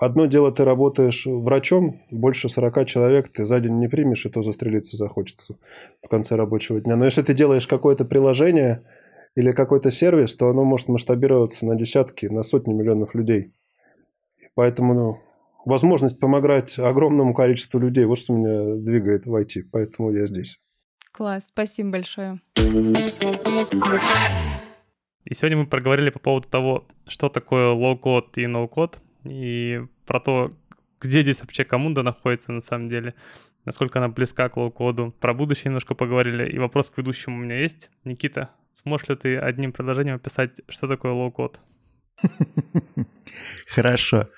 Одно 0.01 0.27
дело, 0.27 0.53
ты 0.53 0.65
работаешь 0.65 1.27
врачом, 1.27 2.01
больше 2.11 2.49
40 2.49 2.87
человек 2.87 3.29
ты 3.29 3.45
за 3.45 3.59
день 3.59 3.79
не 3.79 3.89
примешь, 3.89 4.25
и 4.25 4.29
то 4.29 4.43
застрелиться 4.43 4.97
захочется 4.97 5.59
в 6.01 6.09
конце 6.09 6.37
рабочего 6.37 6.81
дня. 6.81 6.95
Но 6.95 7.05
если 7.05 7.23
ты 7.23 7.35
делаешь 7.35 7.67
какое-то 7.67 8.05
приложение– 8.05 8.87
или 9.35 9.53
какой-то 9.53 9.91
сервис, 9.91 10.35
то 10.35 10.49
оно 10.49 10.65
может 10.65 10.89
масштабироваться 10.89 11.67
на 11.67 11.77
десятки, 11.77 12.27
на 12.27 12.43
сотни 12.43 12.73
миллионов 12.73 13.15
людей. 13.15 13.53
И 14.39 14.49
поэтому 14.55 14.95
ну, 14.95 15.19
возможность 15.65 16.19
помогать 16.19 16.79
огромному 16.79 17.35
количеству 17.35 17.79
людей, 17.79 18.05
вот 18.05 18.19
что 18.19 18.33
меня 18.33 18.83
двигает 18.83 19.27
в 19.27 19.35
IT, 19.35 19.65
поэтому 19.71 20.11
я 20.11 20.27
здесь. 20.27 20.61
Класс, 21.13 21.47
спасибо 21.49 21.91
большое. 21.91 22.41
И 25.25 25.35
сегодня 25.35 25.59
мы 25.59 25.67
проговорили 25.67 26.11
по 26.11 26.19
поводу 26.19 26.49
того, 26.49 26.87
что 27.07 27.29
такое 27.29 27.75
low-code 27.75 28.31
и 28.37 28.45
no-code, 28.45 28.97
и 29.25 29.83
про 30.07 30.21
то, 30.21 30.51
где 31.01 31.23
здесь 31.23 31.41
вообще 31.41 31.65
Camunda 31.65 32.03
находится 32.03 32.53
на 32.53 32.63
самом 32.63 32.89
деле, 32.89 33.15
насколько 33.65 33.99
она 33.99 34.09
близка 34.09 34.49
к 34.49 34.57
low-code 34.57 35.01
у. 35.01 35.13
Про 35.21 35.35
будущее 35.35 35.67
немножко 35.67 35.95
поговорили, 35.95 36.49
и 36.49 36.59
вопрос 36.59 36.89
к 36.89 36.97
ведущему 36.97 37.37
у 37.37 37.41
меня 37.41 37.61
есть. 37.61 37.91
Никита, 38.05 38.51
Сможешь 38.83 39.09
ли 39.09 39.17
ты 39.17 39.37
одним 39.37 39.73
предложением 39.73 40.17
описать, 40.17 40.61
что 40.69 40.87
такое 40.87 41.11
low-code? 41.11 41.61
Хорошо. 43.75 44.29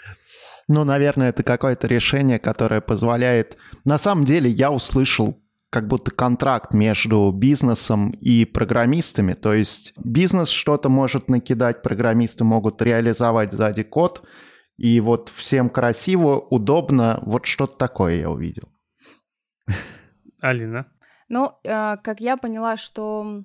Ну, 0.67 0.85
наверное, 0.85 1.29
это 1.29 1.43
какое-то 1.43 1.87
решение, 1.87 2.39
которое 2.39 2.81
позволяет... 2.81 3.59
На 3.85 3.99
самом 3.99 4.25
деле 4.25 4.49
я 4.49 4.71
услышал 4.71 5.39
как 5.69 5.89
будто 5.89 6.11
контракт 6.11 6.73
между 6.73 7.31
бизнесом 7.33 8.13
и 8.13 8.47
программистами. 8.47 9.35
То 9.35 9.53
есть 9.53 9.93
бизнес 10.03 10.49
что-то 10.49 10.89
может 10.89 11.29
накидать, 11.29 11.83
программисты 11.83 12.43
могут 12.43 12.81
реализовать 12.81 13.53
сзади 13.53 13.83
код, 13.83 14.27
и 14.79 15.01
вот 15.01 15.29
всем 15.29 15.69
красиво, 15.69 16.41
удобно. 16.41 17.19
Вот 17.27 17.45
что-то 17.45 17.77
такое 17.77 18.21
я 18.21 18.31
увидел. 18.31 18.71
Алина? 20.41 20.87
Ну, 21.29 21.53
э, 21.63 21.99
как 21.99 22.21
я 22.21 22.39
поняла, 22.39 22.79
что 22.79 23.45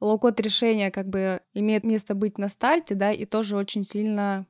low-code 0.00 0.40
решения 0.40 0.90
как 0.90 1.08
бы 1.08 1.40
имеет 1.54 1.84
место 1.84 2.14
быть 2.14 2.38
на 2.38 2.48
старте, 2.48 2.94
да, 2.94 3.12
и 3.12 3.24
тоже 3.24 3.56
очень 3.56 3.84
сильно 3.84 4.46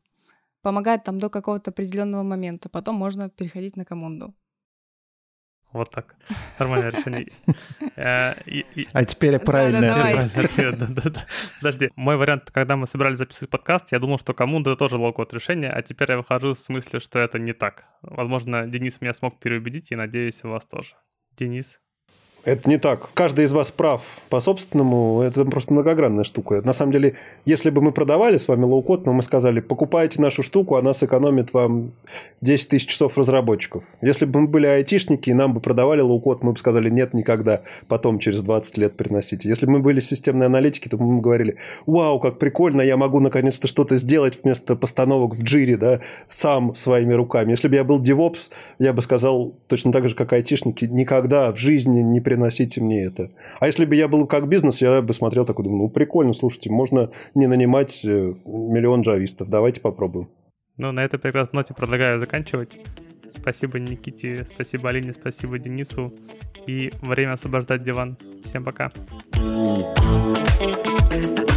помогает 0.62 1.04
там 1.04 1.18
до 1.18 1.30
какого-то 1.30 1.70
определенного 1.70 2.22
момента. 2.22 2.68
Потом 2.68 2.96
можно 2.96 3.30
переходить 3.30 3.76
на 3.76 3.84
Camunda 3.84 4.23
у. 4.23 4.34
Вот 5.72 5.90
так. 5.90 6.16
Нормальное 6.58 6.90
решение. 6.90 7.28
Э, 7.96 8.34
а 8.92 9.04
теперь 9.04 9.40
правильно. 9.40 10.30
Подожди. 11.60 11.90
Мой 11.96 12.16
вариант, 12.16 12.52
когда 12.52 12.76
мы 12.76 12.86
собирались 12.86 13.18
записывать 13.18 13.50
подкаст, 13.50 13.90
я 13.90 13.98
думал, 13.98 14.18
что 14.18 14.34
Camunda 14.34 14.70
это 14.70 14.78
тоже 14.78 14.96
low-code 14.96 15.34
решение, 15.34 15.72
а 15.72 15.82
теперь 15.82 16.12
я 16.12 16.16
выхожу 16.16 16.54
с 16.54 16.68
мысли, 16.68 17.00
что 17.00 17.18
это 17.18 17.40
не 17.40 17.52
так. 17.52 17.86
Возможно, 18.02 18.68
Денис 18.68 19.00
меня 19.00 19.14
смог 19.14 19.40
переубедить, 19.40 19.90
и 19.90 19.96
надеюсь, 19.96 20.44
у 20.44 20.50
вас 20.50 20.64
тоже. 20.64 20.94
Денис? 21.36 21.80
Это 22.48 22.70
не 22.70 22.78
так. 22.78 23.10
Каждый 23.12 23.44
из 23.44 23.52
вас 23.52 23.70
прав 23.70 24.00
по 24.30 24.40
собственному. 24.40 25.20
Это 25.20 25.44
просто 25.44 25.70
многогранная 25.74 26.24
штука. 26.24 26.62
На 26.64 26.72
самом 26.72 26.92
деле, 26.92 27.14
если 27.44 27.68
бы 27.68 27.82
мы 27.82 27.92
продавали 27.92 28.38
с 28.38 28.48
вами 28.48 28.64
low-code, 28.64 29.04
но 29.04 29.12
мы 29.12 29.22
сказали, 29.22 29.60
покупайте 29.60 30.22
нашу 30.22 30.42
штуку, 30.42 30.76
она 30.76 30.94
сэкономит 30.94 31.52
вам 31.52 31.92
10 32.40 32.68
тысяч 32.70 32.86
часов 32.86 33.18
разработчиков. 33.18 33.84
Если 34.00 34.24
бы 34.24 34.40
мы 34.40 34.48
были 34.48 34.66
айтишники, 34.66 35.28
и 35.28 35.34
нам 35.34 35.52
бы 35.52 35.60
продавали 35.60 36.00
low-code, 36.00 36.42
мы 36.42 36.52
бы 36.52 36.58
сказали, 36.58 36.88
нет, 36.88 37.12
никогда. 37.12 37.60
Потом 37.86 38.18
через 38.18 38.40
20 38.40 38.78
лет 38.78 38.96
приносите. 38.96 39.46
Если 39.46 39.66
бы 39.66 39.72
мы 39.72 39.80
были 39.80 40.00
системные 40.00 40.46
аналитики, 40.46 40.88
то 40.88 40.96
мы 40.96 41.16
бы 41.16 41.20
говорили, 41.20 41.56
вау, 41.84 42.18
как 42.18 42.38
прикольно, 42.38 42.80
я 42.80 42.96
могу 42.96 43.20
наконец-то 43.20 43.68
что-то 43.68 43.98
сделать 43.98 44.38
вместо 44.42 44.74
постановок 44.74 45.34
в 45.34 45.42
джире, 45.42 45.76
да, 45.76 46.00
сам 46.26 46.74
своими 46.74 47.12
руками. 47.12 47.50
Если 47.50 47.68
бы 47.68 47.74
я 47.74 47.84
был 47.84 48.00
DevOps, 48.00 48.48
я 48.78 48.94
бы 48.94 49.02
сказал 49.02 49.54
точно 49.66 49.92
так 49.92 50.08
же, 50.08 50.14
как 50.14 50.32
айтишники, 50.32 50.86
никогда 50.86 51.52
в 51.52 51.58
жизни 51.58 52.00
не 52.00 52.22
приносите 52.22 52.37
приносите 52.38 52.80
мне 52.80 53.04
это. 53.04 53.30
А 53.60 53.66
если 53.66 53.84
бы 53.84 53.94
я 53.96 54.08
был 54.08 54.26
как 54.26 54.48
бизнес, 54.48 54.80
я 54.80 55.02
бы 55.02 55.12
смотрел 55.12 55.44
такой, 55.44 55.64
думаю, 55.64 55.82
ну, 55.82 55.88
прикольно, 55.90 56.32
слушайте, 56.32 56.70
можно 56.70 57.10
не 57.34 57.46
нанимать 57.46 58.04
э, 58.04 58.34
миллион 58.44 59.02
джавистов, 59.02 59.48
давайте 59.48 59.80
попробуем. 59.80 60.28
Ну, 60.76 60.92
на 60.92 61.04
этой 61.04 61.18
прекрасной 61.18 61.58
ноте 61.58 61.74
предлагаю 61.74 62.20
заканчивать. 62.20 62.70
Спасибо 63.30 63.78
Никите, 63.78 64.44
спасибо 64.44 64.88
Алине, 64.88 65.12
спасибо 65.12 65.58
Денису. 65.58 66.14
И 66.66 66.92
время 67.02 67.32
освобождать 67.32 67.82
диван. 67.82 68.16
Всем 68.44 68.64
пока. 68.64 68.92
Thank 70.60 71.38
you. 71.38 71.47